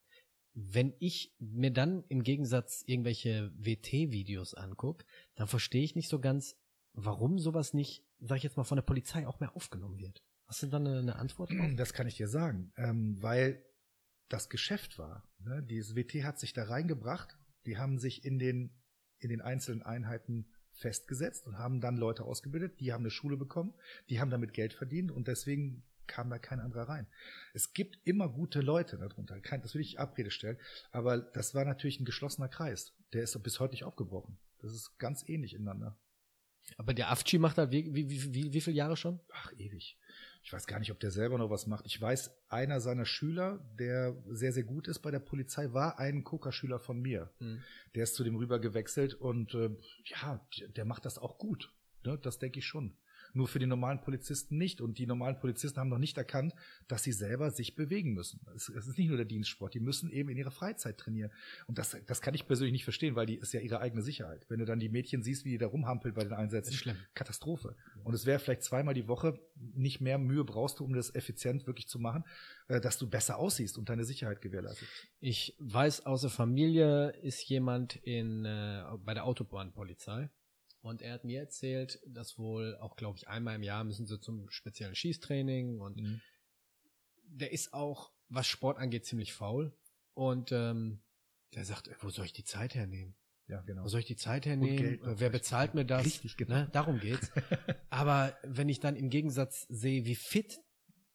Wenn 0.55 0.95
ich 1.01 1.35
mir 1.39 1.71
dann 1.71 2.05
im 2.09 2.23
Gegensatz 2.23 2.83
irgendwelche 2.87 3.53
WT-Videos 3.57 4.55
angucke, 4.55 5.05
dann 5.35 5.49
verstehe 5.49 5.83
ich 5.83 5.95
nicht 5.95 6.09
so 6.09 6.19
ganz, 6.19 6.57
warum 6.95 7.39
sowas 7.39 7.75
nicht, 7.75 8.07
sag 8.21 8.39
ich 8.39 8.43
jetzt 8.43 8.57
mal, 8.57 8.65
von 8.65 8.77
der 8.77 8.83
Polizei 8.83 9.27
auch 9.27 9.41
mehr 9.41 9.55
aufgenommen 9.55 9.99
wird. 9.99 10.23
Hast 10.47 10.63
du 10.63 10.69
dann 10.69 10.87
eine, 10.87 10.99
eine 11.01 11.17
Antwort 11.17 11.51
drauf? 11.51 11.71
Das 11.77 11.93
kann 11.93 12.07
ich 12.07 12.17
dir 12.17 12.29
sagen, 12.29 12.73
ähm, 12.77 13.21
weil 13.21 13.63
das 14.29 14.49
Geschäft 14.49 14.99
war. 14.99 15.29
Ne? 15.39 15.63
Dieses 15.63 15.95
WT 15.95 16.25
hat 16.25 16.39
sich 16.39 16.53
da 16.53 16.65
reingebracht, 16.65 17.37
die 17.67 17.79
haben 17.79 17.99
sich 17.99 18.25
in 18.25 18.39
den, 18.39 18.71
in 19.19 19.29
den 19.29 19.41
einzelnen 19.41 19.83
Einheiten 19.83 20.47
festgesetzt 20.73 21.47
und 21.47 21.59
haben 21.59 21.81
dann 21.81 21.97
Leute 21.97 22.25
ausgebildet, 22.25 22.81
die 22.81 22.93
haben 22.93 23.03
eine 23.03 23.11
Schule 23.11 23.37
bekommen, 23.37 23.75
die 24.11 24.21
haben 24.21 24.31
damit 24.31 24.53
Geld 24.53 24.75
verdient 24.75 25.11
und 25.11 25.27
deswegen 25.27 25.85
kam 26.07 26.31
da 26.31 26.39
kein 26.39 26.61
anderer 26.61 26.89
rein. 26.89 27.07
Es 27.53 27.73
gibt 27.73 27.99
immer 28.05 28.29
gute 28.29 28.61
Leute 28.61 28.99
darunter, 28.99 29.41
das 29.41 29.75
will 29.75 29.81
ich 29.81 29.99
Abrede 29.99 30.31
stellen, 30.31 30.59
aber 30.93 31.19
das 31.19 31.55
war 31.55 31.65
natürlich 31.65 31.99
ein 32.01 32.05
geschlossener 32.05 32.49
Kreis. 32.49 32.93
Der 33.13 33.23
ist 33.23 33.43
bis 33.43 33.61
heute 33.61 33.73
nicht 33.73 33.85
aufgebrochen. 33.85 34.39
Das 34.59 34.73
ist 34.73 34.99
ganz 34.99 35.29
ähnlich 35.29 35.55
ineinander. 35.55 35.99
Aber 36.77 36.95
der 36.95 37.11
Afci 37.11 37.39
macht 37.39 37.59
da 37.59 37.71
wie, 37.71 37.95
wie, 37.95 38.35
wie, 38.35 38.53
wie 38.53 38.61
viele 38.61 38.77
Jahre 38.77 38.97
schon? 38.97 39.21
Ach, 39.33 39.53
ewig. 39.57 39.99
Ich 40.47 40.53
weiß 40.53 40.69
gar 40.69 40.79
nicht, 40.79 40.93
ob 40.93 41.01
der 41.01 41.11
selber 41.11 41.39
noch 41.39 41.51
was 41.51 41.67
macht. 41.67 41.87
Ich 41.87 42.01
weiß, 42.01 42.31
einer 42.49 42.81
seiner 42.81 43.05
Schüler, 43.05 43.69
der 43.81 44.17
sehr, 44.29 44.53
sehr 44.53 44.63
gut 44.63 44.87
ist 44.87 45.01
bei 45.01 45.11
der 45.11 45.19
Polizei, 45.19 45.73
war 45.73 45.99
ein 45.99 46.23
Coca-Schüler 46.23 46.79
von 46.79 47.01
mir. 47.01 47.33
Mhm. 47.41 47.65
Der 47.97 48.05
ist 48.05 48.15
zu 48.15 48.23
dem 48.23 48.37
rüber 48.37 48.61
gewechselt 48.61 49.15
und 49.15 49.55
äh, 49.55 49.71
ja, 50.05 50.41
der 50.69 50.85
macht 50.85 51.05
das 51.05 51.19
auch 51.19 51.39
gut. 51.39 51.75
Ne? 52.05 52.17
Das 52.23 52.39
denke 52.39 52.61
ich 52.61 52.65
schon 52.65 52.97
nur 53.33 53.49
für 53.49 53.59
die 53.59 53.67
normalen 53.67 54.01
Polizisten 54.01 54.57
nicht. 54.57 54.81
Und 54.81 54.99
die 54.99 55.07
normalen 55.07 55.39
Polizisten 55.39 55.79
haben 55.81 55.89
noch 55.89 55.99
nicht 55.99 56.17
erkannt, 56.17 56.55
dass 56.89 57.03
sie 57.03 57.13
selber 57.13 57.51
sich 57.51 57.75
bewegen 57.75 58.13
müssen. 58.15 58.41
Es, 58.55 58.69
ist 58.69 58.99
nicht 58.99 59.09
nur 59.09 59.17
der 59.17 59.27
Dienstsport, 59.27 59.75
die 59.75 59.81
müssen 59.81 60.11
eben 60.11 60.29
in 60.29 60.37
ihrer 60.37 60.51
Freizeit 60.51 60.99
trainieren. 60.99 61.31
Und 61.67 61.79
das, 61.79 61.97
das 62.07 62.21
kann 62.21 62.35
ich 62.35 62.47
persönlich 62.47 62.73
nicht 62.73 62.85
verstehen, 62.85 63.17
weil 63.17 63.27
die 63.27 63.37
ist 63.37 63.53
ja 63.53 63.61
ihre 63.61 63.81
eigene 63.81 64.03
Sicherheit. 64.03 64.47
Wenn 64.49 64.59
du 64.59 64.65
dann 64.65 64.79
die 64.79 64.89
Mädchen 64.89 65.23
siehst, 65.23 65.45
wie 65.45 65.51
die 65.51 65.59
da 65.59 65.67
rumhampeln 65.67 66.15
bei 66.15 66.23
den 66.23 66.33
Einsätzen, 66.33 66.73
ist 66.73 66.79
schlimm. 66.79 66.97
Katastrophe. 67.15 67.77
Und 68.05 68.15
es 68.15 68.27
wäre 68.27 68.39
vielleicht 68.39 68.63
zweimal 68.63 68.95
die 68.95 69.09
Woche 69.09 69.39
nicht 69.75 70.01
mehr 70.01 70.19
Mühe 70.19 70.45
brauchst 70.45 70.81
du, 70.81 70.85
um 70.85 70.95
das 70.95 71.15
effizient 71.15 71.67
wirklich 71.67 71.89
zu 71.89 71.99
machen, 71.99 72.25
äh, 72.69 72.81
dass 72.81 72.99
du 72.99 73.09
besser 73.09 73.39
aussiehst 73.39 73.79
und 73.79 73.89
deine 73.89 74.05
Sicherheit 74.05 74.41
gewährleistest. 74.41 74.91
Ich 75.21 75.57
weiß, 75.59 76.07
außer 76.07 76.31
Familie 76.31 77.11
ist 77.23 77.43
jemand 77.49 77.97
in, 77.97 78.45
äh, 78.45 78.85
bei 79.05 79.15
der 79.15 79.25
Autobahnpolizei. 79.25 80.31
Und 80.87 81.03
er 81.03 81.15
hat 81.15 81.25
mir 81.25 81.41
erzählt, 81.41 81.99
dass 82.07 82.39
wohl 82.39 82.77
auch, 82.77 82.95
glaube 82.95 83.19
ich, 83.19 83.27
einmal 83.27 83.57
im 83.57 83.65
Jahr 83.65 83.83
müssen 83.83 84.07
sie 84.07 84.21
zum 84.21 84.49
speziellen 84.51 84.95
Schießtraining 84.95 85.81
und 85.81 85.97
mhm. 85.97 86.21
der 87.25 87.51
ist 87.51 87.75
auch, 87.75 88.13
was 88.29 88.47
Sport 88.47 88.79
angeht, 88.79 89.05
ziemlich 89.05 89.33
faul. 89.33 89.77
Und 90.15 90.53
ähm, 90.53 91.03
der 91.55 91.65
sagt, 91.65 91.91
wo 92.05 92.11
soll 92.11 92.27
ich 92.27 92.35
die 92.35 92.45
Zeit 92.45 92.77
hernehmen? 92.77 93.17
Ja, 93.49 93.63
genau. 93.63 93.83
Wo 93.83 93.89
soll 93.89 93.99
ich 93.99 94.07
die 94.07 94.15
Zeit 94.15 94.47
hernehmen? 94.47 95.01
Wer 95.03 95.31
bezahlt 95.31 95.75
mir 95.75 95.85
das? 95.85 96.07
Richtig, 96.07 96.37
genau. 96.37 96.55
Ne? 96.55 96.69
Darum 96.71 97.01
geht's. 97.01 97.33
Aber 97.91 98.37
wenn 98.45 98.69
ich 98.69 98.79
dann 98.79 98.95
im 98.95 99.11
Gegensatz 99.11 99.67
sehe, 99.69 100.05
wie 100.05 100.15
fit 100.15 100.61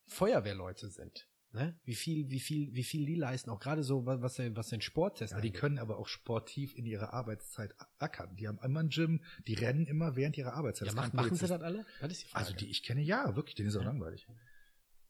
Feuerwehrleute 0.05 0.89
sind, 0.89 1.29
Ne? 1.53 1.77
Wie 1.83 1.95
viel, 1.95 2.29
wie 2.29 2.39
viel, 2.39 2.73
wie 2.73 2.83
viel 2.83 3.05
die 3.05 3.15
leisten, 3.15 3.49
auch 3.49 3.59
gerade 3.59 3.83
so, 3.83 4.05
was, 4.05 4.39
was 4.39 4.69
den 4.69 4.81
Sporttest 4.81 5.33
Ja, 5.33 5.41
die 5.41 5.51
können 5.51 5.79
aber 5.79 5.97
auch 5.97 6.07
sportiv 6.07 6.73
in 6.75 6.85
ihrer 6.85 7.13
Arbeitszeit 7.13 7.75
ackern. 7.99 8.35
Die 8.37 8.47
haben 8.47 8.57
immer 8.63 8.79
ein 8.79 8.89
Gym, 8.89 9.21
die 9.47 9.55
rennen 9.55 9.85
immer 9.85 10.15
während 10.15 10.37
ihrer 10.37 10.53
Arbeitszeit. 10.53 10.87
Ja, 10.87 10.93
macht, 10.93 11.13
machen 11.13 11.35
sie 11.35 11.47
das 11.47 11.51
alle? 11.51 11.85
Das 11.99 12.11
ist 12.11 12.23
die 12.23 12.27
Frage. 12.27 12.45
Also 12.45 12.57
die 12.57 12.69
ich 12.69 12.83
kenne, 12.83 13.01
ja, 13.01 13.35
wirklich, 13.35 13.55
denen 13.55 13.67
ist 13.67 13.75
auch 13.75 13.81
ja. 13.81 13.87
langweilig. 13.87 14.27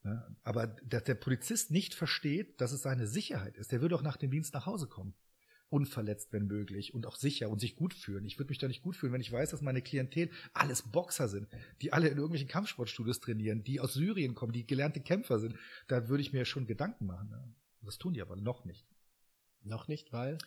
Ja, 0.04 0.27
aber 0.41 0.65
dass 0.65 1.04
der 1.04 1.13
Polizist 1.13 1.69
nicht 1.69 1.93
versteht, 1.93 2.60
dass 2.60 2.71
es 2.71 2.82
seine 2.82 3.06
Sicherheit 3.06 3.56
ist, 3.58 3.71
der 3.71 3.82
würde 3.82 3.95
auch 3.95 4.01
nach 4.01 4.17
dem 4.17 4.32
Dienst 4.32 4.56
nach 4.56 4.65
Hause 4.65 4.88
kommen 4.88 5.13
unverletzt, 5.72 6.34
wenn 6.34 6.48
möglich 6.48 6.94
und 6.94 7.06
auch 7.06 7.16
sicher 7.16 7.50
und 7.50 7.60
sich 7.60 7.76
gut 7.76 7.94
fühlen. 7.94 8.26
Ich 8.26 8.38
würde 8.38 8.50
mich 8.50 8.58
da 8.58 8.68
nicht 8.68 8.84
gut 8.84 8.96
fühlen, 8.96 9.14
wenn 9.14 9.22
ich 9.22 9.32
weiß, 9.32 9.52
dass 9.52 9.62
meine 9.62 9.82
Klientel 9.82 10.30
alles 10.54 10.84
Boxer 10.84 11.30
sind, 11.30 11.48
die 11.82 11.94
alle 11.94 12.10
in 12.10 12.18
irgendwelchen 12.18 12.50
Kampfsportstudios 12.50 13.20
trainieren, 13.20 13.64
die 13.64 13.80
aus 13.80 13.94
Syrien 13.94 14.36
kommen, 14.36 14.52
die 14.52 14.68
gelernte 14.68 15.00
Kämpfer 15.00 15.40
sind. 15.40 15.56
Da 15.88 16.10
würde 16.10 16.22
ich 16.22 16.34
mir 16.34 16.46
schon 16.46 16.68
Gedanken 16.68 17.06
machen. 17.06 17.30
Ja. 17.32 17.44
Das 17.84 17.98
tun 17.98 18.14
die 18.14 18.22
aber 18.22 18.36
noch 18.36 18.66
nicht. 18.66 18.86
Noch 19.64 19.88
nicht, 19.88 20.12
weil? 20.12 20.40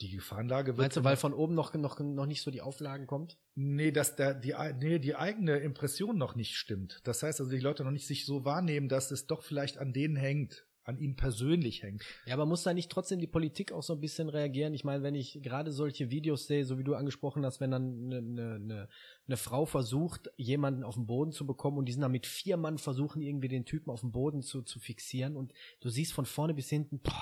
Die 0.00 0.10
Gefahrenlage 0.10 0.72
wird. 0.72 0.78
Meinst 0.78 0.96
du, 0.98 1.04
weil 1.04 1.16
von 1.16 1.32
oben 1.32 1.54
noch, 1.54 1.72
noch, 1.74 1.98
noch 1.98 2.26
nicht 2.26 2.42
so 2.42 2.50
die 2.50 2.60
Auflagen 2.60 3.06
kommt? 3.06 3.38
Nee, 3.54 3.90
dass 3.92 4.14
der, 4.14 4.34
die, 4.34 4.54
nee, 4.78 4.98
die 4.98 5.16
eigene 5.16 5.56
Impression 5.58 6.18
noch 6.18 6.34
nicht 6.34 6.56
stimmt. 6.56 7.00
Das 7.04 7.22
heißt 7.22 7.40
also, 7.40 7.50
die 7.50 7.60
Leute 7.60 7.82
noch 7.84 7.90
nicht 7.90 8.06
sich 8.06 8.26
so 8.26 8.44
wahrnehmen, 8.44 8.88
dass 8.88 9.10
es 9.10 9.26
doch 9.26 9.42
vielleicht 9.42 9.78
an 9.78 9.92
denen 9.92 10.16
hängt, 10.16 10.66
an 10.88 10.98
ihm 10.98 11.16
persönlich 11.16 11.82
hängt. 11.82 12.02
Ja, 12.26 12.34
aber 12.34 12.46
muss 12.46 12.62
da 12.62 12.72
nicht 12.72 12.90
trotzdem 12.90 13.20
die 13.20 13.26
Politik 13.26 13.72
auch 13.72 13.82
so 13.82 13.92
ein 13.92 14.00
bisschen 14.00 14.30
reagieren? 14.30 14.72
Ich 14.72 14.84
meine, 14.84 15.02
wenn 15.02 15.14
ich 15.14 15.38
gerade 15.42 15.70
solche 15.70 16.10
Videos 16.10 16.46
sehe, 16.46 16.64
so 16.64 16.78
wie 16.78 16.84
du 16.84 16.94
angesprochen 16.94 17.44
hast, 17.44 17.60
wenn 17.60 17.70
dann 17.70 18.06
eine, 18.06 18.54
eine, 18.54 18.88
eine 19.26 19.36
Frau 19.36 19.66
versucht, 19.66 20.30
jemanden 20.36 20.84
auf 20.84 20.94
den 20.94 21.06
Boden 21.06 21.32
zu 21.32 21.46
bekommen 21.46 21.76
und 21.76 21.86
die 21.86 21.92
sind 21.92 22.00
dann 22.00 22.12
mit 22.12 22.26
vier 22.26 22.56
Mann 22.56 22.78
versuchen, 22.78 23.20
irgendwie 23.20 23.48
den 23.48 23.66
Typen 23.66 23.90
auf 23.90 24.00
den 24.00 24.12
Boden 24.12 24.40
zu, 24.40 24.62
zu 24.62 24.80
fixieren 24.80 25.36
und 25.36 25.52
du 25.80 25.90
siehst 25.90 26.14
von 26.14 26.24
vorne 26.24 26.54
bis 26.54 26.70
hinten, 26.70 27.00
boah, 27.00 27.12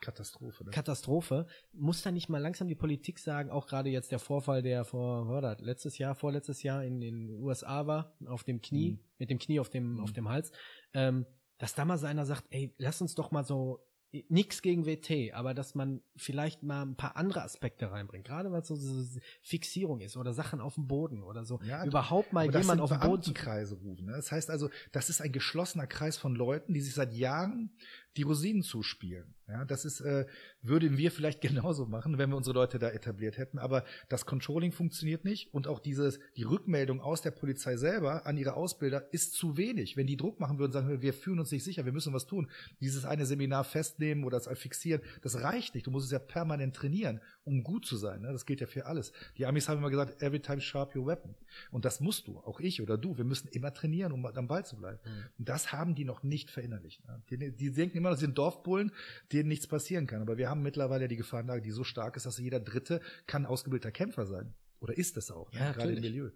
Katastrophe. 0.00 0.64
Ne? 0.64 0.70
Katastrophe. 0.70 1.46
Muss 1.74 2.02
da 2.02 2.10
nicht 2.10 2.30
mal 2.30 2.40
langsam 2.40 2.68
die 2.68 2.74
Politik 2.74 3.18
sagen, 3.18 3.50
auch 3.50 3.66
gerade 3.66 3.90
jetzt 3.90 4.10
der 4.12 4.18
Vorfall, 4.18 4.62
der 4.62 4.84
vor, 4.84 5.28
war 5.28 5.42
das, 5.42 5.60
letztes 5.60 5.98
Jahr, 5.98 6.14
vorletztes 6.14 6.62
Jahr 6.62 6.82
in 6.84 7.00
den 7.00 7.28
USA 7.28 7.86
war, 7.86 8.16
auf 8.26 8.44
dem 8.44 8.62
Knie, 8.62 8.92
mhm. 8.92 8.98
mit 9.18 9.28
dem 9.28 9.38
Knie 9.38 9.60
auf 9.60 9.68
dem, 9.68 9.94
mhm. 9.94 10.00
auf 10.00 10.12
dem 10.12 10.28
Hals, 10.28 10.52
ähm, 10.94 11.26
dass 11.60 11.74
da 11.74 11.84
mal 11.84 12.02
einer 12.04 12.24
sagt, 12.24 12.44
ey, 12.50 12.74
lass 12.78 13.02
uns 13.02 13.14
doch 13.14 13.30
mal 13.30 13.44
so 13.44 13.84
nix 14.28 14.62
gegen 14.62 14.86
WT, 14.86 15.34
aber 15.34 15.54
dass 15.54 15.74
man 15.74 16.00
vielleicht 16.16 16.62
mal 16.62 16.82
ein 16.82 16.96
paar 16.96 17.16
andere 17.16 17.42
Aspekte 17.42 17.92
reinbringt, 17.92 18.26
gerade 18.26 18.50
was 18.50 18.66
so, 18.66 18.74
so 18.74 19.20
Fixierung 19.42 20.00
ist 20.00 20.16
oder 20.16 20.32
Sachen 20.32 20.60
auf 20.60 20.74
dem 20.74 20.88
Boden 20.88 21.22
oder 21.22 21.44
so, 21.44 21.60
ja, 21.62 21.84
überhaupt 21.84 22.32
mal 22.32 22.50
jemand 22.52 22.80
auf 22.80 22.90
dem 22.90 23.00
Boden 23.00 23.22
zu 23.22 23.34
Kreise 23.34 23.76
rufen. 23.76 24.06
Ne? 24.06 24.12
Das 24.12 24.32
heißt 24.32 24.50
also, 24.50 24.68
das 24.90 25.10
ist 25.10 25.20
ein 25.20 25.32
geschlossener 25.32 25.86
Kreis 25.86 26.16
von 26.16 26.34
Leuten, 26.34 26.72
die 26.74 26.80
sich 26.80 26.94
seit 26.94 27.12
Jahren 27.12 27.70
die 28.16 28.22
Rosinen 28.22 28.62
zuspielen. 28.62 29.34
Ja, 29.50 29.64
das 29.64 29.84
ist, 29.84 30.00
äh, 30.00 30.26
würden 30.62 30.96
wir 30.96 31.10
vielleicht 31.10 31.40
genauso 31.40 31.86
machen, 31.86 32.18
wenn 32.18 32.30
wir 32.30 32.36
unsere 32.36 32.54
Leute 32.54 32.78
da 32.78 32.90
etabliert 32.90 33.38
hätten. 33.38 33.58
Aber 33.58 33.84
das 34.08 34.26
Controlling 34.26 34.72
funktioniert 34.72 35.24
nicht 35.24 35.52
und 35.52 35.66
auch 35.66 35.78
dieses, 35.78 36.20
die 36.36 36.42
Rückmeldung 36.42 37.00
aus 37.00 37.22
der 37.22 37.30
Polizei 37.30 37.76
selber 37.76 38.26
an 38.26 38.36
ihre 38.36 38.54
Ausbilder 38.54 39.12
ist 39.12 39.34
zu 39.34 39.56
wenig. 39.56 39.96
Wenn 39.96 40.06
die 40.06 40.16
Druck 40.16 40.40
machen 40.40 40.58
würden, 40.58 40.72
sagen, 40.72 41.02
wir 41.02 41.14
fühlen 41.14 41.38
uns 41.38 41.50
nicht 41.50 41.64
sicher, 41.64 41.84
wir 41.84 41.92
müssen 41.92 42.12
was 42.12 42.26
tun. 42.26 42.50
Dieses 42.80 43.04
eine 43.04 43.26
Seminar 43.26 43.64
festnehmen 43.64 44.24
oder 44.24 44.38
das 44.38 44.48
fixieren, 44.58 45.02
das 45.22 45.42
reicht 45.42 45.74
nicht. 45.74 45.86
Du 45.86 45.90
musst 45.90 46.06
es 46.06 46.12
ja 46.12 46.18
permanent 46.18 46.76
trainieren, 46.76 47.20
um 47.44 47.62
gut 47.62 47.86
zu 47.86 47.96
sein. 47.96 48.22
Ne? 48.22 48.32
Das 48.32 48.46
gilt 48.46 48.60
ja 48.60 48.66
für 48.66 48.86
alles. 48.86 49.12
Die 49.36 49.46
Amis 49.46 49.68
haben 49.68 49.78
immer 49.78 49.90
gesagt, 49.90 50.22
every 50.22 50.40
time 50.40 50.60
sharp 50.60 50.94
your 50.94 51.06
weapon. 51.06 51.34
Und 51.70 51.84
das 51.84 52.00
musst 52.00 52.26
du, 52.26 52.38
auch 52.38 52.60
ich 52.60 52.80
oder 52.82 52.96
du. 52.96 53.16
Wir 53.16 53.24
müssen 53.24 53.48
immer 53.48 53.72
trainieren, 53.72 54.12
um 54.12 54.24
am 54.24 54.48
Ball 54.48 54.64
zu 54.64 54.76
bleiben. 54.76 54.98
Mhm. 55.04 55.24
Und 55.38 55.48
das 55.48 55.72
haben 55.72 55.94
die 55.94 56.04
noch 56.04 56.22
nicht 56.22 56.50
verinnerlicht. 56.50 57.04
Ne? 57.06 57.22
Die, 57.30 57.56
die 57.56 57.72
denken 57.72 57.98
immer, 57.98 58.10
das 58.10 58.20
sind 58.20 58.36
Dorfbullen, 58.38 58.92
denen 59.40 59.48
nichts 59.48 59.66
passieren 59.66 60.06
kann. 60.06 60.22
Aber 60.22 60.36
wir 60.38 60.48
haben 60.48 60.62
mittlerweile 60.62 61.08
die 61.08 61.16
Gefahrenlage, 61.16 61.62
die 61.62 61.70
so 61.70 61.84
stark 61.84 62.16
ist, 62.16 62.26
dass 62.26 62.38
jeder 62.38 62.60
Dritte 62.60 63.00
kann 63.26 63.46
ausgebildeter 63.46 63.92
Kämpfer 63.92 64.26
sein. 64.26 64.54
Oder 64.80 64.96
ist 64.96 65.16
es 65.16 65.30
auch, 65.30 65.52
ja, 65.52 65.68
ne? 65.68 65.74
gerade 65.74 65.92
im 65.92 66.00
Milieu. 66.00 66.30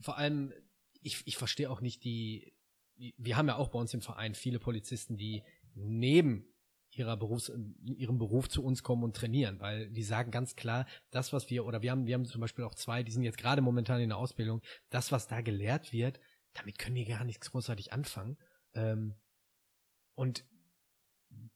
Vor 0.00 0.18
allem, 0.18 0.52
ich, 1.00 1.22
ich 1.26 1.36
verstehe 1.36 1.70
auch 1.70 1.80
nicht 1.80 2.04
die, 2.04 2.54
wir 2.96 3.36
haben 3.36 3.48
ja 3.48 3.56
auch 3.56 3.68
bei 3.68 3.78
uns 3.78 3.94
im 3.94 4.00
Verein 4.00 4.34
viele 4.34 4.58
Polizisten, 4.58 5.16
die 5.16 5.42
neben 5.74 6.44
ihrer 6.90 7.16
Berufs, 7.16 7.52
ihrem 7.84 8.18
Beruf 8.18 8.48
zu 8.48 8.64
uns 8.64 8.82
kommen 8.82 9.04
und 9.04 9.14
trainieren, 9.14 9.60
weil 9.60 9.90
die 9.90 10.02
sagen 10.02 10.30
ganz 10.30 10.56
klar, 10.56 10.86
das, 11.10 11.32
was 11.32 11.50
wir, 11.50 11.64
oder 11.66 11.82
wir 11.82 11.90
haben, 11.90 12.06
wir 12.06 12.14
haben 12.14 12.24
zum 12.24 12.40
Beispiel 12.40 12.64
auch 12.64 12.74
zwei, 12.74 13.02
die 13.02 13.12
sind 13.12 13.22
jetzt 13.22 13.38
gerade 13.38 13.60
momentan 13.60 14.00
in 14.00 14.08
der 14.08 14.18
Ausbildung, 14.18 14.62
das, 14.90 15.12
was 15.12 15.28
da 15.28 15.40
gelehrt 15.40 15.92
wird, 15.92 16.18
damit 16.54 16.78
können 16.78 16.96
die 16.96 17.04
gar 17.04 17.24
nichts 17.24 17.50
großartig 17.50 17.92
anfangen. 17.92 18.38
Ähm, 18.74 19.14
und 20.14 20.44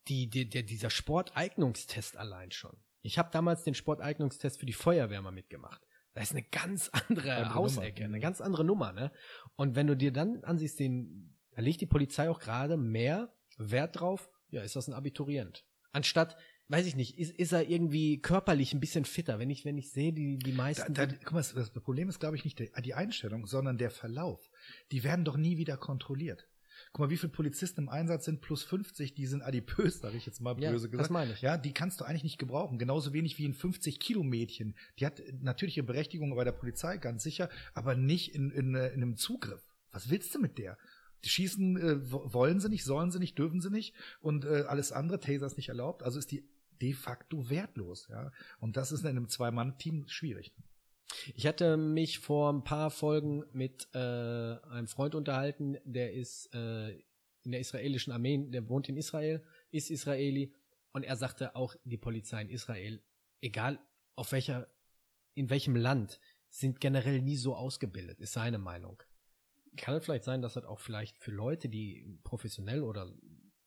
die, 0.08 0.28
die, 0.28 0.48
der, 0.48 0.62
dieser 0.62 0.90
Sporteignungstest 0.90 2.16
allein 2.16 2.50
schon. 2.50 2.76
Ich 3.02 3.18
habe 3.18 3.30
damals 3.32 3.64
den 3.64 3.74
Sporteignungstest 3.74 4.58
für 4.58 4.66
die 4.66 4.72
Feuerwehr 4.72 5.22
mal 5.22 5.32
mitgemacht. 5.32 5.82
Das 6.14 6.24
ist 6.24 6.32
eine 6.32 6.42
ganz 6.44 6.88
andere, 6.92 7.34
andere 7.34 7.54
Hausecke, 7.54 8.02
Nummer. 8.02 8.14
eine 8.14 8.20
ganz 8.20 8.40
andere 8.40 8.64
Nummer, 8.64 8.92
ne? 8.92 9.12
Und 9.56 9.76
wenn 9.76 9.86
du 9.86 9.96
dir 9.96 10.12
dann 10.12 10.44
ansiehst, 10.44 10.78
den, 10.78 11.36
da 11.52 11.62
legt 11.62 11.80
die 11.80 11.86
Polizei 11.86 12.28
auch 12.28 12.40
gerade 12.40 12.76
mehr 12.76 13.34
Wert 13.56 14.00
drauf, 14.00 14.30
ja, 14.50 14.62
ist 14.62 14.76
das 14.76 14.88
ein 14.88 14.94
Abiturient. 14.94 15.64
Anstatt, 15.92 16.36
weiß 16.68 16.86
ich 16.86 16.96
nicht, 16.96 17.18
ist, 17.18 17.32
ist 17.32 17.52
er 17.52 17.68
irgendwie 17.68 18.20
körperlich 18.20 18.72
ein 18.72 18.80
bisschen 18.80 19.04
fitter, 19.04 19.38
wenn 19.38 19.50
ich, 19.50 19.64
wenn 19.64 19.78
ich 19.78 19.92
sehe, 19.92 20.12
die, 20.12 20.38
die 20.38 20.52
meisten. 20.52 20.94
Da, 20.94 21.06
da, 21.06 21.16
guck 21.16 21.32
mal, 21.32 21.42
das 21.42 21.70
Problem 21.70 22.08
ist, 22.08 22.20
glaube 22.20 22.36
ich, 22.36 22.44
nicht 22.44 22.58
die 22.58 22.94
Einstellung, 22.94 23.46
sondern 23.46 23.78
der 23.78 23.90
Verlauf. 23.90 24.50
Die 24.90 25.04
werden 25.04 25.24
doch 25.24 25.36
nie 25.36 25.56
wieder 25.56 25.76
kontrolliert. 25.76 26.46
Guck 26.92 27.06
mal, 27.06 27.10
wie 27.10 27.16
viele 27.16 27.32
Polizisten 27.32 27.80
im 27.82 27.88
Einsatz 27.88 28.26
sind, 28.26 28.42
plus 28.42 28.64
50, 28.64 29.14
die 29.14 29.26
sind 29.26 29.40
adipös, 29.42 30.00
sage 30.00 30.16
ich 30.18 30.26
jetzt 30.26 30.40
mal 30.42 30.58
Ja, 30.60 30.70
böse 30.70 30.90
gesagt. 30.90 31.04
das 31.06 31.10
meine 31.10 31.32
ich. 31.32 31.40
Ja, 31.40 31.56
die 31.56 31.72
kannst 31.72 32.00
du 32.00 32.04
eigentlich 32.04 32.22
nicht 32.24 32.38
gebrauchen. 32.38 32.78
Genauso 32.78 33.12
wenig 33.14 33.38
wie 33.38 33.46
ein 33.48 33.54
50-Kilo-Mädchen. 33.54 34.74
Die 34.98 35.06
hat 35.06 35.22
natürliche 35.40 35.82
Berechtigung 35.82 36.34
bei 36.34 36.44
der 36.44 36.52
Polizei, 36.52 36.98
ganz 36.98 37.22
sicher, 37.22 37.48
aber 37.74 37.94
nicht 37.94 38.34
in, 38.34 38.50
in, 38.50 38.74
äh, 38.74 38.88
in 38.88 39.02
einem 39.02 39.16
Zugriff. 39.16 39.62
Was 39.90 40.10
willst 40.10 40.34
du 40.34 40.38
mit 40.38 40.58
der? 40.58 40.76
Die 41.24 41.28
schießen 41.28 41.76
äh, 41.76 42.12
wo- 42.12 42.32
wollen 42.34 42.60
sie 42.60 42.68
nicht, 42.68 42.84
sollen 42.84 43.10
sie 43.10 43.18
nicht, 43.20 43.38
dürfen 43.38 43.60
sie 43.60 43.70
nicht 43.70 43.94
und 44.20 44.44
äh, 44.44 44.64
alles 44.68 44.92
andere, 44.92 45.20
Taser 45.20 45.46
ist 45.46 45.56
nicht 45.56 45.68
erlaubt. 45.70 46.02
Also 46.02 46.18
ist 46.18 46.30
die 46.30 46.44
de 46.82 46.92
facto 46.94 47.48
wertlos. 47.48 48.08
Ja, 48.10 48.32
und 48.58 48.76
das 48.76 48.90
ist 48.92 49.02
in 49.02 49.06
einem 49.08 49.28
Zwei-Mann-Team 49.28 50.08
schwierig. 50.08 50.52
Ich 51.34 51.46
hatte 51.46 51.76
mich 51.76 52.18
vor 52.18 52.52
ein 52.52 52.64
paar 52.64 52.90
Folgen 52.90 53.44
mit 53.52 53.88
äh, 53.94 53.98
einem 53.98 54.88
Freund 54.88 55.14
unterhalten, 55.14 55.78
der 55.84 56.12
ist 56.12 56.54
äh, 56.54 56.92
in 57.44 57.52
der 57.52 57.60
israelischen 57.60 58.12
Armee, 58.12 58.38
der 58.50 58.68
wohnt 58.68 58.88
in 58.88 58.96
Israel, 58.96 59.42
ist 59.70 59.90
Israeli 59.90 60.54
und 60.92 61.04
er 61.04 61.16
sagte 61.16 61.56
auch, 61.56 61.74
die 61.84 61.96
Polizei 61.96 62.42
in 62.42 62.50
Israel, 62.50 63.02
egal 63.40 63.78
auf 64.14 64.32
welcher, 64.32 64.68
in 65.34 65.50
welchem 65.50 65.76
Land, 65.76 66.20
sind 66.48 66.80
generell 66.80 67.22
nie 67.22 67.36
so 67.36 67.56
ausgebildet, 67.56 68.20
ist 68.20 68.34
seine 68.34 68.58
Meinung. 68.58 69.02
Kann 69.76 70.00
vielleicht 70.02 70.24
sein, 70.24 70.42
dass 70.42 70.52
das 70.54 70.64
auch 70.64 70.80
vielleicht 70.80 71.18
für 71.18 71.30
Leute, 71.30 71.70
die 71.70 72.18
professionell 72.24 72.82
oder 72.82 73.10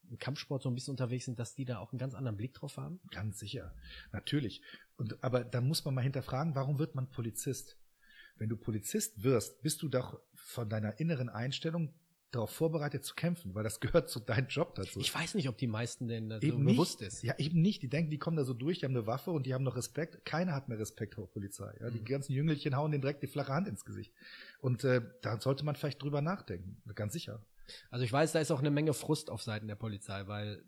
im 0.07 0.19
Kampfsport 0.19 0.61
so 0.61 0.69
ein 0.69 0.75
bisschen 0.75 0.91
unterwegs 0.91 1.25
sind, 1.25 1.39
dass 1.39 1.55
die 1.55 1.65
da 1.65 1.79
auch 1.79 1.91
einen 1.91 1.99
ganz 1.99 2.13
anderen 2.13 2.37
Blick 2.37 2.53
drauf 2.53 2.77
haben? 2.77 2.99
Ganz 3.09 3.39
sicher, 3.39 3.75
natürlich. 4.11 4.61
Und 4.97 5.23
aber 5.23 5.43
da 5.43 5.61
muss 5.61 5.83
man 5.85 5.93
mal 5.95 6.01
hinterfragen, 6.01 6.55
warum 6.55 6.79
wird 6.79 6.95
man 6.95 7.09
Polizist? 7.11 7.77
Wenn 8.37 8.49
du 8.49 8.57
Polizist 8.57 9.23
wirst, 9.23 9.61
bist 9.61 9.81
du 9.81 9.87
doch 9.89 10.19
von 10.33 10.69
deiner 10.69 10.99
inneren 10.99 11.29
Einstellung 11.29 11.93
darauf 12.31 12.49
vorbereitet 12.49 13.05
zu 13.05 13.15
kämpfen, 13.15 13.55
weil 13.55 13.63
das 13.63 13.79
gehört 13.79 14.09
zu 14.09 14.19
deinem 14.19 14.47
Job 14.47 14.75
dazu. 14.75 14.99
Ich 14.99 15.13
weiß 15.13 15.35
nicht, 15.35 15.47
ob 15.47 15.57
die 15.57 15.67
meisten 15.67 16.07
denn 16.09 16.29
so 16.31 16.37
Eben 16.45 16.65
bewusst 16.65 16.99
nicht. 16.99 17.07
ist. 17.13 17.23
Ja, 17.23 17.37
eben 17.37 17.61
nicht. 17.61 17.81
Die 17.81 17.87
denken, 17.89 18.11
die 18.11 18.17
kommen 18.17 18.35
da 18.35 18.43
so 18.43 18.53
durch, 18.53 18.79
die 18.79 18.85
haben 18.85 18.95
eine 18.95 19.07
Waffe 19.07 19.31
und 19.31 19.45
die 19.45 19.53
haben 19.53 19.63
noch 19.63 19.77
Respekt. 19.77 20.25
Keiner 20.25 20.53
hat 20.53 20.67
mehr 20.67 20.77
Respekt 20.79 21.15
vor 21.15 21.31
Polizei. 21.31 21.73
Ja, 21.79 21.89
die 21.89 21.99
Mhm. 21.99 22.05
ganzen 22.05 22.33
Jüngelchen 22.33 22.75
hauen 22.75 22.91
denen 22.91 23.01
direkt 23.01 23.23
die 23.23 23.27
flache 23.27 23.53
Hand 23.53 23.67
ins 23.69 23.85
Gesicht. 23.85 24.13
Und 24.59 24.83
äh, 24.83 25.01
da 25.21 25.39
sollte 25.39 25.63
man 25.63 25.75
vielleicht 25.75 26.01
drüber 26.01 26.21
nachdenken. 26.21 26.81
Ganz 26.93 27.13
sicher. 27.13 27.45
Also 27.89 28.03
ich 28.03 28.11
weiß, 28.11 28.33
da 28.33 28.39
ist 28.39 28.51
auch 28.51 28.59
eine 28.59 28.69
Menge 28.71 28.93
Frust 28.93 29.29
auf 29.29 29.41
Seiten 29.41 29.67
der 29.67 29.75
Polizei, 29.75 30.27
weil 30.27 30.63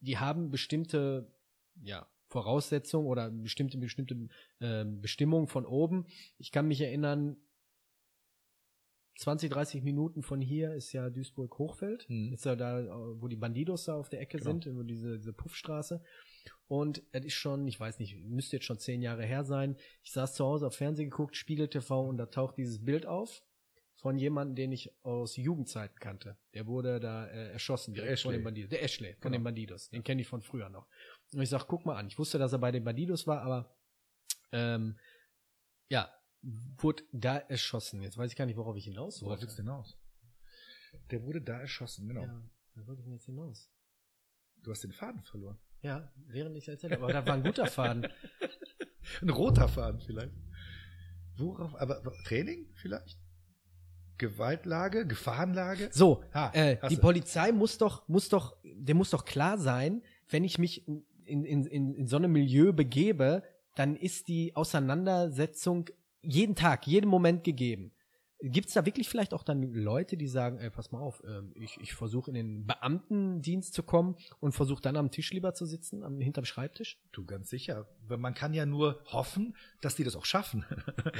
die 0.00 0.18
haben 0.18 0.50
bestimmte 0.50 1.32
ja, 1.80 2.08
Voraussetzungen 2.28 3.06
oder 3.06 3.30
bestimmte 3.30 3.78
bestimmte 3.78 4.28
äh, 4.60 4.84
Bestimmungen 4.84 5.48
von 5.48 5.64
oben. 5.66 6.06
Ich 6.38 6.52
kann 6.52 6.68
mich 6.68 6.80
erinnern, 6.80 7.36
20, 9.16 9.50
30 9.50 9.82
Minuten 9.82 10.22
von 10.22 10.40
hier 10.40 10.74
ist 10.74 10.92
ja 10.92 11.10
Duisburg-Hochfeld. 11.10 12.08
Mhm. 12.08 12.32
Ist 12.32 12.44
ja 12.44 12.54
da, 12.54 12.84
wo 13.20 13.26
die 13.26 13.34
Bandidos 13.36 13.84
da 13.86 13.94
auf 13.96 14.08
der 14.08 14.20
Ecke 14.20 14.38
Genau. 14.38 14.50
sind, 14.52 14.76
wo 14.76 14.82
diese, 14.84 15.16
diese 15.18 15.32
Puffstraße. 15.32 16.00
Und 16.68 17.02
es 17.10 17.24
ist 17.24 17.34
schon, 17.34 17.66
ich 17.66 17.80
weiß 17.80 17.98
nicht, 17.98 18.16
müsste 18.24 18.56
jetzt 18.56 18.66
schon 18.66 18.78
zehn 18.78 19.02
Jahre 19.02 19.24
her 19.24 19.42
sein. 19.42 19.76
Ich 20.04 20.12
saß 20.12 20.34
zu 20.34 20.44
Hause 20.44 20.68
auf 20.68 20.76
Fernsehen 20.76 21.10
geguckt, 21.10 21.34
Spiegel 21.34 21.68
TV 21.68 22.06
und 22.06 22.16
da 22.18 22.26
taucht 22.26 22.58
dieses 22.58 22.84
Bild 22.84 23.06
auf 23.06 23.42
von 23.96 24.16
jemandem, 24.16 24.54
den 24.54 24.70
ich 24.70 24.92
aus 25.02 25.34
Jugendzeiten 25.36 25.98
kannte. 25.98 26.36
Der 26.54 26.68
wurde 26.68 27.00
da 27.00 27.26
äh, 27.26 27.50
erschossen 27.50 27.94
Der 27.94 28.04
direkt 28.04 28.20
von 28.20 28.30
Ashley. 28.30 28.38
den 28.38 28.44
Bandidos. 28.44 28.70
Der 28.70 28.82
Ashley 28.84 29.12
von 29.14 29.20
Genau. 29.32 29.38
den 29.40 29.42
Bandidos. 29.44 29.90
Den 29.90 30.04
kenne 30.04 30.20
ich 30.20 30.28
von 30.28 30.42
früher 30.42 30.68
noch. 30.68 30.86
Und 31.34 31.42
ich 31.42 31.48
sag, 31.50 31.66
guck 31.66 31.84
mal 31.84 31.96
an. 31.96 32.06
Ich 32.08 32.18
wusste, 32.18 32.38
dass 32.38 32.52
er 32.52 32.58
bei 32.58 32.70
den 32.72 32.84
Bandidos 32.84 33.26
war, 33.26 33.42
aber 33.42 33.76
ähm, 34.52 34.98
ja, 35.88 36.10
wurde 36.42 37.02
da 37.12 37.36
erschossen. 37.38 38.00
Jetzt 38.02 38.16
weiß 38.16 38.30
ich 38.30 38.36
gar 38.36 38.46
nicht, 38.46 38.56
worauf 38.56 38.76
ich 38.76 38.84
hinaus 38.84 39.20
Worauf 39.22 39.30
wollte. 39.32 39.42
willst 39.42 39.58
du 39.58 39.62
hinaus? 39.62 39.98
Der 41.10 41.22
wurde 41.22 41.40
da 41.42 41.60
erschossen, 41.60 42.08
genau. 42.08 42.22
Ja, 42.22 42.42
da 42.74 42.86
wollte 42.86 43.00
ich 43.00 43.04
denn 43.04 43.12
jetzt 43.14 43.26
hinaus. 43.26 43.70
Du 44.62 44.70
hast 44.70 44.82
den 44.84 44.92
Faden 44.92 45.22
verloren. 45.22 45.58
Ja, 45.82 46.10
während 46.26 46.56
ich 46.56 46.66
erzählt 46.68 46.92
habe. 46.94 47.04
Aber 47.04 47.12
das 47.12 47.26
war 47.26 47.34
ein 47.34 47.42
guter 47.42 47.66
Faden. 47.66 48.06
Ein 49.22 49.30
roter 49.30 49.68
Faden 49.68 50.00
vielleicht. 50.00 50.34
Worauf? 51.36 51.74
Aber 51.76 52.02
Training 52.24 52.68
vielleicht? 52.74 53.18
Gewaltlage? 54.18 55.06
Gefahrenlage? 55.06 55.88
So, 55.92 56.24
Ah, 56.32 56.50
äh, 56.52 56.76
die. 56.88 56.96
Polizei 56.96 57.52
muss 57.52 57.78
doch, 57.78 58.06
muss 58.08 58.28
doch, 58.28 58.56
der 58.64 58.94
muss 58.94 59.10
doch 59.10 59.24
klar 59.24 59.56
sein, 59.56 60.02
wenn 60.28 60.44
ich 60.44 60.58
mich 60.58 60.84
in, 61.28 61.44
in, 61.44 61.94
in, 61.94 62.06
so 62.06 62.16
einem 62.16 62.32
Milieu 62.32 62.72
begebe, 62.72 63.42
dann 63.74 63.96
ist 63.96 64.28
die 64.28 64.56
Auseinandersetzung 64.56 65.88
jeden 66.22 66.54
Tag, 66.54 66.86
jeden 66.86 67.08
Moment 67.08 67.44
gegeben. 67.44 67.92
Gibt 68.40 68.68
es 68.68 68.74
da 68.74 68.86
wirklich 68.86 69.08
vielleicht 69.08 69.34
auch 69.34 69.42
dann 69.42 69.72
Leute, 69.72 70.16
die 70.16 70.28
sagen, 70.28 70.58
ey, 70.58 70.70
pass 70.70 70.92
mal 70.92 71.00
auf, 71.00 71.24
ähm, 71.26 71.52
ich, 71.56 71.76
ich 71.80 71.94
versuche 71.94 72.30
in 72.30 72.34
den 72.34 72.66
Beamtendienst 72.66 73.74
zu 73.74 73.82
kommen 73.82 74.14
und 74.38 74.52
versuche 74.52 74.80
dann 74.80 74.96
am 74.96 75.10
Tisch 75.10 75.32
lieber 75.32 75.54
zu 75.54 75.66
sitzen, 75.66 76.04
am, 76.04 76.20
hinterm 76.20 76.44
Schreibtisch? 76.44 77.00
Du 77.10 77.24
ganz 77.24 77.50
sicher. 77.50 77.88
Man 78.06 78.34
kann 78.34 78.54
ja 78.54 78.64
nur 78.64 79.02
hoffen, 79.06 79.56
dass 79.80 79.96
die 79.96 80.04
das 80.04 80.14
auch 80.14 80.24
schaffen. 80.24 80.64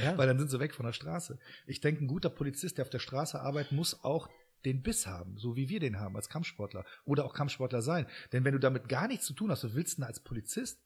Ja. 0.04 0.16
Weil 0.16 0.28
dann 0.28 0.38
sind 0.38 0.48
sie 0.48 0.60
weg 0.60 0.74
von 0.74 0.86
der 0.86 0.92
Straße. 0.92 1.40
Ich 1.66 1.80
denke, 1.80 2.04
ein 2.04 2.08
guter 2.08 2.30
Polizist, 2.30 2.78
der 2.78 2.84
auf 2.84 2.90
der 2.90 3.00
Straße 3.00 3.40
arbeitet, 3.40 3.72
muss 3.72 4.04
auch 4.04 4.28
den 4.68 4.82
Biss 4.82 5.06
haben, 5.06 5.36
so 5.38 5.56
wie 5.56 5.68
wir 5.68 5.80
den 5.80 5.98
haben 5.98 6.16
als 6.16 6.28
Kampfsportler 6.28 6.84
oder 7.04 7.24
auch 7.24 7.34
Kampfsportler 7.34 7.82
sein. 7.82 8.06
Denn 8.32 8.44
wenn 8.44 8.52
du 8.52 8.60
damit 8.60 8.88
gar 8.88 9.08
nichts 9.08 9.26
zu 9.26 9.34
tun 9.34 9.50
hast, 9.50 9.64
du 9.64 9.74
willst 9.74 9.98
denn 9.98 10.04
als 10.04 10.20
Polizist, 10.20 10.80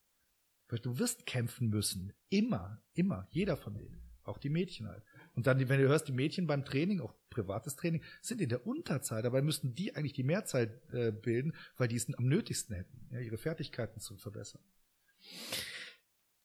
weil 0.68 0.78
du 0.78 0.98
wirst 0.98 1.26
kämpfen 1.26 1.68
müssen. 1.68 2.12
Immer, 2.30 2.82
immer, 2.94 3.26
jeder 3.30 3.56
von 3.56 3.74
denen. 3.74 4.00
Auch 4.24 4.38
die 4.38 4.50
Mädchen 4.50 4.86
halt. 4.86 5.02
Und 5.34 5.46
dann, 5.46 5.58
wenn 5.68 5.80
du 5.80 5.88
hörst, 5.88 6.06
die 6.06 6.12
Mädchen 6.12 6.46
beim 6.46 6.64
Training, 6.64 7.00
auch 7.00 7.14
privates 7.28 7.74
Training, 7.74 8.02
sind 8.20 8.40
in 8.40 8.48
der 8.48 8.66
Unterzahl. 8.66 9.20
Dabei 9.22 9.42
müssten 9.42 9.74
die 9.74 9.96
eigentlich 9.96 10.12
die 10.12 10.22
Mehrzahl 10.22 10.80
äh, 10.92 11.10
bilden, 11.10 11.54
weil 11.76 11.88
die 11.88 11.96
es 11.96 12.12
am 12.14 12.26
nötigsten 12.28 12.76
hätten, 12.76 13.08
ja, 13.10 13.18
ihre 13.18 13.36
Fertigkeiten 13.38 14.00
zu 14.00 14.16
verbessern. 14.16 14.62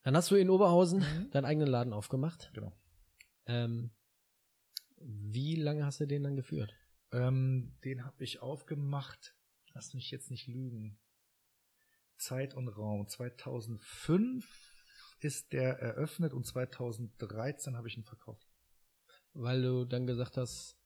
Dann 0.04 0.16
hast 0.16 0.32
du 0.32 0.36
in 0.36 0.50
Oberhausen 0.50 1.00
Mhm. 1.00 1.32
deinen 1.32 1.46
eigenen 1.46 1.68
Laden 1.68 1.94
aufgemacht. 1.94 2.50
Genau. 2.54 2.74
Ähm, 3.46 3.92
wie 5.00 5.56
lange 5.56 5.86
hast 5.86 6.00
du 6.00 6.08
den 6.08 6.24
dann 6.24 6.36
geführt? 6.36 6.74
Ähm, 7.12 7.78
den 7.84 8.06
habe 8.06 8.24
ich 8.24 8.42
aufgemacht. 8.42 9.36
Lass 9.74 9.94
mich 9.94 10.12
jetzt 10.12 10.32
nicht 10.32 10.48
lügen. 10.48 11.00
Zeit 12.18 12.54
und 12.54 12.68
Raum. 12.68 13.08
2005 13.08 14.46
ist 15.20 15.54
der 15.54 15.80
eröffnet 15.80 16.34
und 16.34 16.46
2013 16.46 17.76
habe 17.76 17.88
ich 17.88 17.98
ihn 17.98 18.04
verkauft. 18.04 18.48
Weil 19.34 19.62
du 19.62 19.86
dann 19.86 20.08
gesagt 20.08 20.38
hast, 20.38 20.78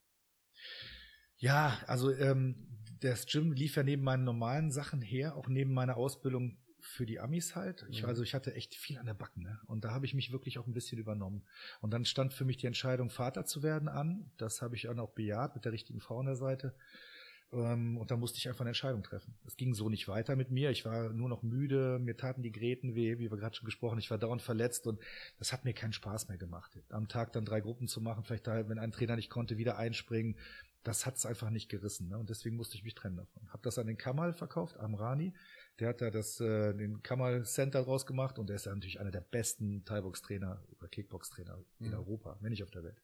Ja, 1.37 1.81
also 1.87 2.11
ähm, 2.11 2.67
das 2.99 3.25
Gym 3.25 3.51
lief 3.51 3.75
ja 3.75 3.83
neben 3.83 4.03
meinen 4.03 4.23
normalen 4.23 4.71
Sachen 4.71 5.01
her, 5.01 5.35
auch 5.35 5.47
neben 5.47 5.73
meiner 5.73 5.97
Ausbildung 5.97 6.57
für 6.81 7.05
die 7.05 7.19
Amis 7.19 7.55
halt. 7.55 7.85
Ich. 7.89 8.05
Also 8.05 8.23
ich 8.23 8.33
hatte 8.33 8.53
echt 8.55 8.75
viel 8.75 8.97
an 8.97 9.05
der 9.05 9.13
Backen, 9.13 9.43
ne? 9.43 9.59
Und 9.67 9.83
da 9.83 9.91
habe 9.91 10.05
ich 10.05 10.13
mich 10.13 10.31
wirklich 10.31 10.57
auch 10.59 10.67
ein 10.67 10.73
bisschen 10.73 10.99
übernommen. 10.99 11.43
Und 11.79 11.91
dann 11.91 12.05
stand 12.05 12.33
für 12.33 12.45
mich 12.45 12.57
die 12.57 12.67
Entscheidung, 12.67 13.09
Vater 13.09 13.45
zu 13.45 13.63
werden 13.63 13.87
an. 13.87 14.31
Das 14.37 14.61
habe 14.61 14.75
ich 14.75 14.83
dann 14.83 14.99
auch 14.99 15.11
bejaht 15.11 15.55
mit 15.55 15.65
der 15.65 15.71
richtigen 15.71 16.01
Frau 16.01 16.19
an 16.19 16.25
der 16.25 16.35
Seite. 16.35 16.73
Ähm, 17.53 17.97
und 17.97 18.11
da 18.11 18.17
musste 18.17 18.37
ich 18.37 18.47
einfach 18.47 18.61
eine 18.61 18.69
Entscheidung 18.69 19.03
treffen. 19.03 19.33
Es 19.45 19.57
ging 19.57 19.73
so 19.73 19.89
nicht 19.89 20.07
weiter 20.07 20.35
mit 20.35 20.51
mir. 20.51 20.69
Ich 20.71 20.85
war 20.85 21.09
nur 21.09 21.27
noch 21.27 21.43
müde, 21.43 21.99
mir 21.99 22.15
taten 22.15 22.43
die 22.43 22.51
Gräten 22.51 22.95
weh, 22.95 23.19
wie 23.19 23.29
wir 23.29 23.37
gerade 23.37 23.55
schon 23.55 23.65
gesprochen. 23.65 23.99
Ich 23.99 24.09
war 24.09 24.17
dauernd 24.17 24.41
verletzt 24.41 24.87
und 24.87 24.99
das 25.37 25.51
hat 25.51 25.65
mir 25.65 25.73
keinen 25.73 25.93
Spaß 25.93 26.29
mehr 26.29 26.37
gemacht. 26.37 26.79
Am 26.89 27.07
Tag 27.07 27.33
dann 27.33 27.45
drei 27.45 27.59
Gruppen 27.59 27.87
zu 27.87 27.99
machen, 28.01 28.23
vielleicht 28.23 28.47
da, 28.47 28.69
wenn 28.69 28.79
ein 28.79 28.91
Trainer 28.91 29.15
nicht 29.15 29.29
konnte, 29.29 29.57
wieder 29.57 29.77
einspringen. 29.77 30.37
Das 30.83 31.05
hat 31.05 31.17
es 31.17 31.25
einfach 31.25 31.49
nicht 31.49 31.69
gerissen. 31.69 32.07
Ne? 32.07 32.17
Und 32.17 32.29
deswegen 32.29 32.55
musste 32.55 32.75
ich 32.75 32.83
mich 32.83 32.95
trennen 32.95 33.17
davon. 33.17 33.51
Hab 33.51 33.61
das 33.63 33.77
an 33.77 33.87
den 33.87 33.97
Kamal 33.97 34.33
verkauft, 34.33 34.79
Amrani. 34.79 35.33
Der 35.79 35.89
hat 35.89 36.01
da 36.01 36.11
das, 36.11 36.39
äh, 36.39 36.73
den 36.75 37.01
Kamal 37.01 37.43
Center 37.45 37.83
draus 37.83 38.05
gemacht 38.05 38.37
und 38.37 38.47
der 38.49 38.55
ist 38.57 38.65
ja 38.65 38.73
natürlich 38.73 38.99
einer 38.99 39.09
der 39.11 39.21
besten 39.21 39.83
Thai-Box-Trainer 39.85 40.63
oder 40.77 40.87
Kickbox-Trainer 40.87 41.57
in 41.79 41.87
Mhm. 41.87 41.93
Europa, 41.93 42.37
wenn 42.41 42.51
nicht 42.51 42.61
auf 42.63 42.69
der 42.71 42.83
Welt. 42.83 43.01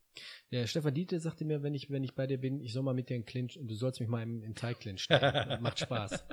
der 0.51 0.67
Stefan 0.67 0.93
Diete 0.93 1.19
sagte 1.19 1.45
mir, 1.45 1.63
wenn 1.63 1.73
ich, 1.73 1.89
wenn 1.89 2.03
ich 2.03 2.13
bei 2.13 2.27
dir 2.27 2.37
bin, 2.37 2.59
ich 2.61 2.73
soll 2.73 2.83
mal 2.83 2.93
mit 2.93 3.09
dir 3.09 3.15
in 3.15 3.25
Clinch, 3.25 3.57
du 3.61 3.73
sollst 3.75 3.99
mich 3.99 4.09
mal 4.09 4.21
im, 4.21 4.43
im 4.43 4.53
Thai-Clinch 4.55 5.01
stellen. 5.03 5.21
Das 5.33 5.59
Macht 5.61 5.79
Spaß. 5.79 6.23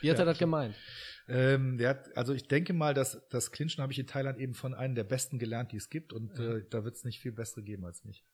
Wie 0.00 0.10
hat 0.10 0.18
Ja, 0.18 0.22
er 0.22 0.26
das 0.26 0.38
gemeint? 0.38 0.74
Ähm, 1.28 1.78
der 1.78 1.90
hat, 1.90 2.16
also 2.16 2.32
ich 2.34 2.46
denke 2.48 2.72
mal, 2.72 2.94
dass 2.94 3.20
das 3.30 3.50
Clinchen 3.52 3.80
habe 3.82 3.92
ich 3.92 3.98
in 3.98 4.06
Thailand 4.06 4.38
eben 4.38 4.54
von 4.54 4.74
einem 4.74 4.94
der 4.94 5.04
besten 5.04 5.38
gelernt, 5.38 5.72
die 5.72 5.76
es 5.76 5.88
gibt 5.88 6.12
und 6.12 6.36
Ja. 6.38 6.56
äh, 6.56 6.64
da 6.68 6.84
wird 6.84 6.96
es 6.96 7.04
nicht 7.04 7.20
viel 7.20 7.32
bessere 7.32 7.62
geben 7.62 7.84
als 7.84 8.04
mich. 8.04 8.24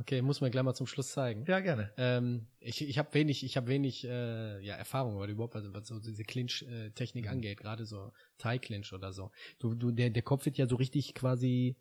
Okay, 0.00 0.20
muss 0.20 0.40
man 0.40 0.50
gleich 0.50 0.62
mal 0.62 0.74
zum 0.74 0.86
Schluss 0.86 1.12
zeigen. 1.12 1.44
Ja, 1.46 1.60
gerne. 1.60 1.90
Ähm, 1.96 2.46
ich 2.60 2.86
ich 2.86 2.98
habe 2.98 3.14
wenig, 3.14 3.42
ich 3.44 3.56
habe 3.56 3.68
wenig 3.68 4.04
äh, 4.04 4.60
ja, 4.60 4.74
Erfahrung, 4.74 5.18
weil 5.18 5.30
überhaupt 5.30 5.54
was, 5.54 5.72
was 5.72 5.88
so 5.88 5.98
diese 5.98 6.22
Clinch-Technik 6.24 7.24
Mhm. 7.24 7.30
angeht, 7.30 7.58
gerade 7.58 7.86
so 7.86 8.12
Thai-Clinch 8.38 8.92
oder 8.92 9.12
so. 9.12 9.30
Du, 9.58 9.74
du, 9.74 9.90
der, 9.92 10.10
der 10.10 10.22
Kopf 10.22 10.44
wird 10.44 10.58
ja 10.58 10.66
so 10.68 10.76
richtig 10.76 11.14
quasi 11.14 11.76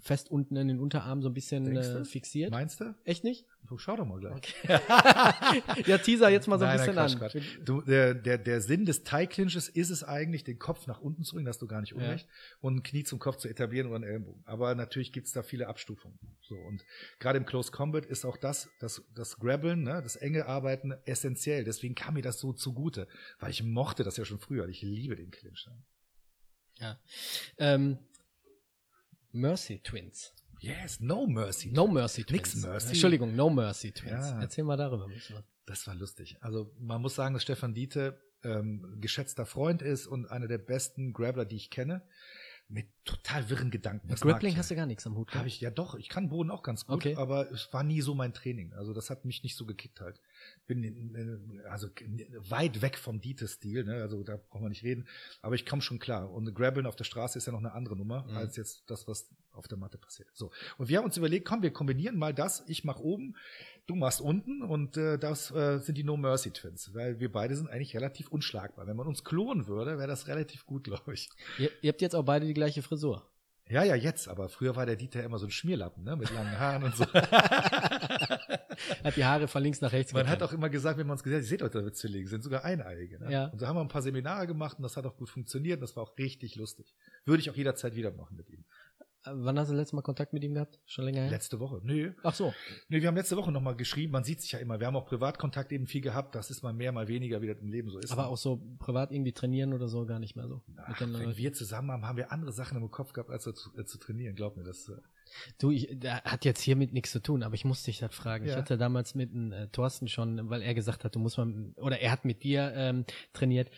fest 0.00 0.30
unten 0.30 0.56
in 0.56 0.68
den 0.68 0.80
Unterarm 0.80 1.22
so 1.22 1.28
ein 1.28 1.34
bisschen 1.34 1.76
äh, 1.76 2.04
fixiert. 2.04 2.50
Meinst 2.50 2.80
du? 2.80 2.94
Echt 3.04 3.24
nicht? 3.24 3.46
Du 3.66 3.78
schau 3.78 3.96
doch 3.96 4.04
mal 4.04 4.20
gleich. 4.20 4.54
ja, 5.86 5.96
teaser 5.96 6.28
jetzt 6.28 6.46
mal 6.46 6.58
so 6.58 6.66
ein 6.66 6.76
Nein, 6.76 6.94
nein, 6.94 7.06
bisschen 7.06 7.18
Quatsch, 7.18 7.36
an. 7.36 7.40
Quatsch. 7.42 7.58
Du, 7.64 7.80
der, 7.80 8.12
der, 8.14 8.36
der 8.36 8.60
Sinn 8.60 8.84
des 8.84 9.04
Thai-Clinches 9.04 9.70
ist 9.70 9.88
es 9.88 10.04
eigentlich, 10.04 10.44
den 10.44 10.58
Kopf 10.58 10.86
nach 10.86 11.00
unten 11.00 11.24
zu 11.24 11.36
bringen, 11.36 11.48
hast 11.48 11.62
du 11.62 11.66
gar 11.66 11.80
nicht 11.80 11.92
Ja. 11.92 11.96
unrecht, 11.96 12.28
und 12.60 12.76
ein 12.76 12.82
Knie 12.82 13.04
zum 13.04 13.18
Kopf 13.18 13.36
zu 13.36 13.48
etablieren 13.48 13.86
oder 13.86 13.96
einen 13.96 14.04
Ellenbogen. 14.04 14.42
Aber 14.44 14.74
natürlich 14.74 15.12
gibt's 15.12 15.32
da 15.32 15.42
viele 15.42 15.68
Abstufungen. 15.68 16.18
So, 16.42 16.56
und 16.56 16.84
gerade 17.18 17.38
im 17.38 17.46
Close 17.46 17.70
Combat 17.72 18.04
ist 18.04 18.26
auch 18.26 18.36
das, 18.36 18.68
das, 18.80 19.02
das 19.14 19.38
Grabbeln, 19.38 19.82
ne, 19.84 20.02
das 20.02 20.16
enge 20.16 20.44
Arbeiten 20.44 20.92
essentiell. 21.06 21.64
Deswegen 21.64 21.94
kam 21.94 22.14
mir 22.14 22.22
das 22.22 22.40
so 22.40 22.52
zugute, 22.52 23.08
weil 23.40 23.50
ich 23.50 23.62
mochte 23.62 24.04
das 24.04 24.18
ja 24.18 24.26
schon 24.26 24.38
früher. 24.38 24.68
Ich 24.68 24.82
liebe 24.82 25.16
den 25.16 25.30
Clinch. 25.30 25.66
Ne? 25.66 25.82
Ja. 26.80 26.98
Ähm, 27.56 27.98
Mercy 29.34 29.80
Twins. 29.80 30.32
Yes, 30.60 31.00
no 31.00 31.26
mercy. 31.26 31.70
No 31.72 31.86
Mercy 31.86 32.24
Nix 32.30 32.52
Twins. 32.52 32.64
Mercy. 32.66 32.88
Entschuldigung, 32.90 33.34
No 33.36 33.50
Mercy 33.50 33.92
Twins. 33.92 34.30
Ja. 34.30 34.40
Erzähl 34.40 34.64
mal 34.64 34.76
darüber. 34.76 35.08
Das 35.66 35.86
war 35.86 35.94
lustig. 35.94 36.36
Also 36.40 36.72
man 36.78 37.02
muss 37.02 37.14
sagen, 37.16 37.34
dass 37.34 37.42
Stefan 37.42 37.74
Diete 37.74 38.20
ähm, 38.44 38.98
geschätzter 39.00 39.44
Freund 39.44 39.82
ist 39.82 40.06
und 40.06 40.26
einer 40.30 40.46
der 40.46 40.58
besten 40.58 41.12
Grabbler, 41.12 41.44
die 41.44 41.56
ich 41.56 41.70
kenne. 41.70 42.02
Mit 42.68 42.86
total 43.04 43.50
wirren 43.50 43.70
Gedanken. 43.70 44.08
Mit 44.08 44.20
Grappling 44.22 44.56
hast 44.56 44.70
du 44.70 44.74
gar 44.76 44.86
nichts 44.86 45.06
am 45.06 45.16
Hut. 45.16 45.34
Habe 45.34 45.48
ich 45.48 45.60
ja 45.60 45.70
doch. 45.70 45.96
Ich 45.96 46.08
kann 46.08 46.30
Boden 46.30 46.50
auch 46.50 46.62
ganz 46.62 46.86
gut, 46.86 46.94
Okay. 46.96 47.14
aber 47.16 47.50
es 47.52 47.70
war 47.72 47.82
nie 47.82 48.00
so 48.00 48.14
mein 48.14 48.32
Training. 48.32 48.72
Also 48.72 48.94
das 48.94 49.10
hat 49.10 49.26
mich 49.26 49.42
nicht 49.42 49.56
so 49.56 49.66
gekickt 49.66 50.00
halt. 50.00 50.18
Bin 50.66 50.84
äh, 50.84 51.66
also 51.68 51.88
weit 52.48 52.80
weg 52.82 52.96
vom 52.98 53.20
Dieter-Stil, 53.20 53.84
ne? 53.84 53.94
Also 54.02 54.22
da 54.22 54.36
brauchen 54.36 54.62
wir 54.64 54.68
nicht 54.70 54.82
reden. 54.84 55.06
Aber 55.42 55.54
ich 55.54 55.66
komme 55.66 55.82
schon 55.82 55.98
klar. 55.98 56.30
Und 56.32 56.54
Grabbeln 56.54 56.86
auf 56.86 56.96
der 56.96 57.04
Straße 57.04 57.38
ist 57.38 57.46
ja 57.46 57.52
noch 57.52 57.58
eine 57.60 57.72
andere 57.72 57.96
Nummer 57.96 58.24
Mhm. 58.28 58.36
als 58.36 58.56
jetzt 58.56 58.84
das, 58.90 59.06
was 59.08 59.28
auf 59.52 59.68
der 59.68 59.78
Matte 59.78 59.98
passiert. 59.98 60.28
So. 60.34 60.50
Und 60.78 60.88
wir 60.88 60.98
haben 60.98 61.04
uns 61.04 61.16
überlegt, 61.16 61.46
komm, 61.46 61.62
wir 61.62 61.72
kombinieren 61.72 62.16
mal 62.16 62.34
das. 62.34 62.64
Ich 62.66 62.82
mach 62.84 62.98
oben, 62.98 63.36
du 63.86 63.94
machst 63.94 64.20
unten 64.20 64.62
und 64.62 64.96
äh, 64.96 65.16
das 65.18 65.50
äh, 65.52 65.78
sind 65.78 65.96
die 65.96 66.02
No 66.02 66.16
Mercy 66.16 66.50
Twins, 66.50 66.92
weil 66.94 67.20
wir 67.20 67.30
beide 67.30 67.54
sind 67.54 67.68
eigentlich 67.70 67.94
relativ 67.94 68.28
unschlagbar. 68.28 68.86
Wenn 68.86 68.96
man 68.96 69.06
uns 69.06 69.22
klonen 69.22 69.66
würde, 69.68 69.96
wäre 69.98 70.08
das 70.08 70.26
relativ 70.26 70.66
gut, 70.66 70.84
glaube 70.84 71.14
ich. 71.14 71.28
Ihr, 71.58 71.70
ihr 71.82 71.90
habt 71.92 72.00
jetzt 72.00 72.14
auch 72.16 72.24
beide 72.24 72.46
die 72.46 72.54
gleiche 72.54 72.82
Frisur. 72.82 73.30
Ja, 73.68 73.82
ja, 73.82 73.94
jetzt, 73.94 74.28
aber 74.28 74.50
früher 74.50 74.76
war 74.76 74.84
der 74.84 74.96
Dieter 74.96 75.22
immer 75.24 75.38
so 75.38 75.46
ein 75.46 75.50
Schmierlappen, 75.50 76.04
ne, 76.04 76.16
mit 76.16 76.30
langen 76.32 76.58
Haaren 76.58 76.82
und 76.82 76.96
so. 76.96 77.06
Hat 79.04 79.16
die 79.16 79.24
Haare 79.24 79.48
von 79.48 79.62
links 79.62 79.80
nach 79.80 79.92
rechts 79.92 80.12
Man 80.12 80.26
hat 80.28 80.38
gekämmt. 80.38 80.50
auch 80.50 80.52
immer 80.54 80.68
gesagt, 80.68 80.98
wenn 80.98 81.06
man 81.06 81.14
uns 81.14 81.22
gesagt 81.22 81.38
hat, 81.38 81.44
ihr 81.44 81.48
seht 81.48 81.62
euch, 81.62 81.70
dass 81.70 81.84
wir 81.84 81.92
Zwillinge 81.92 82.28
sind, 82.28 82.42
sogar 82.42 82.64
Eineiige. 82.64 83.18
Ne? 83.20 83.32
Ja. 83.32 83.46
Und 83.46 83.58
so 83.58 83.66
haben 83.66 83.76
wir 83.76 83.80
ein 83.80 83.88
paar 83.88 84.02
Seminare 84.02 84.46
gemacht 84.46 84.78
und 84.78 84.82
das 84.82 84.96
hat 84.96 85.06
auch 85.06 85.16
gut 85.16 85.30
funktioniert. 85.30 85.80
Das 85.82 85.96
war 85.96 86.02
auch 86.02 86.18
richtig 86.18 86.56
lustig. 86.56 86.94
Würde 87.24 87.40
ich 87.40 87.50
auch 87.50 87.56
jederzeit 87.56 87.94
wieder 87.94 88.10
machen 88.12 88.36
mit 88.36 88.50
ihm. 88.50 88.64
Wann 89.26 89.58
hast 89.58 89.68
du 89.68 89.72
das 89.72 89.80
letzte 89.82 89.96
Mal 89.96 90.02
Kontakt 90.02 90.32
mit 90.32 90.44
ihm 90.44 90.54
gehabt? 90.54 90.78
Schon 90.84 91.06
länger 91.06 91.22
her? 91.22 91.30
Letzte 91.30 91.58
Woche. 91.58 91.80
Nö. 91.82 92.12
Ach 92.22 92.34
so. 92.34 92.52
Nö, 92.88 93.00
wir 93.00 93.08
haben 93.08 93.16
letzte 93.16 93.36
Woche 93.36 93.50
nochmal 93.52 93.74
geschrieben. 93.76 94.12
Man 94.12 94.22
sieht 94.24 94.42
sich 94.42 94.52
ja 94.52 94.58
immer. 94.58 94.80
Wir 94.80 94.86
haben 94.86 94.96
auch 94.96 95.06
Privatkontakt 95.06 95.72
eben 95.72 95.86
viel 95.86 96.02
gehabt. 96.02 96.34
Das 96.34 96.50
ist 96.50 96.62
mal 96.62 96.72
mehr, 96.74 96.92
mal 96.92 97.08
weniger, 97.08 97.40
wie 97.40 97.46
das 97.46 97.58
im 97.60 97.68
Leben 97.70 97.88
so 97.90 97.98
ist. 97.98 98.12
Aber 98.12 98.28
auch 98.28 98.36
so 98.36 98.62
privat 98.78 99.12
irgendwie 99.12 99.32
trainieren 99.32 99.72
oder 99.72 99.88
so 99.88 100.04
gar 100.04 100.18
nicht 100.18 100.36
mehr 100.36 100.46
so. 100.46 100.62
Ach, 100.76 101.00
wenn 101.00 101.12
Leuten. 101.12 101.36
wir 101.36 101.52
zusammen 101.54 101.90
haben, 101.90 102.06
haben 102.06 102.16
wir 102.18 102.32
andere 102.32 102.52
Sachen 102.52 102.76
im 102.76 102.90
Kopf 102.90 103.12
gehabt, 103.14 103.30
als 103.30 103.44
zu, 103.44 103.50
äh, 103.78 103.84
zu 103.84 103.98
trainieren. 103.98 104.34
Glaub 104.36 104.56
mir, 104.56 104.64
das. 104.64 104.88
Äh, 104.88 104.96
Du, 105.58 105.70
ich, 105.70 105.88
der 105.98 106.22
hat 106.24 106.44
jetzt 106.44 106.60
hiermit 106.60 106.92
nichts 106.92 107.10
zu 107.10 107.20
tun, 107.20 107.42
aber 107.42 107.54
ich 107.54 107.64
muss 107.64 107.82
dich 107.82 107.98
das 107.98 108.14
fragen. 108.14 108.44
Ich 108.44 108.50
Ja. 108.52 108.58
hatte 108.58 108.76
damals 108.76 109.14
mit 109.14 109.32
dem 109.32 109.52
äh, 109.52 109.68
Thorsten 109.68 110.06
schon, 110.06 110.50
weil 110.50 110.60
er 110.60 110.74
gesagt 110.74 111.02
hat, 111.02 111.14
du 111.14 111.18
musst 111.18 111.38
mal, 111.38 111.72
oder 111.76 111.98
er 111.98 112.12
hat 112.12 112.26
mit 112.26 112.42
dir 112.44 112.72
ähm, 112.76 113.06
trainiert. 113.32 113.70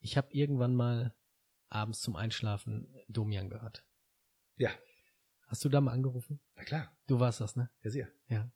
Ich 0.00 0.16
habe 0.16 0.28
irgendwann 0.30 0.74
mal 0.76 1.12
abends 1.70 2.00
zum 2.00 2.14
Einschlafen 2.14 2.86
Domian 3.08 3.50
gehört. 3.50 3.84
Ja, 4.56 4.70
Hast 5.48 5.64
du 5.64 5.68
da 5.68 5.80
mal 5.80 5.92
angerufen? 5.92 6.40
na 6.56 6.64
klar. 6.64 6.92
Du 7.06 7.20
warst 7.20 7.40
das, 7.40 7.54
ne? 7.54 7.70
Ja, 7.84 7.90
sehr. 7.90 8.08
Ja. 8.28 8.50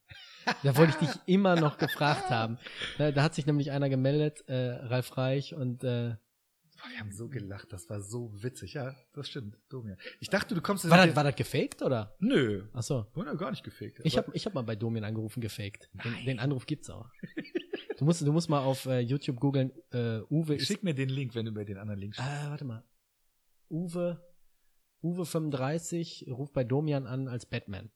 Da 0.64 0.76
wollte 0.76 0.96
ich 1.00 1.08
dich 1.08 1.20
immer 1.26 1.54
noch 1.54 1.78
gefragt 1.78 2.30
haben. 2.30 2.58
Da, 2.98 3.12
da 3.12 3.22
hat 3.22 3.34
sich 3.34 3.46
nämlich 3.46 3.70
einer 3.70 3.88
gemeldet, 3.88 4.42
äh, 4.48 4.72
Ralf 4.72 5.16
Reich, 5.16 5.54
und 5.54 5.84
äh, 5.84 6.16
Boah, 6.80 6.90
wir 6.90 6.98
haben 6.98 7.12
so 7.12 7.28
gelacht. 7.28 7.72
Das 7.72 7.88
war 7.90 8.00
so 8.00 8.32
witzig. 8.42 8.74
Ja, 8.74 8.96
das 9.12 9.28
stimmt. 9.28 9.58
Domian. 9.68 9.98
Ich 10.18 10.30
dachte, 10.30 10.54
du 10.54 10.62
kommst. 10.62 10.88
war, 10.88 11.06
das, 11.06 11.14
war 11.14 11.24
das 11.24 11.36
gefaked 11.36 11.82
oder? 11.82 12.16
Nö. 12.20 12.64
Ach 12.72 12.82
so. 12.82 13.06
Wurde 13.14 13.36
gar 13.36 13.50
nicht 13.50 13.62
gefaked. 13.62 14.00
Ich 14.02 14.16
habe 14.16 14.30
ich 14.34 14.46
hab 14.46 14.54
mal 14.54 14.62
bei 14.62 14.76
Domian 14.76 15.04
angerufen, 15.04 15.40
gefaked. 15.40 15.90
Den, 15.92 16.12
Nein. 16.12 16.24
den 16.24 16.38
Anruf 16.40 16.66
gibt's 16.66 16.88
auch. 16.90 17.08
Du 17.98 18.06
musst, 18.06 18.22
du 18.22 18.32
musst 18.32 18.48
mal 18.48 18.60
auf 18.60 18.86
äh, 18.86 19.00
YouTube 19.00 19.38
googeln, 19.38 19.72
äh, 19.92 20.20
Uwe 20.30 20.54
ist. 20.54 20.66
Schick 20.66 20.82
mir 20.82 20.94
den 20.94 21.10
Link, 21.10 21.34
wenn 21.34 21.44
du 21.44 21.52
mir 21.52 21.66
den 21.66 21.76
anderen 21.76 22.00
Link 22.00 22.14
schickst. 22.14 22.30
Ah, 22.30 22.48
warte 22.48 22.64
mal. 22.64 22.82
Uwe, 23.68 24.18
Uwe 25.02 25.24
35 25.24 26.26
ruft 26.30 26.52
bei 26.52 26.64
Domian 26.64 27.06
an 27.06 27.28
als 27.28 27.46
Batman. 27.46 27.90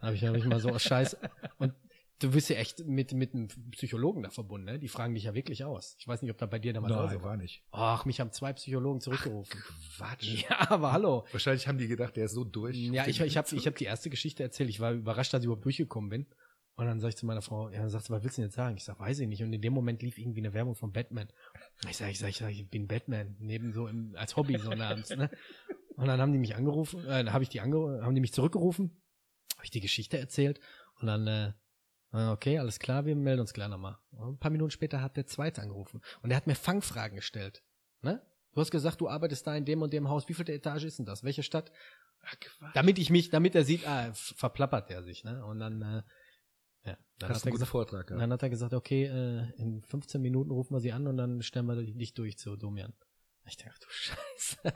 Habe 0.00 0.14
ich, 0.14 0.24
hab 0.24 0.36
ich 0.36 0.44
mal 0.44 0.60
so 0.60 0.70
aus 0.70 0.82
Scheiß. 0.82 1.16
Und 1.58 1.74
du 2.20 2.30
bist 2.30 2.48
ja 2.48 2.56
echt 2.56 2.86
mit, 2.86 3.12
mit 3.12 3.34
einem 3.34 3.48
Psychologen 3.72 4.22
da 4.22 4.30
verbunden, 4.30 4.66
ne? 4.66 4.78
Die 4.78 4.88
fragen 4.88 5.14
dich 5.14 5.24
ja 5.24 5.34
wirklich 5.34 5.64
aus. 5.64 5.96
Ich 5.98 6.06
weiß 6.06 6.22
nicht, 6.22 6.30
ob 6.30 6.38
da 6.38 6.46
bei 6.46 6.58
dir 6.58 6.72
damals 6.72 6.94
auch 6.94 7.10
so 7.10 7.16
Nein, 7.16 7.24
war. 7.24 7.36
nicht. 7.36 7.62
Ach, 7.72 8.04
mich 8.04 8.20
haben 8.20 8.32
zwei 8.32 8.52
Psychologen 8.52 9.00
zurückgerufen. 9.00 9.60
Quatsch. 9.96 10.44
Ja, 10.48 10.70
aber 10.70 10.92
hallo. 10.92 11.26
Wahrscheinlich 11.32 11.66
haben 11.66 11.78
die 11.78 11.88
gedacht, 11.88 12.16
der 12.16 12.26
ist 12.26 12.32
so 12.32 12.44
durch. 12.44 12.76
Ja, 12.76 13.06
ich, 13.06 13.20
ich 13.20 13.36
habe 13.36 13.48
ich 13.54 13.66
hab 13.66 13.76
die 13.76 13.84
erste 13.84 14.10
Geschichte 14.10 14.42
erzählt. 14.42 14.70
Ich 14.70 14.80
war 14.80 14.92
überrascht, 14.92 15.32
dass 15.32 15.40
ich 15.40 15.46
überhaupt 15.46 15.64
durchgekommen 15.64 16.10
bin. 16.10 16.26
Und 16.76 16.84
dann 16.84 17.00
sag 17.00 17.08
ich 17.08 17.16
zu 17.16 17.24
meiner 17.24 17.40
Frau, 17.40 17.70
ja, 17.70 17.78
dann 17.78 17.88
sagt 17.88 18.04
sie, 18.04 18.12
was 18.12 18.22
willst 18.22 18.36
du 18.36 18.42
denn 18.42 18.48
jetzt 18.48 18.56
sagen? 18.56 18.76
Ich 18.76 18.84
sag, 18.84 19.00
weiß 19.00 19.18
ich 19.20 19.28
nicht. 19.28 19.42
Und 19.42 19.50
in 19.50 19.62
dem 19.62 19.72
Moment 19.72 20.02
lief 20.02 20.18
irgendwie 20.18 20.40
eine 20.40 20.52
Werbung 20.52 20.74
von 20.74 20.92
Batman. 20.92 21.28
Ich 21.88 21.96
sag, 21.96 22.10
ich 22.10 22.18
sag, 22.18 22.28
ich, 22.28 22.36
sag, 22.36 22.50
ich 22.50 22.68
bin 22.68 22.86
Batman, 22.86 23.34
neben 23.38 23.72
so 23.72 23.88
im, 23.88 24.14
als 24.14 24.36
Hobby 24.36 24.58
so 24.58 24.70
abends, 24.70 25.08
ne? 25.10 25.30
Und 25.96 26.06
dann 26.06 26.20
haben 26.20 26.32
die 26.32 26.38
mich 26.38 26.54
angerufen, 26.56 27.04
äh, 27.04 27.24
dann 27.24 27.32
habe 27.32 27.42
ich 27.42 27.48
die 27.48 27.60
ange 27.60 28.02
haben 28.02 28.14
die 28.14 28.20
mich 28.20 28.32
zurückgerufen, 28.32 29.02
habe 29.54 29.64
ich 29.64 29.70
die 29.70 29.80
Geschichte 29.80 30.18
erzählt 30.18 30.60
und 31.00 31.06
dann, 31.06 31.26
äh, 31.26 31.52
okay, 32.12 32.58
alles 32.58 32.78
klar, 32.78 33.06
wir 33.06 33.16
melden 33.16 33.40
uns 33.40 33.54
gleich 33.54 33.68
nochmal. 33.68 33.96
Und 34.10 34.34
ein 34.34 34.38
paar 34.38 34.50
Minuten 34.50 34.70
später 34.70 35.00
hat 35.00 35.16
der 35.16 35.26
zweite 35.26 35.62
angerufen 35.62 36.02
und 36.22 36.28
der 36.28 36.36
hat 36.36 36.46
mir 36.46 36.54
Fangfragen 36.54 37.16
gestellt. 37.16 37.62
Ne? 38.02 38.22
Du 38.52 38.60
hast 38.60 38.70
gesagt, 38.70 39.00
du 39.00 39.08
arbeitest 39.08 39.46
da 39.46 39.54
in 39.54 39.64
dem 39.64 39.82
und 39.82 39.92
dem 39.92 40.08
Haus. 40.08 40.28
Wie 40.28 40.34
viel 40.34 40.48
Etage 40.48 40.84
ist 40.84 40.98
denn 40.98 41.06
das? 41.06 41.24
Welche 41.24 41.42
Stadt? 41.42 41.72
Ach, 42.22 42.34
damit 42.74 42.98
ich 42.98 43.10
mich, 43.10 43.30
damit 43.30 43.54
er 43.54 43.64
sieht, 43.64 43.86
ah, 43.86 44.12
verplappert 44.14 44.90
er 44.90 45.02
sich, 45.02 45.24
ne? 45.24 45.44
Und 45.44 45.60
dann, 45.60 45.82
äh, 45.82 46.02
ja, 46.84 46.96
dann 47.18 47.30
Hast 47.30 47.40
hat, 47.40 47.46
er 47.46 47.52
gesagt, 47.52 47.70
Vortrag 47.70 48.06
gehabt. 48.06 48.22
dann 48.22 48.32
hat 48.32 48.42
er 48.42 48.50
gesagt, 48.50 48.72
okay, 48.72 49.04
äh, 49.04 49.50
in 49.60 49.82
15 49.82 50.20
Minuten 50.20 50.50
rufen 50.50 50.74
wir 50.74 50.80
sie 50.80 50.92
an 50.92 51.06
und 51.06 51.16
dann 51.16 51.42
stellen 51.42 51.66
wir 51.66 51.76
dich 51.76 52.14
durch 52.14 52.38
zu 52.38 52.56
Domian. 52.56 52.94
Ich 53.44 53.56
dachte, 53.56 53.70
ach 53.74 53.78
du 53.78 53.86
Scheiße. 53.90 54.72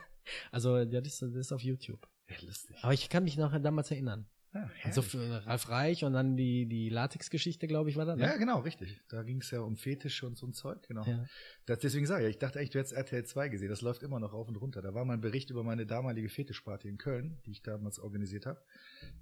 Also, 0.51 0.85
das, 0.85 1.05
ist- 1.07 1.21
das 1.21 1.33
ist 1.35 1.51
auf 1.51 1.61
YouTube. 1.61 2.07
Ja, 2.29 2.35
lustig. 2.45 2.77
Aber 2.81 2.93
ich 2.93 3.09
kann 3.09 3.23
mich 3.23 3.37
noch 3.37 3.57
damals 3.61 3.91
erinnern. 3.91 4.25
Ja, 4.53 4.69
Also 4.83 5.01
herrlich. 5.01 5.11
für 5.11 5.45
Ralf 5.47 5.69
Reich 5.69 6.03
und 6.03 6.11
dann 6.13 6.35
die, 6.35 6.65
die 6.65 6.89
Latex-Geschichte, 6.89 7.67
glaube 7.67 7.89
ich, 7.89 7.95
war 7.95 8.05
das. 8.05 8.17
ne? 8.17 8.23
ja, 8.25 8.35
genau, 8.35 8.59
richtig. 8.59 8.99
Da 9.07 9.23
ging 9.23 9.39
es 9.39 9.49
ja 9.51 9.61
um 9.61 9.77
Fetische 9.77 10.27
und 10.27 10.37
so 10.37 10.45
ein 10.45 10.53
Zeug, 10.53 10.85
genau. 10.87 11.05
Ja. 11.05 11.25
Das, 11.65 11.79
deswegen 11.79 12.05
sage 12.05 12.25
ich, 12.25 12.31
ich 12.31 12.37
dachte 12.39 12.59
echt, 12.59 12.73
du 12.73 12.79
hättest 12.79 12.93
RTL 12.93 13.23
2 13.23 13.47
gesehen. 13.47 13.69
Das 13.69 13.81
läuft 13.81 14.03
immer 14.03 14.19
noch 14.19 14.33
auf 14.33 14.49
und 14.49 14.57
runter. 14.57 14.81
Da 14.81 14.93
war 14.93 15.05
mal 15.05 15.13
ein 15.13 15.21
Bericht 15.21 15.49
über 15.51 15.63
meine 15.63 15.85
damalige 15.85 16.27
Fetischparty 16.27 16.89
in 16.89 16.97
Köln, 16.97 17.37
die 17.45 17.51
ich 17.51 17.61
damals 17.61 17.97
organisiert 17.99 18.45
habe, 18.45 18.61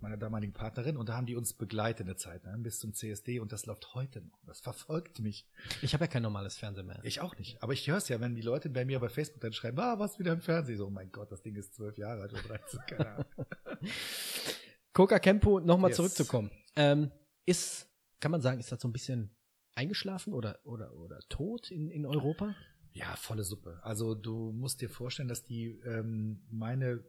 meiner 0.01 0.17
damaligen 0.17 0.53
Partnerin. 0.53 0.97
Und 0.97 1.09
da 1.09 1.15
haben 1.17 1.27
die 1.27 1.35
uns 1.35 1.53
begleitet 1.53 2.07
eine 2.07 2.15
Zeit, 2.15 2.43
ne, 2.45 2.57
bis 2.57 2.79
zum 2.79 2.93
CSD. 2.95 3.39
Und 3.39 3.51
das 3.51 3.67
läuft 3.67 3.93
heute 3.93 4.21
noch. 4.21 4.39
Das 4.47 4.61
verfolgt 4.61 5.19
mich. 5.19 5.45
Ich 5.83 5.93
habe 5.93 6.05
ja 6.05 6.07
kein 6.07 6.23
normales 6.23 6.57
Fernsehen 6.57 6.87
mehr. 6.87 6.99
Ich 7.03 7.21
auch 7.21 7.37
nicht. 7.37 7.61
Aber 7.61 7.73
ich 7.73 7.87
höre 7.87 7.97
es 7.97 8.09
ja, 8.09 8.19
wenn 8.19 8.33
die 8.35 8.41
Leute 8.41 8.69
bei 8.69 8.83
mir 8.83 8.99
bei 8.99 9.09
Facebook 9.09 9.41
dann 9.41 9.53
schreiben, 9.53 9.77
ah, 9.79 9.99
was 9.99 10.17
wieder 10.17 10.33
im 10.33 10.41
Fernsehen. 10.41 10.77
So, 10.77 10.87
oh 10.87 10.89
mein 10.89 11.11
Gott, 11.11 11.31
das 11.31 11.43
Ding 11.43 11.55
ist 11.55 11.75
zwölf 11.75 11.97
Jahre 11.99 12.21
alt 12.23 12.33
oder 12.33 12.41
13, 12.41 12.79
keine 12.87 13.09
Ahnung. 13.11 13.25
Coca 14.93 15.19
Kempo, 15.19 15.59
nochmal 15.59 15.89
Yes. 15.91 15.97
zurückzukommen. 15.97 16.51
Ähm, 16.75 17.11
ist, 17.45 17.87
kann 18.19 18.31
man 18.31 18.41
sagen, 18.41 18.59
ist 18.59 18.71
das 18.71 18.81
so 18.81 18.87
ein 18.87 18.93
bisschen 18.93 19.35
eingeschlafen 19.75 20.33
oder, 20.33 20.59
oder, 20.63 20.93
oder 20.95 21.19
tot 21.29 21.71
in, 21.71 21.89
in 21.89 22.05
Europa? 22.05 22.55
Ja, 22.91 23.15
volle 23.15 23.43
Suppe. 23.43 23.79
Also 23.83 24.15
du 24.15 24.51
musst 24.51 24.81
dir 24.81 24.89
vorstellen, 24.89 25.29
dass 25.29 25.43
die 25.43 25.79
ähm, 25.85 26.41
meine 26.49 27.03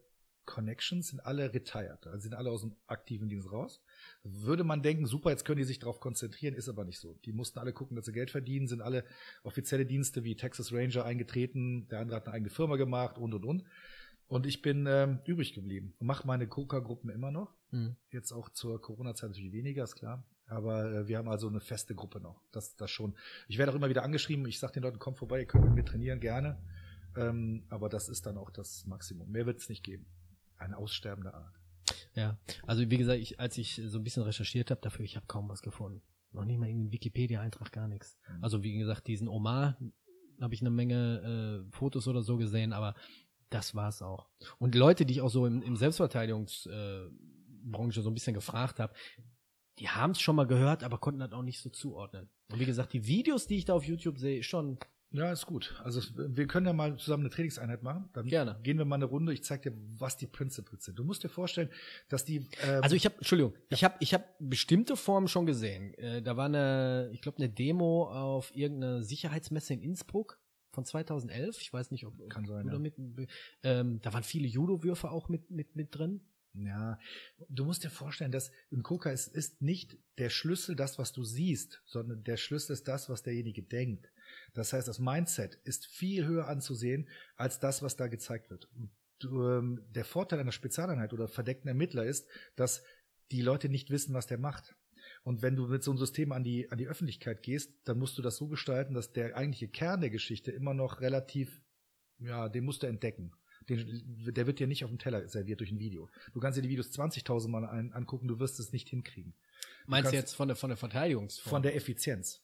Connections 0.44 1.08
sind 1.08 1.20
alle 1.20 1.52
retired, 1.54 2.06
also 2.06 2.18
sind 2.18 2.34
alle 2.34 2.50
aus 2.50 2.62
dem 2.62 2.74
aktiven 2.86 3.28
Dienst 3.28 3.52
raus. 3.52 3.80
Würde 4.24 4.64
man 4.64 4.82
denken, 4.82 5.06
super, 5.06 5.30
jetzt 5.30 5.44
können 5.44 5.58
die 5.58 5.64
sich 5.64 5.78
darauf 5.78 6.00
konzentrieren, 6.00 6.54
ist 6.54 6.68
aber 6.68 6.84
nicht 6.84 6.98
so. 6.98 7.14
Die 7.24 7.32
mussten 7.32 7.58
alle 7.60 7.72
gucken, 7.72 7.96
dass 7.96 8.06
sie 8.06 8.12
Geld 8.12 8.30
verdienen, 8.30 8.66
sind 8.66 8.82
alle 8.82 9.04
offizielle 9.44 9.86
Dienste 9.86 10.24
wie 10.24 10.36
Texas 10.36 10.72
Ranger 10.72 11.04
eingetreten, 11.04 11.86
der 11.88 12.00
andere 12.00 12.16
hat 12.16 12.26
eine 12.26 12.34
eigene 12.34 12.50
Firma 12.50 12.76
gemacht 12.76 13.16
und 13.16 13.32
und 13.32 13.44
und. 13.44 13.64
Und 14.26 14.46
ich 14.46 14.60
bin 14.60 14.86
ähm, 14.88 15.20
übrig 15.24 15.54
geblieben 15.54 15.94
und 15.98 16.06
mache 16.06 16.26
meine 16.26 16.48
Coca-Gruppen 16.48 17.10
immer 17.10 17.30
noch. 17.30 17.54
Hm. 17.70 17.96
Jetzt 18.10 18.32
auch 18.32 18.48
zur 18.50 18.80
Corona-Zeit 18.80 19.30
natürlich 19.30 19.52
weniger, 19.52 19.84
ist 19.84 19.96
klar. 19.96 20.24
Aber 20.46 20.92
äh, 20.92 21.08
wir 21.08 21.18
haben 21.18 21.28
also 21.28 21.48
eine 21.48 21.60
feste 21.60 21.94
Gruppe 21.94 22.20
noch. 22.20 22.42
Das, 22.50 22.76
das 22.76 22.90
schon. 22.90 23.14
Ich 23.48 23.58
werde 23.58 23.72
auch 23.72 23.76
immer 23.76 23.88
wieder 23.88 24.02
angeschrieben. 24.02 24.46
Ich 24.46 24.58
sage 24.58 24.74
den 24.74 24.82
Leuten, 24.82 24.98
kommt 24.98 25.18
vorbei, 25.18 25.40
ihr 25.40 25.46
könnt 25.46 25.64
mit 25.64 25.74
mir 25.74 25.84
trainieren, 25.84 26.20
gerne. 26.20 26.58
Ähm, 27.16 27.64
aber 27.68 27.88
das 27.88 28.08
ist 28.08 28.26
dann 28.26 28.36
auch 28.36 28.50
das 28.50 28.86
Maximum. 28.86 29.30
Mehr 29.30 29.46
wird 29.46 29.58
es 29.58 29.68
nicht 29.68 29.84
geben. 29.84 30.06
Eine 30.56 30.76
aussterbende 30.76 31.34
Art. 31.34 31.54
Ja, 32.14 32.38
also 32.66 32.88
wie 32.90 32.96
gesagt, 32.98 33.20
ich, 33.20 33.38
als 33.38 33.56
ich 33.58 33.80
so 33.86 33.98
ein 33.98 34.04
bisschen 34.04 34.24
recherchiert 34.24 34.70
habe 34.70 34.80
dafür, 34.80 35.04
ich 35.04 35.16
habe 35.16 35.26
kaum 35.26 35.48
was 35.48 35.62
gefunden. 35.62 36.02
Noch 36.32 36.44
nicht 36.44 36.58
mal 36.58 36.66
irgendeinen 36.66 36.92
Wikipedia-Eintrag, 36.92 37.72
gar 37.72 37.88
nichts. 37.88 38.18
Mhm. 38.28 38.44
Also 38.44 38.62
wie 38.62 38.76
gesagt, 38.76 39.06
diesen 39.06 39.28
Omar 39.28 39.78
habe 40.40 40.54
ich 40.54 40.60
eine 40.60 40.70
Menge 40.70 41.64
äh, 41.68 41.72
Fotos 41.72 42.08
oder 42.08 42.22
so 42.22 42.36
gesehen, 42.36 42.72
aber 42.72 42.94
Das 43.50 43.74
war's 43.74 44.00
auch. 44.00 44.28
Und 44.58 44.76
Leute, 44.76 45.04
die 45.04 45.14
ich 45.14 45.20
auch 45.20 45.28
so 45.28 45.44
im, 45.44 45.60
im 45.62 45.76
Selbstverteidigungsbranche 45.76 47.10
äh, 47.10 47.39
so 47.90 48.10
ein 48.10 48.14
bisschen 48.14 48.34
gefragt 48.34 48.80
habe, 48.80 48.94
die 49.78 49.88
haben 49.88 50.10
es 50.12 50.20
schon 50.20 50.36
mal 50.36 50.46
gehört, 50.46 50.84
aber 50.84 50.98
konnten 50.98 51.20
das 51.20 51.32
auch 51.32 51.42
nicht 51.42 51.60
so 51.60 51.70
zuordnen. 51.70 52.28
Und 52.52 52.60
wie 52.60 52.66
gesagt, 52.66 52.92
die 52.92 53.06
Videos, 53.06 53.46
die 53.46 53.56
ich 53.56 53.64
da 53.64 53.74
auf 53.74 53.84
YouTube 53.84 54.18
sehe, 54.18 54.42
schon 54.42 54.78
ja, 55.12 55.32
ist 55.32 55.46
gut. 55.46 55.74
Also 55.82 56.00
wir 56.16 56.46
können 56.46 56.66
ja 56.66 56.72
mal 56.72 56.96
zusammen 56.96 57.24
eine 57.24 57.30
Trainingseinheit 57.30 57.82
machen. 57.82 58.08
Dann 58.12 58.26
Gerne. 58.26 58.60
gehen 58.62 58.78
wir 58.78 58.84
mal 58.84 58.94
eine 58.94 59.06
Runde. 59.06 59.32
Ich 59.32 59.42
zeige 59.42 59.70
dir, 59.70 59.76
was 59.98 60.16
die 60.16 60.28
Principles 60.28 60.84
sind. 60.84 60.98
Du 60.98 61.04
musst 61.04 61.24
dir 61.24 61.28
vorstellen, 61.28 61.68
dass 62.08 62.24
die. 62.24 62.48
Ähm, 62.62 62.82
also 62.82 62.94
ich 62.94 63.06
habe, 63.06 63.16
Entschuldigung, 63.16 63.54
ja. 63.54 63.58
ich 63.70 63.84
habe, 63.84 63.96
ich 63.98 64.14
habe 64.14 64.24
bestimmte 64.38 64.96
Formen 64.96 65.26
schon 65.26 65.46
gesehen. 65.46 65.94
Äh, 65.94 66.22
da 66.22 66.36
war 66.36 66.44
eine, 66.44 67.10
ich 67.12 67.22
glaube, 67.22 67.38
eine 67.38 67.48
Demo 67.48 68.04
auf 68.08 68.54
irgendeine 68.54 69.02
Sicherheitsmesse 69.02 69.74
in 69.74 69.82
Innsbruck 69.82 70.38
von 70.70 70.84
2011. 70.84 71.60
Ich 71.60 71.72
weiß 71.72 71.90
nicht, 71.90 72.06
ob 72.06 72.14
kann 72.28 72.46
sein. 72.46 72.68
Ja. 72.68 72.78
Mit, 72.78 72.94
ähm, 73.64 74.00
da 74.02 74.12
waren 74.12 74.22
viele 74.22 74.46
Judo-Würfe 74.46 75.10
auch 75.10 75.28
mit 75.28 75.50
mit 75.50 75.74
mit 75.74 75.92
drin. 75.92 76.20
Ja, 76.54 76.98
du 77.48 77.64
musst 77.64 77.84
dir 77.84 77.90
vorstellen, 77.90 78.32
dass 78.32 78.50
im 78.70 78.82
Koka 78.82 79.10
ist, 79.10 79.28
ist 79.28 79.62
nicht 79.62 79.98
der 80.18 80.30
Schlüssel 80.30 80.74
das, 80.74 80.98
was 80.98 81.12
du 81.12 81.22
siehst, 81.22 81.80
sondern 81.86 82.24
der 82.24 82.36
Schlüssel 82.36 82.72
ist 82.72 82.88
das, 82.88 83.08
was 83.08 83.22
derjenige 83.22 83.62
denkt. 83.62 84.10
Das 84.54 84.72
heißt, 84.72 84.88
das 84.88 84.98
Mindset 84.98 85.54
ist 85.64 85.86
viel 85.86 86.26
höher 86.26 86.48
anzusehen 86.48 87.08
als 87.36 87.60
das, 87.60 87.82
was 87.82 87.96
da 87.96 88.08
gezeigt 88.08 88.50
wird. 88.50 88.68
Du, 89.20 89.48
ähm, 89.48 89.84
der 89.90 90.04
Vorteil 90.04 90.40
einer 90.40 90.50
Spezialeinheit 90.50 91.12
oder 91.12 91.28
verdeckten 91.28 91.68
Ermittler 91.68 92.04
ist, 92.04 92.28
dass 92.56 92.82
die 93.30 93.42
Leute 93.42 93.68
nicht 93.68 93.90
wissen, 93.90 94.14
was 94.14 94.26
der 94.26 94.38
macht. 94.38 94.74
Und 95.22 95.42
wenn 95.42 95.54
du 95.54 95.68
mit 95.68 95.84
so 95.84 95.92
einem 95.92 95.98
System 95.98 96.32
an 96.32 96.42
die, 96.42 96.70
an 96.70 96.78
die 96.78 96.88
Öffentlichkeit 96.88 97.42
gehst, 97.42 97.72
dann 97.84 97.98
musst 97.98 98.18
du 98.18 98.22
das 98.22 98.36
so 98.36 98.48
gestalten, 98.48 98.94
dass 98.94 99.12
der 99.12 99.36
eigentliche 99.36 99.68
Kern 99.68 100.00
der 100.00 100.10
Geschichte 100.10 100.50
immer 100.50 100.74
noch 100.74 101.00
relativ, 101.00 101.62
ja, 102.18 102.48
den 102.48 102.64
musst 102.64 102.82
du 102.82 102.86
entdecken. 102.86 103.32
Den, 103.68 104.32
der 104.32 104.46
wird 104.46 104.58
dir 104.58 104.66
nicht 104.66 104.84
auf 104.84 104.90
dem 104.90 104.98
Teller 104.98 105.28
serviert 105.28 105.60
durch 105.60 105.70
ein 105.70 105.78
Video. 105.78 106.08
Du 106.32 106.40
kannst 106.40 106.58
dir 106.58 106.62
die 106.62 106.68
Videos 106.68 106.90
20.000 106.90 107.48
Mal 107.48 107.64
ein, 107.66 107.92
angucken, 107.92 108.28
du 108.28 108.38
wirst 108.38 108.58
es 108.58 108.72
nicht 108.72 108.88
hinkriegen. 108.88 109.34
Du 109.84 109.90
Meinst 109.90 110.12
du 110.12 110.16
jetzt 110.16 110.34
von 110.34 110.48
der, 110.48 110.56
von 110.56 110.70
der 110.70 110.76
Verteidigungsform? 110.76 111.50
Von 111.50 111.62
der 111.62 111.76
Effizienz. 111.76 112.42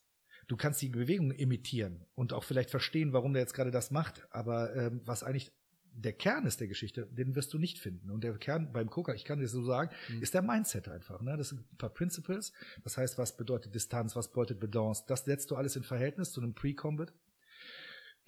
Du 0.49 0.57
kannst 0.57 0.81
die 0.81 0.89
Bewegung 0.89 1.33
imitieren 1.33 2.05
und 2.15 2.33
auch 2.33 2.45
vielleicht 2.45 2.71
verstehen, 2.71 3.13
warum 3.13 3.33
der 3.33 3.43
jetzt 3.43 3.55
gerade 3.55 3.73
das 3.73 3.91
macht, 3.91 4.27
aber 4.31 4.75
ähm, 4.77 5.01
was 5.05 5.25
eigentlich 5.25 5.53
der 5.97 6.13
Kern 6.13 6.47
ist 6.47 6.61
der 6.61 6.69
Geschichte, 6.69 7.07
den 7.07 7.35
wirst 7.35 7.53
du 7.55 7.59
nicht 7.59 7.79
finden. 7.79 8.11
Und 8.11 8.23
der 8.23 8.37
Kern 8.37 8.73
beim 8.73 8.91
Coca, 8.91 9.15
ich 9.15 9.25
kann 9.25 9.41
dir 9.41 9.49
so 9.49 9.63
sagen, 9.65 9.91
mhm. 10.09 10.23
ist 10.23 10.35
der 10.35 10.43
Mindset 10.43 10.89
einfach. 10.89 11.23
Ne? 11.23 11.37
Das 11.37 11.49
sind 11.49 11.61
ein 11.61 11.77
paar 11.79 11.91
Principles. 11.91 12.53
Das 12.85 12.99
heißt, 12.99 13.17
was 13.19 13.37
bedeutet 13.37 13.75
Distanz, 13.75 14.15
was 14.15 14.29
bedeutet 14.29 14.61
Balance. 14.61 15.05
Das 15.07 15.25
setzt 15.25 15.51
du 15.51 15.57
alles 15.57 15.75
in 15.75 15.83
Verhältnis 15.83 16.33
zu 16.33 16.41
einem 16.41 16.55
Pre-Combat 16.55 17.13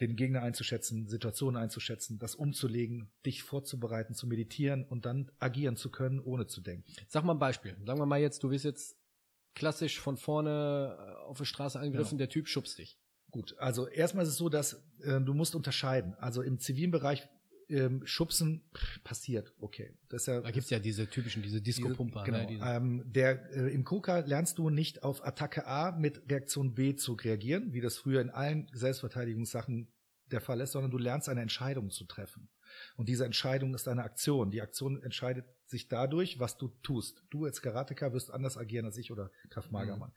den 0.01 0.17
Gegner 0.17 0.43
einzuschätzen, 0.43 1.09
Situationen 1.09 1.61
einzuschätzen, 1.61 2.19
das 2.19 2.35
umzulegen, 2.35 3.11
dich 3.27 3.43
vorzubereiten, 3.43 4.15
zu 4.15 4.27
meditieren 4.27 4.85
und 4.85 5.07
dann 5.07 5.31
agieren 5.39 5.77
zu 5.77 5.91
können, 5.91 6.21
ohne 6.21 6.47
zu 6.47 6.61
denken. 6.61 6.85
Sag 7.09 7.25
mal 7.25 7.35
ein 7.35 7.39
Beispiel. 7.39 7.77
Sagen 7.85 7.99
wir 7.99 8.07
mal 8.07 8.21
jetzt, 8.21 8.43
du 8.43 8.51
wirst 8.51 8.65
jetzt 8.65 8.97
klassisch 9.55 9.99
von 10.01 10.17
vorne 10.17 10.97
äh, 10.99 11.25
auf 11.25 11.39
der 11.39 11.45
Straße 11.45 11.79
angegriffen, 11.79 12.19
ja. 12.19 12.27
der 12.27 12.29
Typ 12.29 12.49
schubst 12.49 12.79
dich. 12.79 12.99
Gut, 13.31 13.57
also 13.59 13.87
erstmal 13.87 14.25
ist 14.25 14.31
es 14.31 14.37
so, 14.37 14.49
dass 14.49 14.85
äh, 15.01 15.21
du 15.21 15.35
musst 15.35 15.55
unterscheiden. 15.55 16.15
Also 16.15 16.43
im 16.43 16.59
zivilen 16.61 16.91
Bereich 16.91 17.29
ähm, 17.69 18.07
Schubsen 18.07 18.63
pff, 18.75 19.03
passiert, 19.05 19.53
okay. 19.61 19.93
Das 20.09 20.23
ist 20.23 20.27
ja, 20.27 20.41
da 20.41 20.51
gibt's 20.51 20.71
ja 20.71 20.79
diese 20.79 21.09
typischen, 21.09 21.43
diese 21.43 21.61
Disco-Pumper. 21.61 22.25
Genau. 22.25 22.39
Ne, 22.39 22.61
ähm, 22.63 23.03
der, 23.07 23.51
äh, 23.53 23.73
Im 23.73 23.85
KUKA 23.85 24.21
lernst 24.21 24.59
du 24.59 24.71
nicht 24.71 25.03
auf 25.03 25.25
Attacke 25.25 25.67
A 25.67 25.93
mit 25.93 26.23
Reaktion 26.31 26.75
B 26.75 26.97
zu 26.97 27.13
reagieren, 27.13 27.73
wie 27.73 27.81
das 27.81 27.99
früher 27.99 28.21
in 28.21 28.31
allen 28.31 28.69
Selbstverteidigungssachen 28.73 29.93
der 30.31 30.41
Fall 30.41 30.61
ist, 30.61 30.73
sondern 30.73 30.91
du 30.91 30.99
lernst 30.99 31.29
eine 31.29 31.41
Entscheidung 31.41 31.91
zu 31.91 32.05
treffen. 32.05 32.49
Und 32.97 33.09
diese 33.09 33.25
Entscheidung 33.25 33.75
ist 33.75 33.89
eine 33.89 34.05
Aktion. 34.05 34.51
Die 34.51 34.61
Aktion 34.61 35.03
entscheidet 35.03 35.47
sich 35.67 35.89
dadurch, 35.89 36.39
was 36.39 36.59
du 36.59 36.69
tust. 36.83 37.23
Du 37.31 37.45
als 37.45 37.63
Karateka 37.63 38.13
wirst 38.13 38.31
anders 38.31 38.57
agieren 38.57 38.85
als 38.85 38.99
ich 38.99 39.11
oder 39.11 39.31
Kraft 39.51 39.73
Magermann. 39.73 40.13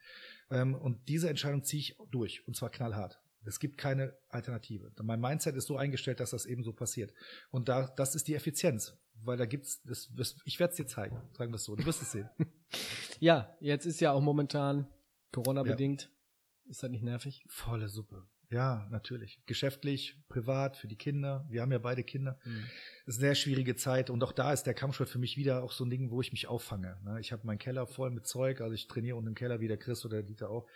Mhm. 0.50 0.56
Ähm, 0.56 0.76
und 0.76 1.08
diese 1.08 1.30
Entscheidung 1.30 1.64
ziehe 1.64 1.80
ich 1.80 1.98
durch. 2.10 2.46
Und 2.48 2.56
zwar 2.56 2.70
knallhart. 2.70 3.21
Es 3.46 3.60
gibt 3.60 3.78
keine 3.78 4.16
Alternative. 4.30 4.92
Mein 5.02 5.20
Mindset 5.20 5.56
ist 5.56 5.68
so 5.68 5.78
eingestellt, 5.78 6.20
dass 6.20 6.32
das 6.32 6.46
eben 6.46 6.64
so 6.64 6.74
passiert. 6.74 7.14
Und 7.50 7.70
da, 7.70 7.88
das 7.96 8.16
ist 8.16 8.28
die 8.28 8.36
Effizienz. 8.36 8.98
Weil 9.24 9.38
da 9.38 9.46
gibt's, 9.46 9.82
das, 9.84 10.10
das, 10.16 10.36
ich 10.46 10.60
werde 10.60 10.72
es 10.72 10.78
dir 10.78 10.88
zeigen. 10.88 11.22
Sagen 11.38 11.52
wir 11.52 11.56
es 11.56 11.64
so. 11.64 11.76
Du 11.76 11.86
wirst 11.86 12.02
es 12.02 12.12
sehen. 12.12 12.30
ja, 13.20 13.56
jetzt 13.60 13.86
ist 13.86 14.00
ja 14.00 14.12
auch 14.12 14.22
momentan 14.22 14.88
Corona-bedingt. 15.32 16.04
Ja. 16.04 16.72
Ist 16.72 16.84
das 16.84 16.90
nicht 16.90 17.04
nervig? 17.04 17.44
Volle 17.48 17.88
Suppe. 17.88 18.26
Ja, 18.52 18.86
natürlich. 18.92 19.42
Geschäftlich, 19.46 20.18
privat, 20.28 20.76
für 20.76 20.88
die 20.88 20.98
Kinder. 20.98 21.46
Wir 21.50 21.62
haben 21.62 21.72
ja 21.72 21.78
beide 21.78 22.04
Kinder. 22.04 22.38
Mhm. 22.44 22.66
Das 23.06 23.16
ist 23.16 23.20
eine 23.20 23.28
sehr 23.28 23.36
schwierige 23.36 23.78
Zeit. 23.78 24.10
Und 24.10 24.22
auch 24.24 24.34
da 24.34 24.52
ist 24.52 24.64
der 24.64 24.74
Kampfsport 24.74 25.10
für 25.10 25.20
mich 25.20 25.38
wieder 25.38 25.64
auch 25.64 25.72
so 25.72 25.86
ein 25.86 25.90
Ding, 25.90 26.12
wo 26.12 26.20
ich 26.20 26.34
mich 26.34 26.48
auffange. 26.48 26.98
Ne? 27.04 27.20
Ich 27.22 27.32
habe 27.32 27.48
meinen 27.48 27.60
Keller 27.60 27.88
voll 27.88 28.12
mit 28.12 28.28
Zeug. 28.28 28.60
Also 28.60 28.74
ich 28.74 28.88
trainiere 28.88 29.16
unten 29.16 29.30
im 29.30 29.36
Keller 29.36 29.62
wie 29.62 29.70
der 29.70 29.78
Chris 29.78 30.04
oder 30.06 30.18
der 30.18 30.24
Dieter 30.24 30.50
auch. 30.50 30.68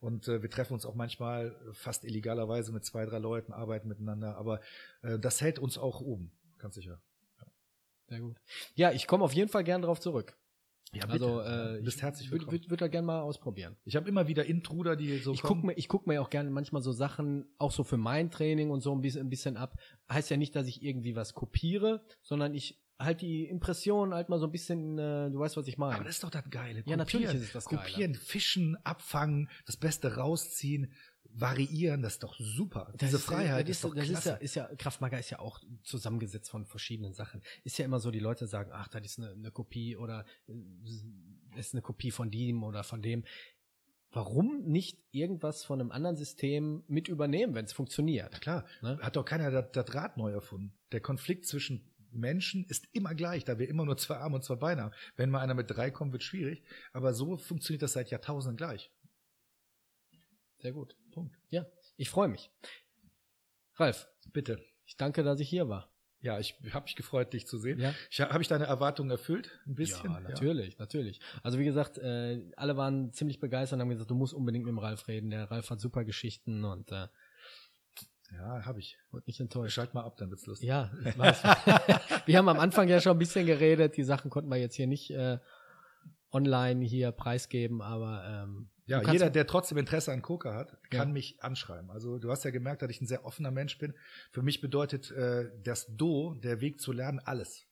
Und 0.00 0.28
äh, 0.28 0.42
wir 0.42 0.50
treffen 0.50 0.74
uns 0.74 0.86
auch 0.86 0.94
manchmal 0.94 1.56
fast 1.72 2.04
illegalerweise 2.04 2.72
mit 2.72 2.84
zwei, 2.84 3.06
drei 3.06 3.18
Leuten, 3.18 3.52
arbeiten 3.52 3.88
miteinander. 3.88 4.36
Aber 4.36 4.60
äh, 5.02 5.18
das 5.18 5.40
hält 5.40 5.58
uns 5.58 5.78
auch 5.78 6.00
oben, 6.00 6.32
ganz 6.58 6.74
sicher. 6.74 7.00
Ja. 7.38 7.46
Sehr 8.08 8.20
gut. 8.20 8.36
Ja, 8.74 8.92
ich 8.92 9.06
komme 9.06 9.24
auf 9.24 9.32
jeden 9.32 9.50
Fall 9.50 9.64
gern 9.64 9.82
drauf 9.82 10.00
zurück. 10.00 10.36
Ja, 10.94 11.06
bitte. 11.06 11.26
Also 11.26 11.76
äh, 11.76 11.82
bist 11.82 12.02
herzlich 12.02 12.30
willkommen. 12.30 12.52
Würde 12.52 12.64
würd, 12.64 12.70
würd 12.70 12.80
da 12.80 12.88
gerne 12.88 13.06
mal 13.06 13.20
ausprobieren. 13.20 13.76
Ich 13.84 13.96
habe 13.96 14.08
immer 14.08 14.28
wieder 14.28 14.44
Intruder, 14.44 14.94
die 14.94 15.18
so 15.18 15.32
Ich 15.32 15.42
gucke 15.42 15.66
mir, 15.66 15.72
ich 15.74 15.88
guck 15.88 16.06
mir 16.06 16.22
auch 16.22 16.30
gerne 16.30 16.50
manchmal 16.50 16.82
so 16.82 16.92
Sachen, 16.92 17.46
auch 17.58 17.72
so 17.72 17.82
für 17.82 17.96
mein 17.96 18.30
Training 18.30 18.70
und 18.70 18.80
so 18.80 18.94
ein 18.94 19.00
bisschen, 19.00 19.26
ein 19.26 19.30
bisschen 19.30 19.56
ab. 19.56 19.76
Heißt 20.10 20.30
ja 20.30 20.36
nicht, 20.36 20.54
dass 20.54 20.68
ich 20.68 20.82
irgendwie 20.82 21.16
was 21.16 21.34
kopiere, 21.34 22.04
sondern 22.22 22.54
ich 22.54 22.83
halt 23.04 23.20
die 23.20 23.44
Impression 23.44 24.14
halt 24.14 24.28
mal 24.28 24.38
so 24.38 24.46
ein 24.46 24.52
bisschen, 24.52 24.98
äh, 24.98 25.30
du 25.30 25.38
weißt, 25.38 25.56
was 25.56 25.66
ich 25.68 25.78
meine. 25.78 25.96
Aber 25.96 26.04
das 26.04 26.16
ist 26.16 26.24
doch 26.24 26.30
das 26.30 26.48
Geile. 26.50 26.80
Kopieren, 26.80 26.90
ja, 26.90 26.96
natürlich 26.96 27.34
ist 27.34 27.42
es 27.42 27.52
das 27.52 27.66
Geile. 27.66 27.82
Kopieren, 27.82 28.14
fischen, 28.14 28.76
abfangen, 28.84 29.48
das 29.66 29.76
Beste 29.76 30.16
rausziehen 30.16 30.92
variieren, 31.34 32.02
das 32.02 32.14
ist 32.14 32.22
doch 32.22 32.36
super. 32.38 32.88
Das 32.92 33.08
Diese 33.08 33.16
ist, 33.16 33.24
Freiheit 33.24 33.68
das 33.68 33.70
ist, 33.70 33.76
ist 33.78 33.84
doch 33.84 33.94
das 33.94 34.04
klasse. 34.06 34.38
Ist 34.40 34.54
ja, 34.54 34.64
ist 34.64 34.70
ja, 34.70 34.76
Kraftmager 34.76 35.18
ist 35.18 35.30
ja 35.30 35.40
auch 35.40 35.60
zusammengesetzt 35.82 36.50
von 36.50 36.64
verschiedenen 36.64 37.12
Sachen. 37.12 37.42
Ist 37.64 37.78
ja 37.78 37.84
immer 37.84 37.98
so, 37.98 38.10
die 38.10 38.20
Leute 38.20 38.46
sagen, 38.46 38.70
ach, 38.72 38.88
das 38.88 39.04
ist 39.04 39.18
eine, 39.18 39.30
eine 39.30 39.50
Kopie 39.50 39.96
oder 39.96 40.24
äh, 40.48 41.58
ist 41.58 41.74
eine 41.74 41.82
Kopie 41.82 42.10
von 42.10 42.30
dem 42.30 42.62
oder 42.62 42.84
von 42.84 43.02
dem. 43.02 43.24
Warum 44.12 44.62
nicht 44.62 45.02
irgendwas 45.10 45.64
von 45.64 45.80
einem 45.80 45.90
anderen 45.90 46.16
System 46.16 46.84
mit 46.86 47.08
übernehmen, 47.08 47.54
wenn 47.56 47.64
es 47.64 47.72
funktioniert? 47.72 48.28
Na 48.32 48.38
klar, 48.38 48.64
ne? 48.80 48.98
hat 49.02 49.16
doch 49.16 49.24
keiner 49.24 49.50
das, 49.50 49.72
das 49.72 49.92
Rad 49.92 50.16
neu 50.16 50.30
erfunden. 50.30 50.72
Der 50.92 51.00
Konflikt 51.00 51.46
zwischen 51.46 51.92
Menschen 52.14 52.64
ist 52.64 52.88
immer 52.92 53.14
gleich, 53.14 53.44
da 53.44 53.58
wir 53.58 53.68
immer 53.68 53.84
nur 53.84 53.96
zwei 53.96 54.16
Arme 54.16 54.36
und 54.36 54.44
zwei 54.44 54.56
Beine 54.56 54.82
haben. 54.82 54.94
Wenn 55.16 55.30
mal 55.30 55.40
einer 55.40 55.54
mit 55.54 55.70
drei 55.70 55.90
kommt, 55.90 56.12
wird 56.12 56.22
schwierig. 56.22 56.62
Aber 56.92 57.14
so 57.14 57.36
funktioniert 57.36 57.82
das 57.82 57.92
seit 57.92 58.10
Jahrtausenden 58.10 58.56
gleich. 58.56 58.90
Sehr 60.58 60.72
gut. 60.72 60.96
Punkt. 61.12 61.36
Ja, 61.50 61.66
ich 61.96 62.10
freue 62.10 62.28
mich. 62.28 62.50
Ralf, 63.76 64.08
bitte. 64.32 64.64
Ich 64.86 64.96
danke, 64.96 65.22
dass 65.22 65.40
ich 65.40 65.48
hier 65.48 65.68
war. 65.68 65.90
Ja, 66.24 66.38
ich 66.38 66.54
habe 66.72 66.84
mich 66.84 66.96
gefreut, 66.96 67.34
dich 67.34 67.46
zu 67.46 67.58
sehen. 67.58 67.78
Ja. 67.78 67.94
Ich, 68.10 68.18
habe 68.18 68.40
ich 68.40 68.48
deine 68.48 68.64
Erwartungen 68.64 69.10
erfüllt? 69.10 69.50
Ein 69.66 69.74
bisschen? 69.74 70.10
Ja, 70.10 70.20
natürlich, 70.20 70.72
ja. 70.72 70.76
natürlich. 70.78 71.20
Also 71.42 71.58
wie 71.58 71.66
gesagt, 71.66 71.98
äh, 71.98 72.50
alle 72.56 72.78
waren 72.78 73.12
ziemlich 73.12 73.40
begeistert 73.40 73.76
und 73.76 73.82
haben 73.82 73.90
gesagt, 73.90 74.10
du 74.10 74.14
musst 74.14 74.32
unbedingt 74.32 74.64
mit 74.64 74.72
dem 74.72 74.78
Ralf 74.78 75.06
reden. 75.06 75.28
Der 75.28 75.50
Ralf 75.50 75.68
hat 75.68 75.80
super 75.80 76.02
Geschichten 76.02 76.64
und 76.64 76.90
äh, 76.92 77.08
ja, 78.34 78.64
habe 78.64 78.80
ich. 78.80 78.98
Wurde 79.10 79.24
nicht 79.26 79.40
enttäuscht. 79.40 79.74
Schalt 79.74 79.94
mal 79.94 80.04
ab, 80.04 80.16
dann 80.16 80.30
wird's 80.30 80.46
lustig. 80.46 80.68
Ja, 80.68 80.90
ich 81.04 81.18
weiß. 81.18 81.42
wir 82.26 82.38
haben 82.38 82.48
am 82.48 82.58
Anfang 82.58 82.88
ja 82.88 83.00
schon 83.00 83.12
ein 83.12 83.18
bisschen 83.18 83.46
geredet. 83.46 83.96
Die 83.96 84.04
Sachen 84.04 84.30
konnten 84.30 84.50
wir 84.50 84.56
jetzt 84.56 84.74
hier 84.74 84.86
nicht 84.86 85.10
äh, 85.10 85.38
online 86.30 86.84
hier 86.84 87.12
preisgeben, 87.12 87.80
aber 87.80 88.24
ähm, 88.26 88.70
ja, 88.86 89.00
jeder, 89.10 89.30
der 89.30 89.46
trotzdem 89.46 89.78
Interesse 89.78 90.12
an 90.12 90.20
Coca 90.20 90.54
hat, 90.54 90.76
kann 90.90 91.08
ja. 91.08 91.12
mich 91.14 91.42
anschreiben. 91.42 91.90
Also 91.90 92.18
du 92.18 92.30
hast 92.30 92.44
ja 92.44 92.50
gemerkt, 92.50 92.82
dass 92.82 92.90
ich 92.90 93.00
ein 93.00 93.06
sehr 93.06 93.24
offener 93.24 93.50
Mensch 93.50 93.78
bin. 93.78 93.94
Für 94.30 94.42
mich 94.42 94.60
bedeutet 94.60 95.10
äh, 95.12 95.50
das 95.62 95.86
Do, 95.88 96.34
der 96.34 96.60
Weg 96.60 96.80
zu 96.80 96.92
lernen, 96.92 97.20
alles. 97.20 97.66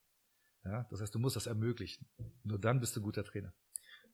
Ja, 0.65 0.87
das 0.91 1.01
heißt, 1.01 1.15
du 1.15 1.19
musst 1.19 1.37
das 1.37 1.47
ermöglichen. 1.47 2.07
Nur 2.45 2.59
dann 2.59 2.81
bist 2.81 2.97
du 2.97 3.03
guter 3.03 3.25
Trainer. 3.25 3.53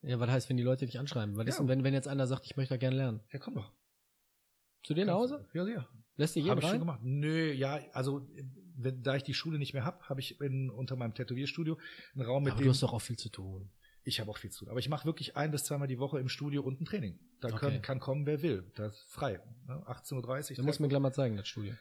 Ja, 0.03 0.19
was 0.19 0.31
heißt, 0.31 0.49
wenn 0.49 0.57
die 0.57 0.63
Leute 0.63 0.87
dich 0.87 0.99
anschreiben? 0.99 1.37
Was 1.37 1.45
ja. 1.45 1.51
ist 1.51 1.59
denn, 1.59 1.69
wenn, 1.69 1.85
wenn 1.85 1.95
jetzt 1.95 2.09
einer 2.09 2.27
sagt, 2.27 2.47
ich 2.47 2.57
möchte 2.57 2.75
da 2.75 2.79
gerne 2.79 2.97
lernen? 2.97 3.21
Ja, 3.33 3.39
komm 3.39 3.55
doch. 3.55 3.73
Zu 4.83 4.95
dir 4.95 5.05
nach 5.05 5.15
Hause? 5.15 5.47
Ja, 5.53 5.67
ja. 5.67 5.89
Lässt 6.17 6.35
dich 6.35 6.47
ich 6.47 6.63
schon 6.63 6.79
gemacht. 6.81 7.01
Nö, 7.03 7.53
ja, 7.53 7.79
also 7.93 8.27
wenn, 8.77 9.03
da 9.03 9.17
ich 9.17 9.23
die 9.23 9.35
Schule 9.35 9.59
nicht 9.59 9.73
mehr 9.73 9.85
hab, 9.85 10.09
habe 10.09 10.21
ich 10.21 10.41
in, 10.41 10.71
unter 10.71 10.97
meinem 10.97 11.15
Tätowierstudio 11.15 11.79
einen 12.15 12.23
Raum 12.23 12.43
mit 12.43 12.53
Aber 12.53 12.61
dem. 12.61 12.65
Du 12.65 12.71
hast 12.71 12.83
doch 12.83 12.93
auch 12.93 13.01
viel 13.01 13.17
zu 13.17 13.29
tun. 13.29 13.71
Ich 14.05 14.21
habe 14.21 14.31
auch 14.31 14.39
viel 14.39 14.51
zu 14.51 14.61
tun. 14.61 14.71
Aber 14.71 14.81
ich 14.81 14.89
mache 14.89 15.05
wirklich 15.05 15.37
ein 15.37 15.51
bis 15.51 15.65
zweimal 15.65 15.87
die 15.87 15.99
Woche 15.99 16.19
im 16.19 16.29
Studio 16.29 16.63
und 16.63 16.81
ein 16.81 16.85
Training. 16.85 17.19
Da 17.41 17.49
okay. 17.49 17.59
kann, 17.59 17.83
kann 17.83 18.01
kommen, 18.01 18.27
wer 18.27 18.43
will. 18.43 18.71
Das 18.75 18.95
ist 18.95 19.05
frei. 19.11 19.41
Ne? 19.67 19.75
18.30 19.87 20.51
Uhr. 20.51 20.57
Du 20.57 20.63
musst 20.65 20.81
mir 20.81 20.89
gleich 20.89 21.01
mal 21.01 21.13
zeigen, 21.13 21.37
das 21.37 21.47
Studio. 21.47 21.75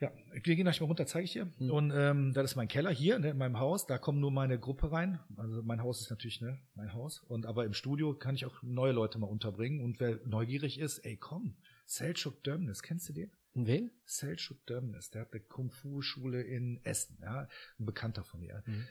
Ja, 0.00 0.10
wir 0.32 0.40
gehen 0.40 0.64
gleich 0.64 0.80
mal 0.80 0.88
runter, 0.88 1.06
zeige 1.06 1.24
ich 1.24 1.32
dir. 1.32 1.48
Mhm. 1.58 1.70
Und 1.70 1.92
ähm, 1.94 2.32
das 2.34 2.50
ist 2.50 2.56
mein 2.56 2.66
Keller 2.66 2.90
hier 2.90 3.20
ne, 3.20 3.30
in 3.30 3.38
meinem 3.38 3.60
Haus. 3.60 3.86
Da 3.86 3.98
kommen 3.98 4.18
nur 4.18 4.32
meine 4.32 4.58
Gruppe 4.58 4.90
rein. 4.90 5.20
Also 5.36 5.62
mein 5.62 5.80
Haus 5.80 6.00
ist 6.00 6.10
natürlich 6.10 6.40
ne, 6.40 6.58
mein 6.74 6.92
Haus. 6.92 7.20
Und 7.28 7.46
aber 7.46 7.64
im 7.64 7.72
Studio 7.72 8.12
kann 8.12 8.34
ich 8.34 8.44
auch 8.44 8.60
neue 8.62 8.90
Leute 8.90 9.20
mal 9.20 9.28
unterbringen. 9.28 9.80
Und 9.80 10.00
wer 10.00 10.18
neugierig 10.26 10.80
ist, 10.80 10.98
ey 10.98 11.16
komm, 11.16 11.54
Selchuk 11.84 12.42
Dömnis, 12.44 12.82
kennst 12.82 13.08
du 13.08 13.12
den? 13.12 13.32
Wen? 13.54 13.90
Selchuk 14.06 14.64
Dörmnes, 14.66 15.10
der 15.10 15.22
hat 15.22 15.32
eine 15.32 15.42
Kung-Fu-Schule 15.42 16.42
in 16.42 16.82
Essen, 16.84 17.18
ja, 17.20 17.48
ein 17.78 17.84
Bekannter 17.84 18.24
von 18.24 18.40
mir. 18.40 18.62
Mhm. 18.66 18.88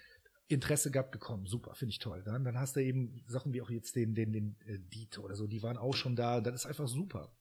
Interesse 0.48 0.92
gehabt 0.92 1.14
gekommen, 1.14 1.48
super, 1.48 1.74
finde 1.74 1.94
ich 1.94 2.00
toll. 2.00 2.22
Dann, 2.24 2.44
dann 2.44 2.60
hast 2.60 2.76
du 2.76 2.84
eben 2.84 3.24
Sachen 3.28 3.54
wie 3.54 3.62
auch 3.62 3.70
jetzt 3.70 3.96
den, 3.96 4.14
den, 4.14 4.34
den 4.34 4.60
äh, 4.66 4.80
Dito 4.80 5.22
oder 5.22 5.36
so, 5.36 5.48
die 5.48 5.64
waren 5.64 5.78
auch 5.78 5.96
schon 5.96 6.16
da, 6.16 6.42
das 6.42 6.56
ist 6.56 6.66
einfach 6.66 6.88
super. 6.88 7.36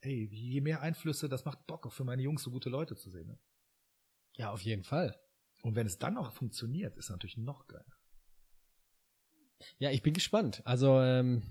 Ey, 0.00 0.28
je 0.30 0.60
mehr 0.60 0.82
Einflüsse, 0.82 1.28
das 1.28 1.44
macht 1.44 1.66
Bock 1.66 1.86
auch 1.86 1.92
für 1.92 2.04
meine 2.04 2.22
Jungs 2.22 2.42
so 2.42 2.50
gute 2.50 2.68
Leute 2.68 2.96
zu 2.96 3.10
sehen. 3.10 3.28
Ne? 3.28 3.38
Ja, 4.34 4.50
auf 4.50 4.60
jeden 4.60 4.82
Fall. 4.82 5.18
Und 5.62 5.76
wenn 5.76 5.86
es 5.86 5.98
dann 5.98 6.18
auch 6.18 6.32
funktioniert, 6.32 6.96
ist 6.98 7.08
natürlich 7.08 7.38
noch 7.38 7.66
geiler. 7.66 7.84
Ja, 9.78 9.90
ich 9.90 10.02
bin 10.02 10.12
gespannt. 10.12 10.60
Also, 10.66 11.00
ähm, 11.00 11.42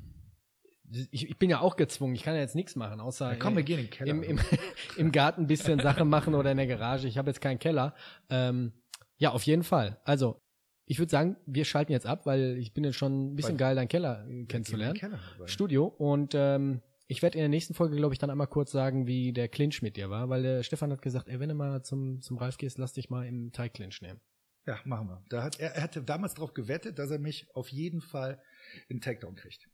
ich, 1.11 1.29
ich 1.29 1.37
bin 1.37 1.49
ja 1.49 1.59
auch 1.59 1.75
gezwungen, 1.75 2.15
ich 2.15 2.23
kann 2.23 2.35
ja 2.35 2.41
jetzt 2.41 2.55
nichts 2.55 2.75
machen, 2.75 2.99
außer 2.99 3.31
ja, 3.31 3.35
komm, 3.37 3.55
wir 3.55 3.63
gehen 3.63 3.79
in 3.79 3.85
den 3.85 3.91
Keller. 3.91 4.11
Im, 4.11 4.23
im, 4.23 4.39
im 4.97 5.11
Garten 5.11 5.41
ein 5.41 5.47
bisschen 5.47 5.79
Sachen 5.79 6.09
machen 6.09 6.35
oder 6.35 6.51
in 6.51 6.57
der 6.57 6.67
Garage. 6.67 7.07
Ich 7.07 7.17
habe 7.17 7.29
jetzt 7.29 7.41
keinen 7.41 7.59
Keller. 7.59 7.95
Ähm, 8.29 8.73
ja, 9.17 9.31
auf 9.31 9.43
jeden 9.43 9.63
Fall. 9.63 9.99
Also, 10.03 10.41
ich 10.85 10.99
würde 10.99 11.09
sagen, 11.09 11.37
wir 11.45 11.65
schalten 11.65 11.91
jetzt 11.91 12.05
ab, 12.05 12.25
weil 12.25 12.57
ich 12.57 12.73
bin 12.73 12.83
jetzt 12.83 12.95
schon 12.95 13.33
ein 13.33 13.35
bisschen 13.35 13.53
Weil, 13.53 13.57
geil, 13.57 13.75
deinen 13.75 13.87
Keller 13.87 14.27
äh, 14.27 14.45
kennenzulernen. 14.45 14.95
Keller, 14.95 15.19
Studio. 15.45 15.85
Und 15.85 16.33
ähm, 16.35 16.81
ich 17.07 17.21
werde 17.21 17.37
in 17.37 17.41
der 17.41 17.49
nächsten 17.49 17.73
Folge, 17.73 17.95
glaube 17.95 18.13
ich, 18.13 18.19
dann 18.19 18.29
einmal 18.29 18.47
kurz 18.47 18.71
sagen, 18.71 19.07
wie 19.07 19.33
der 19.33 19.47
Clinch 19.47 19.81
mit 19.81 19.97
dir 19.97 20.09
war, 20.09 20.29
weil 20.29 20.43
der 20.43 20.63
Stefan 20.63 20.91
hat 20.91 21.01
gesagt, 21.01 21.27
ey, 21.27 21.39
wenn 21.39 21.49
du 21.49 21.55
mal 21.55 21.83
zum, 21.83 22.21
zum 22.21 22.37
Ralf 22.37 22.57
gehst, 22.57 22.77
lass 22.77 22.93
dich 22.93 23.09
mal 23.09 23.25
im 23.25 23.51
Teig-Clinch 23.51 24.01
nehmen. 24.01 24.19
Ja, 24.67 24.79
machen 24.85 25.07
wir. 25.07 25.23
Da 25.29 25.43
hat, 25.43 25.59
er, 25.59 25.75
er 25.75 25.83
hatte 25.83 26.01
damals 26.01 26.33
darauf 26.33 26.53
gewettet, 26.53 26.97
dass 26.97 27.11
er 27.11 27.19
mich 27.19 27.47
auf 27.55 27.69
jeden 27.69 28.01
Fall 28.01 28.41
in 28.87 28.99
Takedown 28.99 29.35
kriegt. 29.35 29.67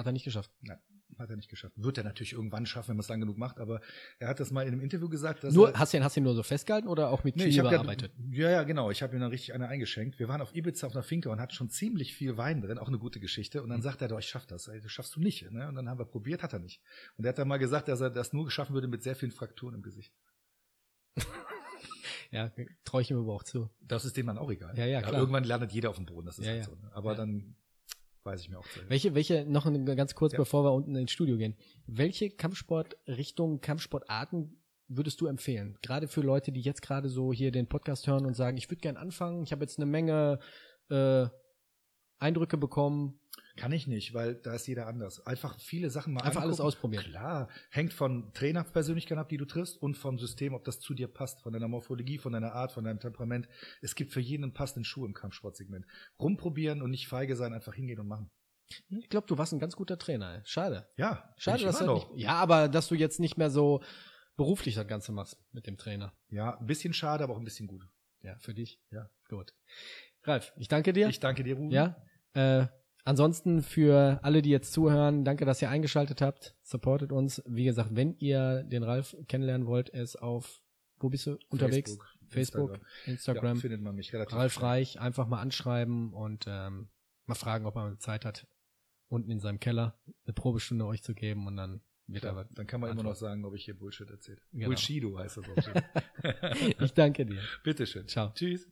Hat 0.00 0.06
er 0.06 0.12
nicht 0.12 0.24
geschafft. 0.24 0.50
Nein, 0.62 0.78
hat 1.18 1.28
er 1.28 1.36
nicht 1.36 1.50
geschafft. 1.50 1.74
Wird 1.76 1.98
er 1.98 2.04
natürlich 2.04 2.32
irgendwann 2.32 2.64
schaffen, 2.64 2.88
wenn 2.88 2.96
man 2.96 3.02
es 3.02 3.08
lang 3.08 3.20
genug 3.20 3.36
macht, 3.36 3.60
aber 3.60 3.80
er 4.18 4.28
hat 4.28 4.40
das 4.40 4.50
mal 4.50 4.62
in 4.62 4.72
einem 4.72 4.80
Interview 4.80 5.08
gesagt, 5.08 5.44
dass 5.44 5.52
nur, 5.52 5.70
er, 5.70 5.78
hast 5.78 5.92
du 5.92 5.98
ihn, 5.98 6.04
hast 6.04 6.16
du 6.16 6.20
ihn 6.20 6.24
nur 6.24 6.34
so 6.34 6.42
festgehalten 6.42 6.88
oder 6.88 7.10
auch 7.10 7.22
mit 7.22 7.36
nee, 7.36 7.50
Kiel 7.50 7.62
bearbeitet? 7.62 8.12
Ja, 8.30 8.50
ja, 8.50 8.62
genau. 8.62 8.90
Ich 8.90 9.02
habe 9.02 9.14
ihm 9.14 9.20
dann 9.20 9.30
richtig 9.30 9.52
eine 9.52 9.68
eingeschenkt. 9.68 10.18
Wir 10.18 10.28
waren 10.28 10.40
auf 10.40 10.54
Ibiza 10.54 10.86
auf 10.86 10.94
einer 10.94 11.02
Finke 11.02 11.28
und 11.30 11.40
hatten 11.40 11.52
schon 11.52 11.68
ziemlich 11.68 12.14
viel 12.14 12.36
Wein 12.38 12.62
drin, 12.62 12.78
auch 12.78 12.88
eine 12.88 12.98
gute 12.98 13.20
Geschichte. 13.20 13.62
Und 13.62 13.68
dann 13.68 13.80
mhm. 13.80 13.84
sagt 13.84 14.00
er, 14.00 14.08
doch, 14.08 14.18
ich 14.18 14.28
schaff 14.28 14.46
das. 14.46 14.68
Ey, 14.68 14.80
das 14.80 14.90
schaffst 14.90 15.14
du 15.16 15.20
nicht. 15.20 15.50
Ne? 15.50 15.68
Und 15.68 15.74
dann 15.74 15.88
haben 15.88 15.98
wir 15.98 16.06
probiert, 16.06 16.42
hat 16.42 16.54
er 16.54 16.60
nicht. 16.60 16.80
Und 17.18 17.24
er 17.26 17.30
hat 17.30 17.38
dann 17.38 17.48
mal 17.48 17.58
gesagt, 17.58 17.88
dass 17.88 18.00
er 18.00 18.10
das 18.10 18.32
nur 18.32 18.46
geschaffen 18.46 18.74
würde 18.74 18.88
mit 18.88 19.02
sehr 19.02 19.14
vielen 19.14 19.32
Frakturen 19.32 19.74
im 19.74 19.82
Gesicht. 19.82 20.14
ja, 22.30 22.50
traue 22.84 23.02
ich 23.02 23.10
ihm 23.10 23.18
aber 23.18 23.34
auch 23.34 23.42
zu. 23.42 23.68
Das 23.80 24.04
ist 24.04 24.16
dem 24.16 24.26
dann 24.26 24.38
auch 24.38 24.50
egal. 24.50 24.76
Ja, 24.78 24.86
ja, 24.86 25.00
klar. 25.00 25.12
Ja, 25.12 25.18
irgendwann 25.18 25.44
landet 25.44 25.72
jeder 25.72 25.90
auf 25.90 25.96
dem 25.96 26.06
Boden, 26.06 26.26
das 26.26 26.38
ist 26.38 26.46
ja, 26.46 26.52
halt 26.52 26.60
ja. 26.60 26.66
so. 26.66 26.76
Ne? 26.76 26.90
Aber 26.94 27.10
ja. 27.10 27.16
dann 27.16 27.56
weiß 28.24 28.40
ich 28.40 28.50
mir 28.50 28.58
auch 28.58 28.68
zu 28.68 28.80
Welche, 28.88 29.14
welche, 29.14 29.44
noch 29.46 29.70
ganz 29.96 30.14
kurz, 30.14 30.32
ja. 30.32 30.38
bevor 30.38 30.64
wir 30.64 30.72
unten 30.72 30.94
ins 30.96 31.10
Studio 31.10 31.36
gehen. 31.36 31.56
Welche 31.86 32.30
Kampfsportrichtungen, 32.30 33.60
Kampfsportarten 33.60 34.62
würdest 34.88 35.20
du 35.20 35.26
empfehlen? 35.26 35.78
Gerade 35.82 36.08
für 36.08 36.20
Leute, 36.20 36.52
die 36.52 36.60
jetzt 36.60 36.82
gerade 36.82 37.08
so 37.08 37.32
hier 37.32 37.52
den 37.52 37.68
Podcast 37.68 38.06
hören 38.06 38.26
und 38.26 38.34
sagen, 38.34 38.56
ich 38.56 38.68
würde 38.70 38.80
gern 38.80 38.96
anfangen, 38.96 39.42
ich 39.42 39.52
habe 39.52 39.62
jetzt 39.62 39.78
eine 39.78 39.86
Menge 39.86 40.38
äh, 40.90 41.26
Eindrücke 42.18 42.58
bekommen, 42.58 43.18
kann 43.56 43.72
ich 43.72 43.86
nicht, 43.86 44.14
weil 44.14 44.34
da 44.36 44.54
ist 44.54 44.66
jeder 44.66 44.86
anders. 44.86 45.26
Einfach 45.26 45.58
viele 45.58 45.90
Sachen 45.90 46.12
mal 46.12 46.20
Einfach 46.20 46.42
angucken. 46.42 46.44
alles 46.44 46.60
ausprobieren. 46.60 47.04
Klar, 47.04 47.48
hängt 47.70 47.92
von 47.92 48.32
Trainerpersönlichkeit 48.32 49.18
ab, 49.18 49.28
die 49.28 49.36
du 49.36 49.44
triffst 49.44 49.80
und 49.80 49.96
vom 49.96 50.18
System, 50.18 50.54
ob 50.54 50.64
das 50.64 50.80
zu 50.80 50.94
dir 50.94 51.08
passt, 51.08 51.40
von 51.42 51.52
deiner 51.52 51.68
Morphologie, 51.68 52.18
von 52.18 52.32
deiner 52.32 52.52
Art, 52.52 52.72
von 52.72 52.84
deinem 52.84 53.00
Temperament. 53.00 53.48
Es 53.82 53.94
gibt 53.94 54.12
für 54.12 54.20
jeden 54.20 54.44
einen 54.44 54.54
passenden 54.54 54.84
Schuh 54.84 55.04
im 55.04 55.14
Kampfsportsegment. 55.14 55.86
Rumprobieren 56.18 56.82
und 56.82 56.90
nicht 56.90 57.08
feige 57.08 57.36
sein, 57.36 57.52
einfach 57.52 57.74
hingehen 57.74 58.00
und 58.00 58.08
machen. 58.08 58.30
Ich 58.88 59.08
glaube, 59.08 59.26
du 59.26 59.36
warst 59.36 59.52
ein 59.52 59.58
ganz 59.58 59.74
guter 59.74 59.98
Trainer. 59.98 60.42
Schade. 60.44 60.88
Ja, 60.96 61.34
schade, 61.36 61.64
dass 61.64 61.78
du 61.80 61.92
nicht, 61.94 62.06
ja, 62.14 62.34
aber 62.34 62.68
dass 62.68 62.86
du 62.86 62.94
jetzt 62.94 63.18
nicht 63.18 63.36
mehr 63.36 63.50
so 63.50 63.82
beruflich 64.36 64.76
das 64.76 64.86
Ganze 64.86 65.12
machst 65.12 65.36
mit 65.52 65.66
dem 65.66 65.76
Trainer. 65.76 66.12
Ja, 66.28 66.56
ein 66.58 66.66
bisschen 66.66 66.92
schade, 66.92 67.24
aber 67.24 67.34
auch 67.34 67.38
ein 67.38 67.44
bisschen 67.44 67.66
gut. 67.66 67.86
Ja, 68.22 68.36
für 68.38 68.54
dich. 68.54 68.80
Ja, 68.90 69.10
gut. 69.28 69.52
Ralf, 70.22 70.52
ich 70.56 70.68
danke 70.68 70.92
dir. 70.92 71.08
Ich 71.08 71.18
danke 71.20 71.42
dir, 71.42 71.56
Ruben. 71.56 71.70
Ja, 71.70 71.96
äh, 72.34 72.66
Ansonsten 73.10 73.62
für 73.64 74.20
alle, 74.22 74.40
die 74.40 74.50
jetzt 74.50 74.72
zuhören, 74.72 75.24
danke, 75.24 75.44
dass 75.44 75.60
ihr 75.60 75.68
eingeschaltet 75.68 76.22
habt. 76.22 76.54
Supportet 76.62 77.10
uns. 77.10 77.42
Wie 77.44 77.64
gesagt, 77.64 77.90
wenn 77.92 78.14
ihr 78.20 78.62
den 78.62 78.84
Ralf 78.84 79.16
kennenlernen 79.26 79.66
wollt, 79.66 79.88
er 79.90 80.04
ist 80.04 80.14
auf, 80.14 80.62
wo 81.00 81.08
bist 81.08 81.26
du 81.26 81.36
unterwegs? 81.48 81.90
Facebook, 81.90 82.06
Facebook 82.28 82.70
Instagram. 82.70 82.80
Instagram. 83.06 83.56
Ja, 83.56 83.60
findet 83.60 83.80
man 83.80 83.96
mich 83.96 84.12
relativ 84.12 84.36
Ralf 84.36 84.52
schnell. 84.52 84.64
Reich, 84.64 85.00
einfach 85.00 85.26
mal 85.26 85.40
anschreiben 85.40 86.14
und 86.14 86.44
ähm, 86.46 86.88
mal 87.26 87.34
fragen, 87.34 87.66
ob 87.66 87.74
er 87.74 87.98
Zeit 87.98 88.24
hat, 88.24 88.46
unten 89.08 89.32
in 89.32 89.40
seinem 89.40 89.58
Keller 89.58 89.98
eine 90.24 90.32
Probestunde 90.32 90.86
euch 90.86 91.02
zu 91.02 91.12
geben 91.12 91.48
und 91.48 91.56
dann 91.56 91.80
wird 92.06 92.22
Klar, 92.22 92.46
Dann 92.52 92.66
kann 92.68 92.80
man 92.80 92.90
antworten. 92.90 93.06
immer 93.06 93.10
noch 93.10 93.18
sagen, 93.18 93.44
ob 93.44 93.54
ich 93.56 93.64
hier 93.64 93.76
Bullshit 93.76 94.08
erzähle. 94.08 94.40
Genau. 94.52 94.66
Bullshido 94.66 95.18
heißt 95.18 95.36
das 95.36 95.48
auch. 95.48 96.80
ich 96.80 96.92
danke 96.92 97.26
dir. 97.26 97.40
Bitteschön. 97.64 98.06
Ciao. 98.06 98.30
Tschüss. 98.34 98.70